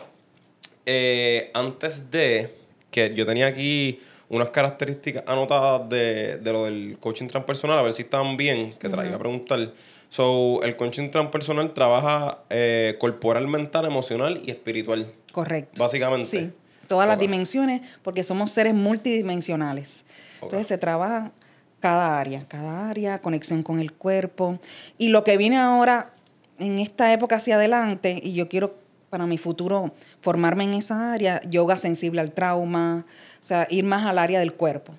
eh, 0.86 1.50
antes 1.56 2.12
de 2.12 2.54
que 2.94 3.14
yo 3.14 3.26
tenía 3.26 3.48
aquí 3.48 4.00
unas 4.30 4.50
características 4.50 5.24
anotadas 5.28 5.89
de, 5.89 6.39
lo 6.44 6.64
del 6.64 6.98
coaching 7.00 7.28
transpersonal, 7.28 7.78
a 7.78 7.82
ver 7.82 7.94
si 7.94 8.04
estaban 8.04 8.38
bien, 8.38 8.74
que 8.74 8.88
te 8.88 8.96
a 8.96 9.20
preguntar. 9.20 9.74
So, 10.10 10.62
el 10.64 10.76
coaching 10.76 11.10
transpersonal 11.10 11.74
trabaja 11.74 12.44
eh, 12.50 12.96
corporal, 13.00 13.48
mental, 13.48 13.86
emocional 13.86 14.41
y 14.46 14.52
espiritual. 14.52 15.12
Correcto. 15.32 15.82
Básicamente. 15.82 16.30
Sí, 16.30 16.52
todas 16.88 17.08
las 17.08 17.20
dimensiones, 17.20 17.82
porque 18.04 18.24
somos 18.24 18.52
seres 18.52 18.76
multidimensionales. 18.76 20.06
Entonces 20.41 20.68
se 20.68 20.78
trabaja 20.78 21.32
cada 21.80 22.20
área, 22.20 22.48
cada 22.48 22.89
área, 22.89 23.20
conexión 23.20 23.64
con 23.64 23.80
el 23.80 23.91
cuerpo. 23.91 24.60
Y 24.98 25.10
lo 25.10 25.24
que 25.24 25.36
viene 25.36 25.58
ahora, 25.58 26.14
en 26.60 26.78
esta 26.80 27.12
época 27.12 27.38
hacia 27.38 27.56
adelante, 27.56 28.20
y 28.24 28.34
yo 28.34 28.48
quiero 28.48 28.83
para 29.14 29.28
mi 29.28 29.38
futuro 29.38 29.93
formarme 30.22 30.64
en 30.64 30.74
esa 30.74 31.14
área, 31.14 31.39
yoga 31.47 31.78
sensible 31.78 32.20
al 32.20 32.32
trauma, 32.32 33.05
o 33.39 33.43
sea, 33.43 33.68
ir 33.70 33.84
más 33.84 34.07
al 34.07 34.18
área 34.18 34.39
del 34.39 34.53
cuerpo. 34.53 34.95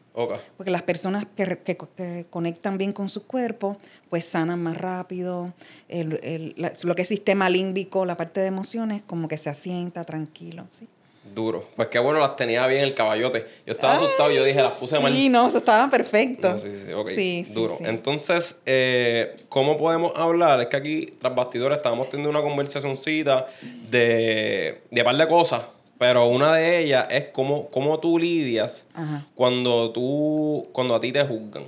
Porque 0.56 0.70
las 0.70 0.82
personas 0.82 1.26
que, 1.34 1.58
que, 1.64 2.26
conectan 2.30 2.78
bien 2.78 2.92
con 2.92 3.08
su 3.08 3.26
cuerpo, 3.26 3.76
pues 4.10 4.24
sanan 4.24 4.62
más 4.62 4.78
rápido. 4.78 5.52
lo 5.88 6.94
que 6.94 7.02
es 7.02 7.08
sistema 7.08 7.50
límbico, 7.50 8.04
la 8.04 8.16
parte 8.16 8.38
de 8.38 8.46
emociones, 8.46 9.02
como 9.02 9.26
que 9.26 9.36
se 9.36 9.50
asienta 9.50 10.04
tranquilo. 10.04 10.64
¿sí? 10.70 10.86
Duro. 11.32 11.68
Pues 11.74 11.88
qué 11.88 11.98
bueno, 11.98 12.20
las 12.20 12.36
tenía 12.36 12.66
bien 12.66 12.84
el 12.84 12.94
caballote. 12.94 13.46
Yo 13.66 13.72
estaba 13.72 13.94
asustado, 13.94 14.30
yo 14.30 14.44
dije, 14.44 14.62
las 14.62 14.72
puse 14.74 14.98
mal. 15.00 15.12
Sí, 15.12 15.28
no, 15.28 15.46
estaban 15.48 15.90
perfectos. 15.90 16.60
sí, 16.60 16.70
sí, 16.70 16.86
sí, 16.86 16.92
ok. 16.92 17.10
Duro. 17.54 17.78
Entonces, 17.80 18.56
eh, 18.66 19.34
¿cómo 19.48 19.76
podemos 19.76 20.12
hablar? 20.14 20.60
Es 20.60 20.66
que 20.66 20.76
aquí, 20.76 21.06
tras 21.18 21.34
bastidores, 21.34 21.78
estábamos 21.78 22.10
teniendo 22.10 22.30
una 22.30 22.42
conversacióncita 22.42 23.46
de, 23.90 24.82
de 24.90 25.04
par 25.04 25.16
de 25.16 25.26
cosas. 25.26 25.62
Pero 25.98 26.26
una 26.26 26.54
de 26.54 26.80
ellas 26.80 27.06
es 27.10 27.26
cómo, 27.26 27.68
cómo 27.68 27.98
tú 28.00 28.18
lidias 28.18 28.86
cuando 29.34 29.90
tú, 29.90 30.68
cuando 30.72 30.94
a 30.94 31.00
ti 31.00 31.12
te 31.12 31.24
juzgan. 31.24 31.64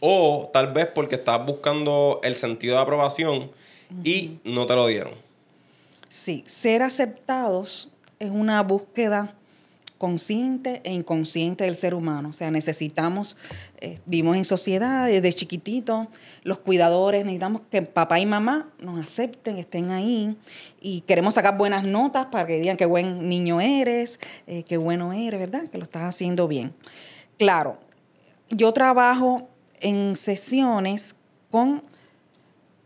O 0.00 0.50
tal 0.52 0.72
vez 0.72 0.88
porque 0.92 1.16
estás 1.16 1.44
buscando 1.46 2.20
el 2.24 2.34
sentido 2.34 2.76
de 2.76 2.82
aprobación 2.82 3.50
y 4.02 4.38
no 4.44 4.66
te 4.66 4.74
lo 4.74 4.86
dieron. 4.86 5.12
Sí, 6.12 6.44
ser 6.46 6.82
aceptados 6.82 7.90
es 8.18 8.30
una 8.30 8.62
búsqueda 8.62 9.34
consciente 9.96 10.82
e 10.84 10.92
inconsciente 10.92 11.64
del 11.64 11.74
ser 11.74 11.94
humano. 11.94 12.28
O 12.28 12.32
sea, 12.34 12.50
necesitamos, 12.50 13.38
eh, 13.80 13.98
vivimos 14.04 14.36
en 14.36 14.44
sociedad 14.44 15.06
desde 15.06 15.32
chiquitito, 15.32 16.08
los 16.42 16.58
cuidadores, 16.58 17.24
necesitamos 17.24 17.62
que 17.70 17.80
papá 17.80 18.20
y 18.20 18.26
mamá 18.26 18.68
nos 18.78 19.00
acepten, 19.00 19.56
estén 19.56 19.90
ahí 19.90 20.36
y 20.82 21.00
queremos 21.00 21.32
sacar 21.32 21.56
buenas 21.56 21.86
notas 21.86 22.26
para 22.26 22.46
que 22.46 22.60
digan 22.60 22.76
qué 22.76 22.84
buen 22.84 23.30
niño 23.30 23.62
eres, 23.62 24.20
eh, 24.46 24.64
qué 24.64 24.76
bueno 24.76 25.14
eres, 25.14 25.40
¿verdad? 25.40 25.66
Que 25.68 25.78
lo 25.78 25.84
estás 25.84 26.02
haciendo 26.02 26.46
bien. 26.46 26.74
Claro, 27.38 27.78
yo 28.50 28.74
trabajo 28.74 29.48
en 29.80 30.14
sesiones 30.16 31.16
con 31.50 31.82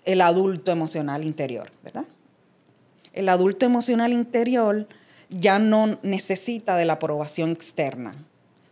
el 0.04 0.20
adulto 0.20 0.70
emocional 0.70 1.24
interior, 1.24 1.72
¿verdad? 1.82 2.04
El 3.16 3.28
adulto 3.28 3.66
emocional 3.66 4.12
interior 4.12 4.86
ya 5.28 5.58
no 5.58 5.98
necesita 6.02 6.76
de 6.76 6.84
la 6.84 6.94
aprobación 6.94 7.50
externa, 7.50 8.14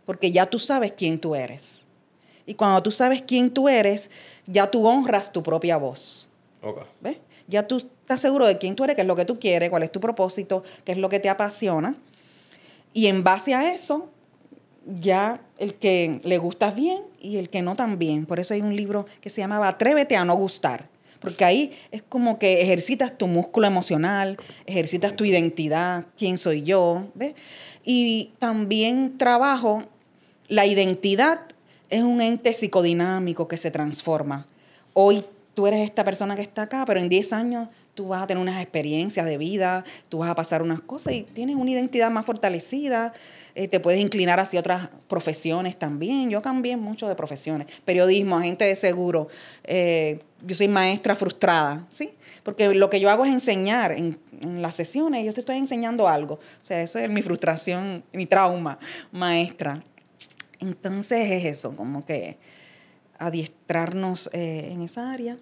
porque 0.05 0.31
ya 0.31 0.45
tú 0.45 0.59
sabes 0.59 0.93
quién 0.93 1.19
tú 1.19 1.35
eres. 1.35 1.81
Y 2.45 2.53
cuando 2.53 2.81
tú 2.83 2.91
sabes 2.91 3.23
quién 3.23 3.49
tú 3.49 3.67
eres, 3.67 4.09
ya 4.45 4.69
tú 4.69 4.87
honras 4.87 5.31
tu 5.33 5.43
propia 5.43 5.77
voz. 5.77 6.29
¿Ves? 7.01 7.17
Ya 7.47 7.67
tú 7.67 7.77
estás 7.77 8.21
seguro 8.21 8.45
de 8.45 8.57
quién 8.57 8.75
tú 8.75 8.83
eres, 8.83 8.95
qué 8.95 9.01
es 9.01 9.07
lo 9.07 9.15
que 9.15 9.25
tú 9.25 9.39
quieres, 9.39 9.69
cuál 9.69 9.83
es 9.83 9.91
tu 9.91 9.99
propósito, 9.99 10.63
qué 10.83 10.91
es 10.91 10.97
lo 10.99 11.09
que 11.09 11.19
te 11.19 11.29
apasiona. 11.29 11.95
Y 12.93 13.07
en 13.07 13.23
base 13.23 13.55
a 13.55 13.73
eso, 13.73 14.09
ya 14.85 15.41
el 15.57 15.73
que 15.75 16.21
le 16.23 16.37
gustas 16.37 16.75
bien 16.75 17.01
y 17.19 17.37
el 17.37 17.49
que 17.49 17.63
no 17.63 17.75
también. 17.75 18.27
Por 18.27 18.39
eso 18.39 18.53
hay 18.53 18.61
un 18.61 18.75
libro 18.75 19.07
que 19.21 19.29
se 19.29 19.41
llamaba 19.41 19.67
Atrévete 19.67 20.15
a 20.15 20.23
no 20.23 20.35
gustar 20.35 20.87
porque 21.25 21.43
ahí 21.43 21.73
es 21.91 22.01
como 22.03 22.39
que 22.39 22.61
ejercitas 22.61 23.17
tu 23.17 23.27
músculo 23.27 23.67
emocional, 23.67 24.37
ejercitas 24.65 25.15
tu 25.15 25.25
identidad, 25.25 26.05
quién 26.17 26.37
soy 26.37 26.61
yo, 26.61 27.07
¿ves? 27.15 27.33
Y 27.83 28.31
también 28.39 29.17
trabajo, 29.17 29.83
la 30.47 30.65
identidad 30.65 31.41
es 31.89 32.03
un 32.03 32.21
ente 32.21 32.53
psicodinámico 32.53 33.47
que 33.47 33.57
se 33.57 33.71
transforma. 33.71 34.45
Hoy 34.93 35.25
tú 35.53 35.67
eres 35.67 35.81
esta 35.81 36.03
persona 36.03 36.35
que 36.35 36.43
está 36.43 36.61
acá, 36.61 36.85
pero 36.85 36.99
en 36.99 37.09
10 37.09 37.33
años 37.33 37.67
tú 37.95 38.09
vas 38.09 38.21
a 38.21 38.27
tener 38.27 38.41
unas 38.41 38.61
experiencias 38.61 39.25
de 39.25 39.37
vida, 39.37 39.83
tú 40.09 40.19
vas 40.19 40.29
a 40.29 40.35
pasar 40.35 40.61
unas 40.61 40.81
cosas 40.81 41.13
y 41.13 41.23
tienes 41.23 41.55
una 41.55 41.71
identidad 41.71 42.11
más 42.11 42.25
fortalecida, 42.25 43.13
eh, 43.55 43.67
te 43.67 43.79
puedes 43.79 43.99
inclinar 43.99 44.39
hacia 44.39 44.59
otras 44.59 44.89
profesiones 45.07 45.79
también. 45.79 46.29
Yo 46.29 46.41
cambié 46.41 46.77
mucho 46.77 47.07
de 47.07 47.15
profesiones, 47.15 47.67
periodismo, 47.85 48.37
agente 48.37 48.65
de 48.65 48.75
seguro, 48.75 49.29
eh, 49.63 50.19
yo 50.45 50.53
soy 50.53 50.67
maestra 50.67 51.15
frustrada, 51.15 51.87
¿sí? 51.89 52.11
Porque 52.43 52.75
lo 52.75 52.89
que 52.91 52.99
yo 52.99 53.09
hago 53.09 53.25
es 53.25 53.31
enseñar 53.31 53.91
en, 53.93 54.19
las 54.61 54.75
sesiones, 54.75 55.25
yo 55.25 55.33
te 55.33 55.39
estoy 55.39 55.55
enseñando 55.57 56.07
algo. 56.07 56.35
O 56.35 56.65
sea, 56.65 56.81
eso 56.81 56.99
es 56.99 57.09
mi 57.09 57.23
frustración, 57.23 58.03
mi 58.11 58.27
trauma, 58.27 58.77
maestra. 59.11 59.81
Entonces 60.59 61.31
es 61.31 61.45
eso, 61.45 61.75
como 61.75 62.05
que 62.05 62.37
adiestrarnos 63.17 64.29
eh, 64.33 64.69
en 64.71 64.81
esa 64.81 65.11
área. 65.11 65.37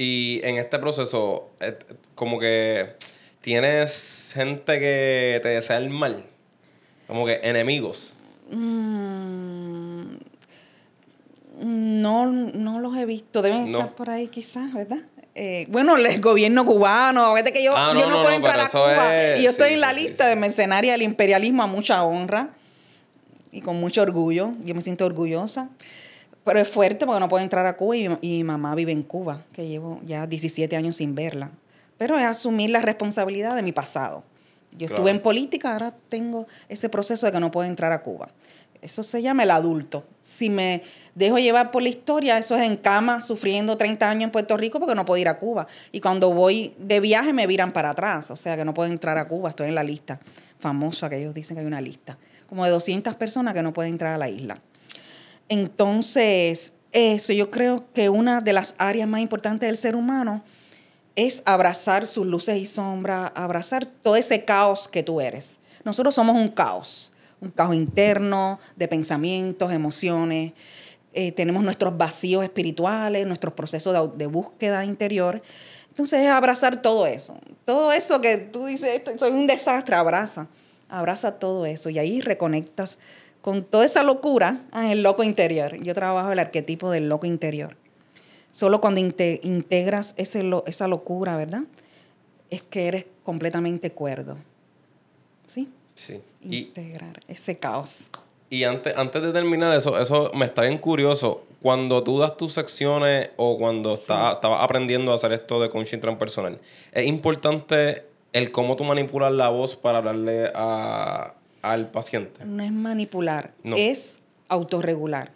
Y 0.00 0.40
en 0.44 0.58
este 0.58 0.78
proceso, 0.78 1.50
eh, 1.58 1.76
como 2.14 2.38
que 2.38 2.94
tienes 3.40 4.30
gente 4.32 4.78
que 4.78 5.40
te 5.42 5.48
desea 5.48 5.76
el 5.78 5.90
mal, 5.90 6.24
como 7.08 7.26
que 7.26 7.40
enemigos. 7.42 8.14
Mm, 8.48 10.18
no, 11.60 12.26
no 12.26 12.78
los 12.78 12.96
he 12.96 13.06
visto. 13.06 13.42
Deben 13.42 13.66
estar 13.66 13.92
por 13.96 14.08
ahí 14.08 14.28
quizás, 14.28 14.72
¿verdad? 14.72 15.00
Eh, 15.34 15.66
bueno, 15.68 15.96
el 15.96 16.20
gobierno 16.20 16.64
cubano, 16.64 17.32
fíjate 17.32 17.52
que 17.52 17.64
yo, 17.64 17.76
ah, 17.76 17.92
no, 17.92 18.00
yo 18.00 18.08
no, 18.08 18.22
puedo 18.22 18.36
entrar 18.36 18.60
a 18.60 18.68
Cuba. 18.68 19.36
y 19.36 19.42
yo 19.42 19.50
estoy 19.50 19.74
en 19.74 19.80
la 19.80 19.92
lista 19.92 20.28
de 20.28 20.36
mercenaria 20.36 20.92
del 20.92 21.02
imperialismo 21.02 21.64
a 21.64 21.66
mucha 21.66 22.04
honra 22.04 22.50
y 23.50 23.62
con 23.62 23.80
mucho 23.80 24.02
orgullo. 24.02 24.52
Yo 24.64 24.76
me 24.76 24.80
siento 24.80 25.06
orgullosa. 25.06 25.70
Pero 26.48 26.60
es 26.60 26.68
fuerte 26.68 27.04
porque 27.04 27.20
no 27.20 27.28
puedo 27.28 27.44
entrar 27.44 27.66
a 27.66 27.76
Cuba 27.76 27.94
y, 27.94 28.08
y 28.22 28.42
mamá 28.42 28.74
vive 28.74 28.90
en 28.90 29.02
Cuba, 29.02 29.44
que 29.52 29.68
llevo 29.68 30.00
ya 30.02 30.26
17 30.26 30.74
años 30.76 30.96
sin 30.96 31.14
verla. 31.14 31.50
Pero 31.98 32.18
es 32.18 32.24
asumir 32.24 32.70
la 32.70 32.80
responsabilidad 32.80 33.54
de 33.54 33.60
mi 33.60 33.72
pasado. 33.72 34.24
Yo 34.72 34.86
estuve 34.86 35.10
en 35.10 35.20
política, 35.20 35.72
ahora 35.72 35.94
tengo 36.08 36.46
ese 36.70 36.88
proceso 36.88 37.26
de 37.26 37.32
que 37.32 37.40
no 37.40 37.50
puedo 37.50 37.68
entrar 37.68 37.92
a 37.92 38.02
Cuba. 38.02 38.30
Eso 38.80 39.02
se 39.02 39.20
llama 39.20 39.42
el 39.42 39.50
adulto. 39.50 40.06
Si 40.22 40.48
me 40.48 40.82
dejo 41.14 41.36
llevar 41.38 41.70
por 41.70 41.82
la 41.82 41.90
historia, 41.90 42.38
eso 42.38 42.56
es 42.56 42.62
en 42.62 42.78
cama, 42.78 43.20
sufriendo 43.20 43.76
30 43.76 44.08
años 44.08 44.24
en 44.24 44.30
Puerto 44.30 44.56
Rico 44.56 44.78
porque 44.78 44.94
no 44.94 45.04
puedo 45.04 45.20
ir 45.20 45.28
a 45.28 45.38
Cuba. 45.38 45.66
Y 45.92 46.00
cuando 46.00 46.32
voy 46.32 46.72
de 46.78 47.00
viaje 47.00 47.34
me 47.34 47.46
viran 47.46 47.74
para 47.74 47.90
atrás, 47.90 48.30
o 48.30 48.36
sea 48.36 48.56
que 48.56 48.64
no 48.64 48.72
puedo 48.72 48.90
entrar 48.90 49.18
a 49.18 49.28
Cuba, 49.28 49.50
estoy 49.50 49.68
en 49.68 49.74
la 49.74 49.84
lista 49.84 50.18
famosa 50.58 51.08
que 51.10 51.18
ellos 51.18 51.34
dicen 51.34 51.56
que 51.56 51.60
hay 51.60 51.66
una 51.66 51.80
lista, 51.80 52.16
como 52.48 52.64
de 52.64 52.70
200 52.70 53.14
personas 53.16 53.52
que 53.52 53.62
no 53.62 53.72
pueden 53.72 53.92
entrar 53.92 54.14
a 54.14 54.18
la 54.18 54.28
isla. 54.28 54.56
Entonces, 55.48 56.72
eso 56.92 57.32
yo 57.32 57.50
creo 57.50 57.84
que 57.92 58.08
una 58.08 58.40
de 58.40 58.52
las 58.52 58.74
áreas 58.78 59.08
más 59.08 59.20
importantes 59.20 59.68
del 59.68 59.76
ser 59.76 59.96
humano 59.96 60.42
es 61.16 61.42
abrazar 61.46 62.06
sus 62.06 62.26
luces 62.26 62.56
y 62.58 62.66
sombras, 62.66 63.32
abrazar 63.34 63.86
todo 63.86 64.16
ese 64.16 64.44
caos 64.44 64.88
que 64.88 65.02
tú 65.02 65.20
eres. 65.20 65.58
Nosotros 65.84 66.14
somos 66.14 66.36
un 66.36 66.48
caos 66.48 67.12
un 67.40 67.50
caos 67.50 67.74
interno 67.74 68.58
de 68.76 68.88
pensamientos, 68.88 69.72
emociones. 69.72 70.52
Eh, 71.12 71.32
tenemos 71.32 71.62
nuestros 71.62 71.96
vacíos 71.96 72.44
espirituales, 72.44 73.26
nuestros 73.26 73.54
procesos 73.54 74.16
de, 74.16 74.26
búsqueda 74.26 74.84
interior. 74.84 75.42
Entonces 75.88 76.22
es 76.22 76.28
abrazar 76.28 76.82
todo 76.82 77.06
eso. 77.06 77.38
Todo 77.64 77.92
eso 77.92 78.20
que 78.20 78.36
tú 78.38 78.66
dices, 78.66 79.02
soy 79.18 79.30
un 79.32 79.46
desastre, 79.46 79.96
abraza. 79.96 80.48
Abraza 80.88 81.32
todo 81.38 81.66
eso 81.66 81.90
y 81.90 81.98
ahí 81.98 82.20
reconectas 82.20 82.98
con 83.42 83.64
toda 83.64 83.84
esa 83.84 84.02
locura 84.02 84.60
en 84.72 84.86
el 84.86 85.02
loco 85.02 85.22
interior. 85.22 85.76
Yo 85.82 85.94
trabajo 85.94 86.32
el 86.32 86.38
arquetipo 86.38 86.90
del 86.90 87.08
loco 87.08 87.26
interior. 87.26 87.76
Solo 88.50 88.80
cuando 88.80 89.00
integras 89.00 90.14
ese 90.16 90.42
esa 90.66 90.88
locura, 90.88 91.36
¿verdad? 91.36 91.62
Es 92.50 92.62
que 92.62 92.88
eres 92.88 93.06
completamente 93.22 93.92
cuerdo. 93.92 94.36
¿Sí? 95.46 95.68
Sí. 95.94 96.20
Integrar 96.42 97.20
ese 97.28 97.58
caos. 97.58 98.04
Y 98.50 98.64
antes, 98.64 98.96
antes 98.96 99.22
de 99.22 99.32
terminar 99.32 99.74
eso, 99.74 100.00
eso 100.00 100.30
me 100.34 100.46
está 100.46 100.62
bien 100.62 100.78
curioso. 100.78 101.44
Cuando 101.60 102.02
tú 102.02 102.18
das 102.18 102.36
tus 102.36 102.54
secciones 102.54 103.30
o 103.36 103.58
cuando 103.58 103.94
estabas 103.94 104.62
aprendiendo 104.62 105.12
a 105.12 105.16
hacer 105.16 105.32
esto 105.32 105.60
de 105.60 105.68
coaching 105.68 105.98
transpersonal, 105.98 106.58
es 106.92 107.06
importante 107.06 108.04
el 108.32 108.50
cómo 108.50 108.76
tú 108.76 108.84
manipulas 108.84 109.32
la 109.32 109.48
voz 109.50 109.76
para 109.76 109.98
hablarle 109.98 110.50
al 111.62 111.90
paciente. 111.90 112.44
No 112.44 112.62
es 112.62 112.72
manipular, 112.72 113.52
es 113.64 114.18
autorregular. 114.48 115.32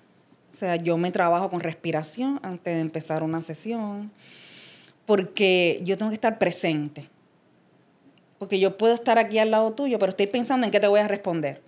O 0.52 0.56
sea, 0.56 0.76
yo 0.76 0.98
me 0.98 1.10
trabajo 1.10 1.48
con 1.50 1.60
respiración 1.60 2.38
antes 2.42 2.74
de 2.74 2.80
empezar 2.80 3.22
una 3.22 3.40
sesión, 3.42 4.10
porque 5.06 5.80
yo 5.82 5.96
tengo 5.96 6.10
que 6.10 6.16
estar 6.16 6.38
presente. 6.38 7.08
Porque 8.38 8.58
yo 8.58 8.76
puedo 8.76 8.94
estar 8.94 9.18
aquí 9.18 9.38
al 9.38 9.50
lado 9.50 9.72
tuyo, 9.72 9.98
pero 9.98 10.10
estoy 10.10 10.26
pensando 10.26 10.66
en 10.66 10.72
qué 10.72 10.80
te 10.80 10.88
voy 10.88 11.00
a 11.00 11.08
responder. 11.08 11.62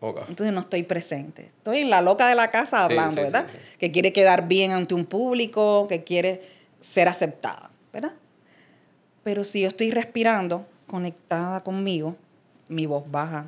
Entonces 0.00 0.52
no 0.52 0.60
estoy 0.60 0.82
presente. 0.82 1.50
Estoy 1.58 1.78
en 1.78 1.90
la 1.90 2.00
loca 2.00 2.28
de 2.28 2.34
la 2.34 2.50
casa 2.50 2.84
hablando, 2.84 3.22
¿verdad? 3.22 3.46
que 3.78 3.90
quiere 3.90 4.12
quedar 4.12 4.46
bien 4.46 4.72
ante 4.72 4.94
un 4.94 5.04
público, 5.04 5.86
que 5.88 6.04
quiere 6.04 6.42
ser 6.80 7.08
aceptada, 7.08 7.70
¿verdad? 7.92 8.12
Pero 9.24 9.42
si 9.42 9.62
yo 9.62 9.68
estoy 9.68 9.90
respirando, 9.90 10.66
conectada 10.86 11.62
conmigo, 11.64 12.16
mi 12.68 12.86
voz 12.86 13.10
baja, 13.10 13.46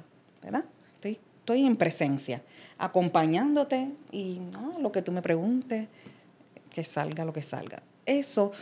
¿verdad? 0.50 0.64
Estoy, 0.94 1.18
estoy 1.40 1.66
en 1.66 1.76
presencia, 1.76 2.42
acompañándote 2.78 3.90
y 4.10 4.40
lo 4.80 4.90
que 4.92 5.02
tú 5.02 5.12
me 5.12 5.22
preguntes, 5.22 5.88
que 6.70 6.84
salga 6.84 7.24
lo 7.24 7.32
que 7.32 7.42
salga. 7.42 7.82
Eso 8.06 8.52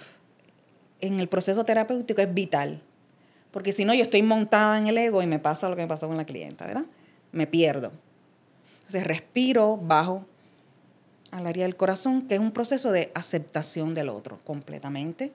en 1.01 1.21
el 1.21 1.29
proceso 1.29 1.65
terapéutico 1.65 2.21
es 2.23 2.33
vital. 2.33 2.83
Porque 3.51 3.73
si 3.73 3.85
no, 3.85 3.95
yo 3.95 4.03
estoy 4.03 4.23
montada 4.23 4.79
en 4.79 4.87
el 4.87 4.99
ego 4.99 5.23
y 5.23 5.27
me 5.27 5.39
pasa 5.39 5.69
lo 5.69 5.77
que 5.77 5.83
me 5.83 5.89
pasó 5.89 6.09
con 6.09 6.17
la 6.17 6.27
clienta, 6.27 6.67
¿verdad? 6.67 6.85
Me 7.33 7.47
pierdo. 7.47 7.93
Entonces 8.79 9.05
respiro, 9.05 9.77
bajo 9.77 10.27
al 11.31 11.47
área 11.47 11.65
del 11.65 11.77
corazón, 11.77 12.29
que 12.29 12.35
es 12.35 12.41
un 12.41 12.53
proceso 12.53 12.93
de 12.93 13.11
aceptación 13.15 13.95
del 13.95 14.09
otro 14.09 14.39
completamente. 14.45 15.33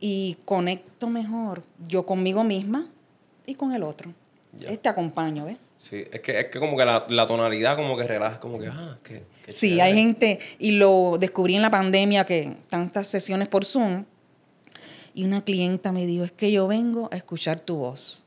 Y 0.00 0.36
conecto 0.44 1.08
mejor 1.08 1.62
yo 1.86 2.06
conmigo 2.06 2.44
misma 2.44 2.88
y 3.46 3.54
con 3.54 3.72
el 3.72 3.82
otro. 3.82 4.12
Este 4.66 4.88
acompaño, 4.88 5.44
¿ves? 5.44 5.58
Sí, 5.78 6.04
es 6.10 6.20
que, 6.20 6.40
es 6.40 6.46
que 6.46 6.58
como 6.58 6.76
que 6.76 6.84
la, 6.84 7.26
tonalidad 7.26 7.76
como 7.76 7.96
que 7.96 8.04
relaja, 8.04 8.40
como 8.40 8.58
que, 8.58 8.66
ah, 8.66 8.98
que... 9.04 9.22
sí, 9.52 9.80
hay 9.80 9.94
gente, 9.94 10.40
y 10.58 10.72
lo 10.72 11.18
descubrí 11.18 11.54
en 11.54 11.62
la 11.62 11.70
pandemia, 11.70 12.24
que 12.24 12.56
tantas 12.68 13.06
sesiones 13.06 13.46
por 13.46 13.64
Zoom, 13.64 14.04
y 15.14 15.24
una 15.24 15.42
clienta 15.42 15.92
me 15.92 16.04
dijo, 16.04 16.24
es 16.24 16.32
que 16.32 16.50
yo 16.50 16.66
vengo 16.66 17.08
a 17.12 17.16
escuchar 17.16 17.60
tu 17.60 17.76
voz, 17.76 18.24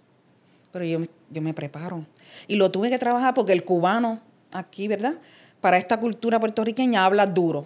pero 0.72 0.86
yo, 0.86 1.00
yo 1.30 1.42
me 1.42 1.54
preparo. 1.54 2.06
Y 2.48 2.56
lo 2.56 2.72
tuve 2.72 2.90
que 2.90 2.98
trabajar 2.98 3.34
porque 3.34 3.54
el 3.54 3.64
cubano 3.64 4.22
aquí, 4.54 4.88
¿verdad? 4.88 5.16
Para 5.60 5.78
esta 5.78 6.00
cultura 6.00 6.40
puertorriqueña 6.40 7.06
habla 7.06 7.28
duro. 7.28 7.66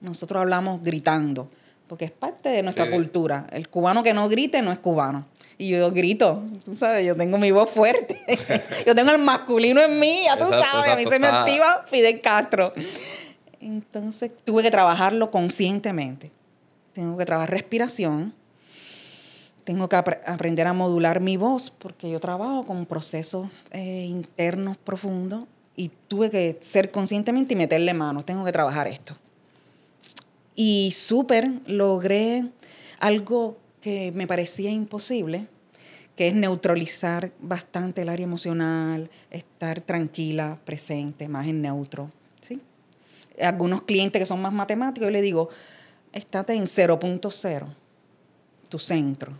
Nosotros 0.00 0.40
hablamos 0.40 0.82
gritando, 0.82 1.48
porque 1.88 2.04
es 2.04 2.10
parte 2.10 2.48
de 2.48 2.62
nuestra 2.62 2.90
cultura. 2.90 3.46
El 3.50 3.68
cubano 3.68 4.02
que 4.02 4.14
no 4.14 4.28
grite 4.28 4.62
no 4.62 4.72
es 4.72 4.78
cubano. 4.78 5.26
Y 5.58 5.68
yo 5.68 5.90
grito, 5.90 6.42
tú 6.64 6.74
sabes, 6.74 7.06
yo 7.06 7.16
tengo 7.16 7.38
mi 7.38 7.50
voz 7.50 7.70
fuerte. 7.70 8.18
yo 8.86 8.94
tengo 8.94 9.10
el 9.10 9.18
masculino 9.18 9.80
en 9.80 9.98
mí, 9.98 10.22
ya 10.24 10.36
tú 10.38 10.46
sabes, 10.46 10.90
a 10.90 10.96
mí 10.96 11.04
se 11.04 11.18
me 11.18 11.26
activa 11.26 11.84
Fidel 11.88 12.20
Castro. 12.20 12.72
Entonces 13.60 14.30
tuve 14.44 14.62
que 14.62 14.70
trabajarlo 14.70 15.30
conscientemente. 15.30 16.30
Tengo 16.92 17.16
que 17.16 17.24
trabajar 17.24 17.50
respiración. 17.50 18.34
Tengo 19.64 19.88
que 19.88 19.96
aprender 19.96 20.66
a 20.66 20.72
modular 20.72 21.20
mi 21.20 21.36
voz 21.36 21.70
porque 21.70 22.10
yo 22.10 22.18
trabajo 22.18 22.66
con 22.66 22.84
procesos 22.84 23.48
eh, 23.70 24.06
internos 24.08 24.76
profundos 24.76 25.44
y 25.76 25.90
tuve 26.08 26.30
que 26.30 26.58
ser 26.60 26.90
conscientemente 26.90 27.54
y 27.54 27.56
meterle 27.56 27.94
mano. 27.94 28.24
Tengo 28.24 28.44
que 28.44 28.50
trabajar 28.50 28.88
esto. 28.88 29.14
Y 30.56 30.90
súper 30.92 31.50
logré 31.66 32.44
algo 32.98 33.56
que 33.82 34.12
me 34.12 34.26
parecía 34.26 34.70
imposible, 34.70 35.48
que 36.16 36.28
es 36.28 36.34
neutralizar 36.34 37.32
bastante 37.40 38.02
el 38.02 38.08
área 38.08 38.24
emocional, 38.24 39.10
estar 39.30 39.80
tranquila, 39.80 40.58
presente, 40.64 41.28
más 41.28 41.46
en 41.48 41.60
neutro. 41.60 42.08
¿sí? 42.40 42.60
Algunos 43.40 43.82
clientes 43.82 44.20
que 44.20 44.26
son 44.26 44.40
más 44.40 44.52
matemáticos, 44.52 45.06
yo 45.06 45.10
les 45.10 45.22
digo, 45.22 45.50
estate 46.12 46.54
en 46.54 46.64
0.0, 46.64 47.66
tu 48.68 48.78
centro. 48.78 49.32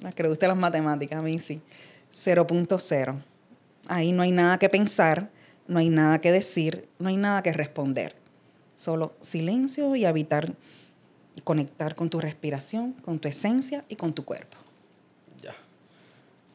Las 0.00 0.14
que 0.14 0.22
le 0.22 0.34
las 0.34 0.56
matemáticas, 0.56 1.20
a 1.20 1.22
mí 1.22 1.38
sí. 1.38 1.60
0.0. 2.12 3.22
Ahí 3.86 4.12
no 4.12 4.22
hay 4.22 4.32
nada 4.32 4.58
que 4.58 4.68
pensar, 4.68 5.30
no 5.68 5.78
hay 5.78 5.90
nada 5.90 6.20
que 6.20 6.32
decir, 6.32 6.88
no 6.98 7.08
hay 7.08 7.16
nada 7.16 7.42
que 7.42 7.52
responder. 7.52 8.16
Solo 8.74 9.14
silencio 9.20 9.94
y 9.94 10.04
habitar 10.04 10.54
conectar 11.40 11.94
con 11.94 12.10
tu 12.10 12.20
respiración, 12.20 12.92
con 13.04 13.18
tu 13.18 13.28
esencia 13.28 13.84
y 13.88 13.96
con 13.96 14.12
tu 14.12 14.24
cuerpo. 14.24 14.56
Ya. 15.42 15.54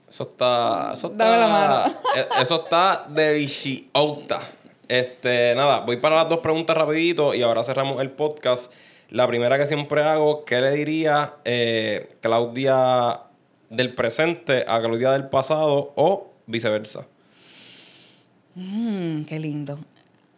Eso 0.10 0.24
está. 0.24 0.92
Eso 0.94 1.08
está, 1.08 1.26
Dame 1.26 1.38
la 1.38 1.48
mano. 1.48 1.96
Eh, 2.16 2.28
eso 2.42 2.64
está 2.64 3.06
de 3.10 3.34
Vishiouta. 3.34 4.40
Este, 4.88 5.54
nada, 5.56 5.82
voy 5.82 5.98
para 5.98 6.16
las 6.16 6.30
dos 6.30 6.40
preguntas 6.40 6.78
rapidito 6.78 7.34
y 7.34 7.42
ahora 7.42 7.64
cerramos 7.64 8.02
el 8.02 8.12
podcast. 8.12 8.72
La 9.10 9.28
primera 9.28 9.58
que 9.58 9.66
siempre 9.66 10.04
hago, 10.04 10.46
¿qué 10.46 10.62
le 10.62 10.72
diría 10.72 11.36
eh, 11.44 12.16
Claudia 12.22 13.22
del 13.70 13.94
presente 13.94 14.64
a 14.68 14.80
Claudia 14.80 15.12
del 15.12 15.28
pasado 15.28 15.94
o 15.96 16.32
viceversa? 16.46 17.08
Mmm, 18.56 19.24
qué 19.24 19.40
lindo. 19.40 19.80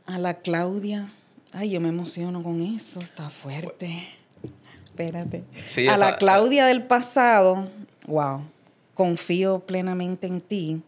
A 0.06 0.18
la 0.18 0.36
Claudia, 0.36 1.12
ay, 1.54 1.72
yo 1.72 1.82
me 1.82 1.90
emociono 1.90 2.42
con 2.42 2.62
eso, 2.62 3.00
está 3.00 3.30
fuerte 3.30 4.19
espérate. 5.00 5.44
a 5.90 5.98
la 5.98 6.18
Claudia 6.18 6.66
del 6.66 6.84
pasado, 6.84 7.70
wow, 8.08 8.42
confío 8.94 9.60
plenamente 9.60 10.28
en 10.28 10.42
ti 10.42 10.82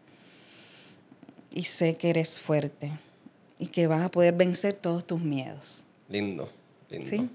y 1.54 1.64
sé 1.64 1.96
que 1.96 2.10
eres 2.10 2.40
fuerte 2.40 2.92
y 3.60 3.68
que 3.68 3.88
vas 3.88 4.02
a 4.02 4.10
poder 4.10 4.34
vencer 4.34 4.74
todos 4.74 5.06
tus 5.06 5.22
miedos. 5.22 5.86
Lindo, 6.10 6.50
lindo. 6.90 7.10
¿Sí? 7.10 7.30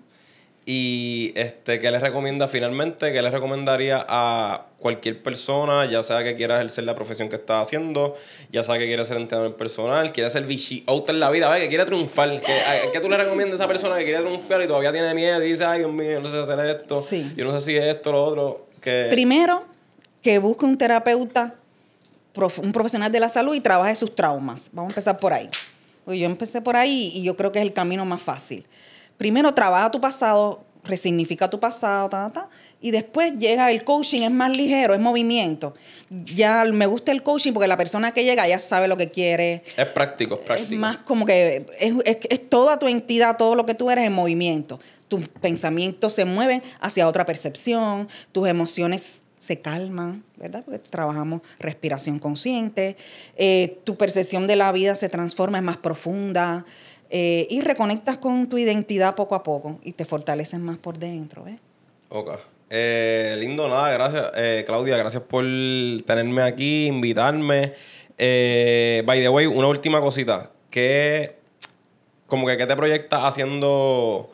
Y 0.66 1.33
este, 1.37 1.79
¿qué 1.79 1.91
les 1.91 2.01
recomienda 2.01 2.49
finalmente? 2.49 3.12
¿Qué 3.12 3.22
les 3.22 3.33
recomendaría 3.33 4.05
a 4.07 4.66
cualquier 4.79 5.22
persona, 5.22 5.87
ya 5.87 6.05
sea 6.05 6.22
que 6.22 6.37
quiera 6.37 6.57
ejercer 6.57 6.85
la 6.85 6.95
profesión 6.95 7.29
que 7.29 7.37
está 7.37 7.61
haciendo, 7.61 8.14
ya 8.51 8.62
sea 8.62 8.79
que 8.79 8.87
quiera 8.87 9.05
ser 9.05 9.16
entrenador 9.16 9.57
personal, 9.57 10.12
quiera 10.12 10.31
ser 10.31 10.45
vichy 10.45 10.85
out 10.87 11.09
en 11.11 11.20
la 11.20 11.31
vida, 11.31 11.49
¿ve? 11.49 11.61
que 11.61 11.68
quiere 11.68 11.85
triunfar? 11.85 12.41
¿Qué, 12.93 13.01
tú 13.01 13.09
le 13.09 13.16
recomiendas 13.16 13.61
a 13.61 13.64
esa 13.64 13.68
persona 13.68 13.97
que 13.99 14.05
quiere 14.05 14.20
triunfar 14.20 14.62
y 14.62 14.66
todavía 14.66 14.93
tiene 14.93 15.14
miedo 15.14 15.43
y 15.43 15.51
dice, 15.51 15.64
ay 15.64 15.81
Dios 15.81 15.93
mío, 15.93 16.12
yo 16.12 16.20
no 16.20 16.31
sé 16.31 16.39
hacer 16.39 16.59
esto, 16.61 17.07
yo 17.37 17.45
no 17.45 17.53
sé 17.53 17.61
si 17.66 17.77
es 17.77 17.85
esto, 17.85 18.12
lo 18.12 18.24
otro? 18.24 18.66
Que... 18.81 19.09
Primero, 19.11 19.64
que 20.22 20.39
busque 20.39 20.64
un 20.64 20.77
terapeuta, 20.77 21.55
un 22.62 22.72
profesional 22.72 23.11
de 23.11 23.20
la 23.20 23.29
salud 23.29 23.55
y 23.55 23.61
trabaje 23.61 23.95
sus 23.95 24.14
traumas. 24.14 24.68
Vamos 24.72 24.91
a 24.91 24.93
empezar 24.93 25.16
por 25.16 25.33
ahí. 25.33 25.49
Pues 26.05 26.18
yo 26.18 26.27
empecé 26.27 26.61
por 26.61 26.77
ahí 26.77 27.11
y 27.14 27.22
yo 27.22 27.35
creo 27.35 27.51
que 27.51 27.59
es 27.59 27.64
el 27.64 27.72
camino 27.72 28.05
más 28.05 28.22
fácil 28.22 28.66
primero 29.16 29.53
trabaja 29.55 29.91
tu 29.91 30.01
pasado, 30.01 30.62
resignifica 30.85 31.49
tu 31.51 31.59
pasado, 31.59 32.09
ta, 32.09 32.31
ta, 32.31 32.49
y 32.81 32.91
después 32.91 33.33
llega 33.39 33.70
el 33.70 33.85
coaching, 33.85 34.22
es 34.22 34.31
más 34.31 34.55
ligero, 34.57 34.95
es 34.95 35.01
movimiento. 35.01 35.74
Ya 36.09 36.64
me 36.64 36.87
gusta 36.87 37.11
el 37.12 37.22
coaching 37.22 37.53
porque 37.53 37.66
la 37.66 37.77
persona 37.77 38.12
que 38.12 38.24
llega 38.24 38.47
ya 38.47 38.59
sabe 38.59 38.87
lo 38.87 38.97
que 38.97 39.11
quiere. 39.11 39.64
Es 39.77 39.87
práctico, 39.87 40.35
es 40.35 40.41
práctico. 40.41 40.74
Es 40.74 40.79
más 40.79 40.99
como 40.99 41.24
que 41.24 41.66
es, 41.79 41.95
es 42.05 42.49
toda 42.49 42.79
tu 42.79 42.87
entidad, 42.87 43.37
todo 43.37 43.55
lo 43.55 43.66
que 43.66 43.74
tú 43.74 43.91
eres 43.91 44.05
en 44.05 44.12
movimiento. 44.12 44.79
Tus 45.09 45.29
pensamientos 45.29 46.14
se 46.14 46.24
mueven 46.24 46.62
hacia 46.81 47.09
otra 47.09 47.24
percepción, 47.24 48.09
tus 48.33 48.49
emociones 48.49 49.22
se 49.39 49.61
calman, 49.61 50.24
¿verdad? 50.37 50.64
Porque 50.64 50.81
trabajamos 50.81 51.41
respiración 51.59 52.18
consciente, 52.18 52.97
eh, 53.37 53.79
tu 53.85 53.97
percepción 53.97 54.47
de 54.47 54.57
la 54.57 54.72
vida 54.72 54.95
se 54.97 55.09
transforma, 55.09 55.59
es 55.59 55.64
más 55.64 55.77
profunda, 55.77 56.66
eh, 57.11 57.47
y 57.49 57.61
reconectas 57.61 58.18
con 58.18 58.49
tu 58.49 58.59
identidad 58.59 59.14
poco 59.14 59.37
a 59.37 59.45
poco 59.45 59.79
y 59.85 59.93
te 59.93 60.05
fortaleces 60.05 60.59
más 60.59 60.79
por 60.79 60.99
dentro, 60.99 61.45
¿ves? 61.45 61.61
Ok. 62.09 62.31
Eh, 62.69 63.37
lindo, 63.39 63.69
nada, 63.69 63.91
gracias. 63.91 64.33
Eh, 64.35 64.64
Claudia, 64.67 64.97
gracias 64.97 65.23
por 65.23 65.45
tenerme 66.05 66.43
aquí, 66.43 66.87
invitarme. 66.87 67.75
by 68.19 69.21
the 69.21 69.29
way, 69.29 69.47
una 69.47 69.69
última 69.69 70.01
cosita. 70.01 70.51
¿Qué, 70.71 71.37
como 72.27 72.47
que, 72.47 72.57
¿qué 72.57 72.67
te 72.67 72.77
proyectas 72.77 73.21
haciendo 73.23 74.31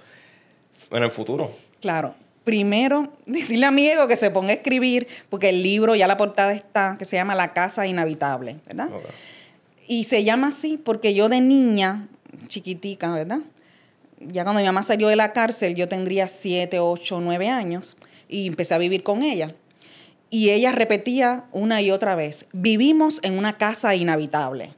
en 0.91 1.03
el 1.03 1.11
futuro? 1.11 1.53
Claro. 1.81 2.15
Primero, 2.45 3.13
decirle 3.27 3.67
a 3.67 3.71
mi 3.71 3.87
ego 3.87 4.09
que 4.09 4.17
se 4.17 4.31
ponga 4.31 4.51
a 4.51 4.55
escribir, 4.55 5.07
porque 5.29 5.51
el 5.51 5.63
libro, 5.63 5.95
ya 5.95 6.07
la 6.07 6.17
portada 6.17 6.53
está, 6.53 6.97
que 6.99 7.05
se 7.05 7.17
llama 7.17 7.35
La 7.35 7.53
Casa 7.53 7.87
Inhabitable, 7.87 8.57
¿verdad? 8.67 8.89
Y 9.87 10.05
se 10.05 10.25
llama 10.25 10.49
así 10.49 10.79
porque 10.79 11.15
yo 11.15 11.29
de 11.29 11.41
niña 11.41 12.09
chiquitica, 12.49 13.13
¿verdad? 13.13 13.41
Ya 14.21 14.45
cuando 14.45 14.61
mi 14.61 14.67
mamá 14.67 14.83
salió 14.83 15.09
de 15.09 15.17
la 15.17 15.33
cárcel, 15.33 15.75
yo 15.75 15.89
tendría 15.89 16.29
siete, 16.29 16.79
ocho, 16.79 17.21
nueve 17.21 17.49
años 17.49 17.97
y 18.33 18.47
empecé 18.47 18.75
a 18.75 18.79
vivir 18.79 19.03
con 19.03 19.23
ella. 19.23 19.55
Y 20.31 20.51
ella 20.51 20.73
repetía 20.73 21.45
una 21.53 21.83
y 21.83 21.91
otra 21.91 22.15
vez, 22.15 22.47
vivimos 22.53 23.21
en 23.23 23.37
una 23.37 23.59
casa 23.59 23.95
inhabitable, 23.95 24.75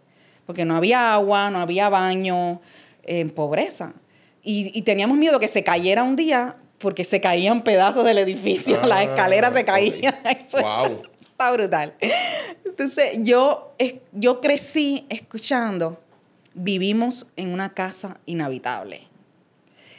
porque 0.47 0.65
no 0.65 0.75
había 0.75 1.15
agua, 1.15 1.51
no 1.51 1.61
había 1.61 1.89
baño, 1.89 2.61
en 3.05 3.31
pobreza. 3.31 3.95
Y, 4.43 4.83
teníamos 4.83 5.17
miedo 5.17 5.39
que 5.39 5.49
se 5.49 5.63
cayera 5.63 6.03
un 6.03 6.17
día 6.17 6.57
porque 6.79 7.05
se 7.05 7.21
caían 7.21 7.63
pedazos 7.63 8.05
del 8.05 8.19
edificio, 8.19 8.79
las 8.85 8.99
ah, 8.99 9.03
escaleras 9.05 9.55
se 9.55 9.65
caían. 9.65 10.15
wow. 10.53 11.03
Está 11.21 11.53
brutal. 11.53 11.95
Entonces, 12.65 13.19
yo, 13.21 13.75
yo 14.13 14.41
crecí 14.41 15.07
escuchando 15.09 15.99
vivimos 16.55 17.29
en 17.37 17.53
una 17.53 17.75
casa 17.75 18.21
inhabitable. 18.27 19.03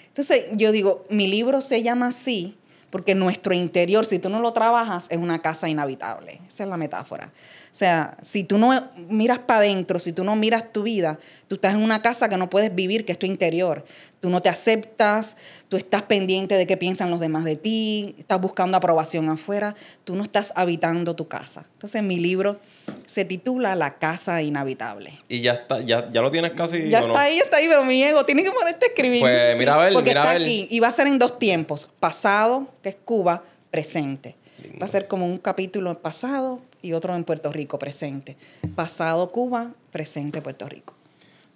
Entonces 0.07 0.47
yo 0.53 0.71
digo, 0.71 1.05
mi 1.09 1.27
libro 1.27 1.61
se 1.61 1.83
llama 1.83 2.07
así 2.07 2.55
porque 2.95 3.13
nuestro 3.13 3.53
interior, 3.53 4.05
si 4.05 4.19
tú 4.19 4.29
no 4.29 4.39
lo 4.39 4.53
trabajas, 4.53 5.07
es 5.09 5.17
una 5.17 5.41
casa 5.41 5.67
inhabitable. 5.67 6.39
Esa 6.47 6.63
es 6.63 6.69
la 6.69 6.77
metáfora. 6.77 7.25
O 7.25 7.75
sea, 7.75 8.15
si 8.21 8.45
tú 8.45 8.57
no 8.57 8.71
miras 9.09 9.39
para 9.39 9.59
adentro, 9.59 9.99
si 9.99 10.13
tú 10.13 10.23
no 10.23 10.37
miras 10.37 10.71
tu 10.71 10.83
vida, 10.83 11.19
tú 11.49 11.55
estás 11.55 11.73
en 11.73 11.83
una 11.83 12.01
casa 12.01 12.29
que 12.29 12.37
no 12.37 12.49
puedes 12.49 12.73
vivir, 12.73 13.03
que 13.03 13.11
es 13.11 13.19
tu 13.19 13.25
interior. 13.25 13.83
Tú 14.25 14.31
no 14.31 14.41
te 14.41 14.49
aceptas, 14.49 15.37
tú 15.69 15.77
estás 15.77 16.01
pendiente 16.01 16.55
de 16.55 16.65
qué 16.65 16.77
piensan 16.77 17.11
los 17.11 17.19
demás 17.19 17.43
de 17.43 17.57
ti, 17.57 18.15
estás 18.17 18.41
buscando 18.41 18.75
aprobación 18.75 19.29
afuera, 19.29 19.75
tú 20.03 20.15
no 20.15 20.23
estás 20.23 20.51
habitando 20.55 21.15
tu 21.15 21.27
casa. 21.27 21.67
Entonces, 21.73 22.01
mi 22.01 22.17
libro 22.17 22.59
se 23.05 23.23
titula 23.23 23.75
La 23.75 23.99
casa 23.99 24.41
inhabitable. 24.41 25.13
Y 25.29 25.41
ya 25.41 25.53
está, 25.53 25.81
ya, 25.81 26.09
ya 26.09 26.23
lo 26.23 26.31
tienes 26.31 26.53
casi. 26.53 26.89
Ya 26.89 27.01
está 27.01 27.21
ahí, 27.21 27.37
está 27.37 27.57
ahí, 27.57 27.67
pero 27.67 27.83
mi 27.83 28.01
ego 28.01 28.25
tiene 28.25 28.41
que 28.41 28.49
ponerte 28.49 28.87
a 28.87 28.89
escribir. 28.89 29.21
Pues 29.21 29.57
mira 29.59 29.75
a 29.75 29.77
ver, 29.77 29.93
porque 29.93 30.09
mira 30.09 30.23
está 30.23 30.43
aquí 30.43 30.67
y 30.71 30.79
va 30.79 30.87
a 30.87 30.91
ser 30.91 31.05
en 31.05 31.19
dos 31.19 31.37
tiempos: 31.37 31.91
pasado, 31.99 32.65
que 32.81 32.89
es 32.89 32.97
Cuba, 33.05 33.43
presente. 33.69 34.33
Va 34.81 34.85
a 34.85 34.89
ser 34.89 35.07
como 35.07 35.27
un 35.27 35.37
capítulo 35.37 35.99
pasado 35.99 36.61
y 36.81 36.93
otro 36.93 37.15
en 37.15 37.25
Puerto 37.25 37.51
Rico, 37.51 37.77
presente. 37.77 38.37
Pasado 38.73 39.29
Cuba, 39.29 39.73
presente 39.91 40.41
Puerto 40.41 40.67
Rico. 40.67 40.95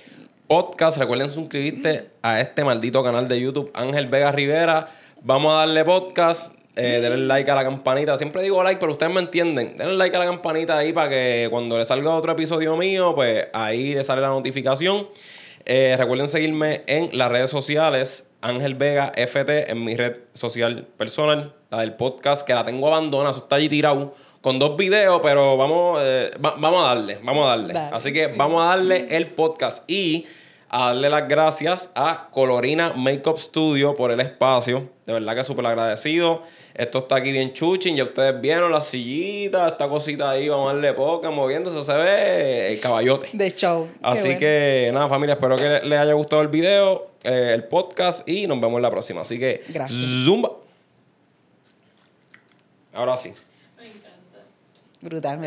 podcast. 0.48 0.98
Recuerden 0.98 1.30
suscribirte 1.30 2.10
a 2.20 2.40
este 2.40 2.64
maldito 2.64 3.04
canal 3.04 3.28
de 3.28 3.40
YouTube, 3.40 3.70
Ángel 3.74 4.08
Vega 4.08 4.32
Rivera. 4.32 4.88
Vamos 5.22 5.52
a 5.52 5.58
darle 5.58 5.84
podcast 5.84 6.57
eh, 6.78 7.00
denle 7.00 7.26
like 7.26 7.50
a 7.50 7.56
la 7.56 7.64
campanita. 7.64 8.16
Siempre 8.16 8.40
digo 8.42 8.62
like, 8.62 8.78
pero 8.78 8.92
ustedes 8.92 9.12
me 9.12 9.20
entienden. 9.20 9.76
Denle 9.76 9.96
like 9.96 10.14
a 10.14 10.20
la 10.20 10.26
campanita 10.26 10.78
ahí 10.78 10.92
para 10.92 11.08
que 11.08 11.48
cuando 11.50 11.76
le 11.76 11.84
salga 11.84 12.14
otro 12.14 12.30
episodio 12.30 12.76
mío, 12.76 13.14
pues 13.16 13.48
ahí 13.52 13.94
le 13.94 14.04
sale 14.04 14.20
la 14.20 14.28
notificación. 14.28 15.08
Eh, 15.64 15.96
recuerden 15.98 16.28
seguirme 16.28 16.82
en 16.86 17.10
las 17.18 17.30
redes 17.30 17.50
sociales. 17.50 18.26
Ángel 18.40 18.76
Vega 18.76 19.12
FT 19.16 19.72
en 19.72 19.82
mi 19.82 19.96
red 19.96 20.18
social 20.34 20.86
personal, 20.96 21.54
la 21.70 21.80
del 21.80 21.94
podcast, 21.94 22.46
que 22.46 22.54
la 22.54 22.64
tengo 22.64 22.86
abandonada, 22.86 23.32
eso 23.32 23.40
está 23.40 23.56
allí 23.56 23.68
tirado 23.68 24.14
con 24.40 24.60
dos 24.60 24.76
videos, 24.76 25.20
pero 25.20 25.56
vamos, 25.56 25.98
eh, 26.00 26.30
vamos 26.38 26.84
a 26.84 26.94
darle, 26.94 27.18
vamos 27.24 27.44
a 27.44 27.48
darle. 27.48 27.76
Así 27.76 28.12
que 28.12 28.28
vamos 28.28 28.62
a 28.62 28.66
darle 28.76 29.08
el 29.10 29.26
podcast 29.26 29.82
y 29.90 30.26
a 30.70 30.86
darle 30.86 31.08
las 31.08 31.28
gracias 31.28 31.90
a 31.94 32.28
Colorina 32.30 32.92
Makeup 32.94 33.38
Studio 33.38 33.94
por 33.94 34.10
el 34.10 34.20
espacio. 34.20 34.88
De 35.06 35.12
verdad 35.14 35.34
que 35.34 35.44
súper 35.44 35.66
agradecido. 35.66 36.42
Esto 36.74 36.98
está 36.98 37.16
aquí 37.16 37.32
bien 37.32 37.52
chuchín. 37.54 37.96
Ya 37.96 38.04
ustedes 38.04 38.40
vieron 38.40 38.70
la 38.70 38.80
sillita, 38.80 39.66
esta 39.66 39.88
cosita 39.88 40.30
ahí, 40.30 40.48
vamos 40.48 40.70
a 40.70 40.74
darle 40.74 40.92
poca, 40.92 41.30
moviéndose, 41.30 41.82
se 41.82 41.92
ve 41.96 42.72
el 42.72 42.80
caballote. 42.80 43.30
De 43.32 43.50
show. 43.50 43.88
Así 44.02 44.36
que 44.36 44.90
nada, 44.92 45.08
familia, 45.08 45.34
espero 45.34 45.56
que 45.56 45.80
les 45.82 45.98
haya 45.98 46.12
gustado 46.12 46.42
el 46.42 46.48
video, 46.48 47.08
eh, 47.24 47.52
el 47.54 47.64
podcast 47.64 48.28
y 48.28 48.46
nos 48.46 48.60
vemos 48.60 48.76
en 48.76 48.82
la 48.82 48.90
próxima. 48.90 49.22
Así 49.22 49.38
que, 49.38 49.64
Gracias. 49.68 49.98
zumba. 50.24 50.52
Ahora 52.92 53.16
sí. 53.16 53.32
Me 53.76 53.86
encanta. 53.86 54.08
Brutal, 55.00 55.38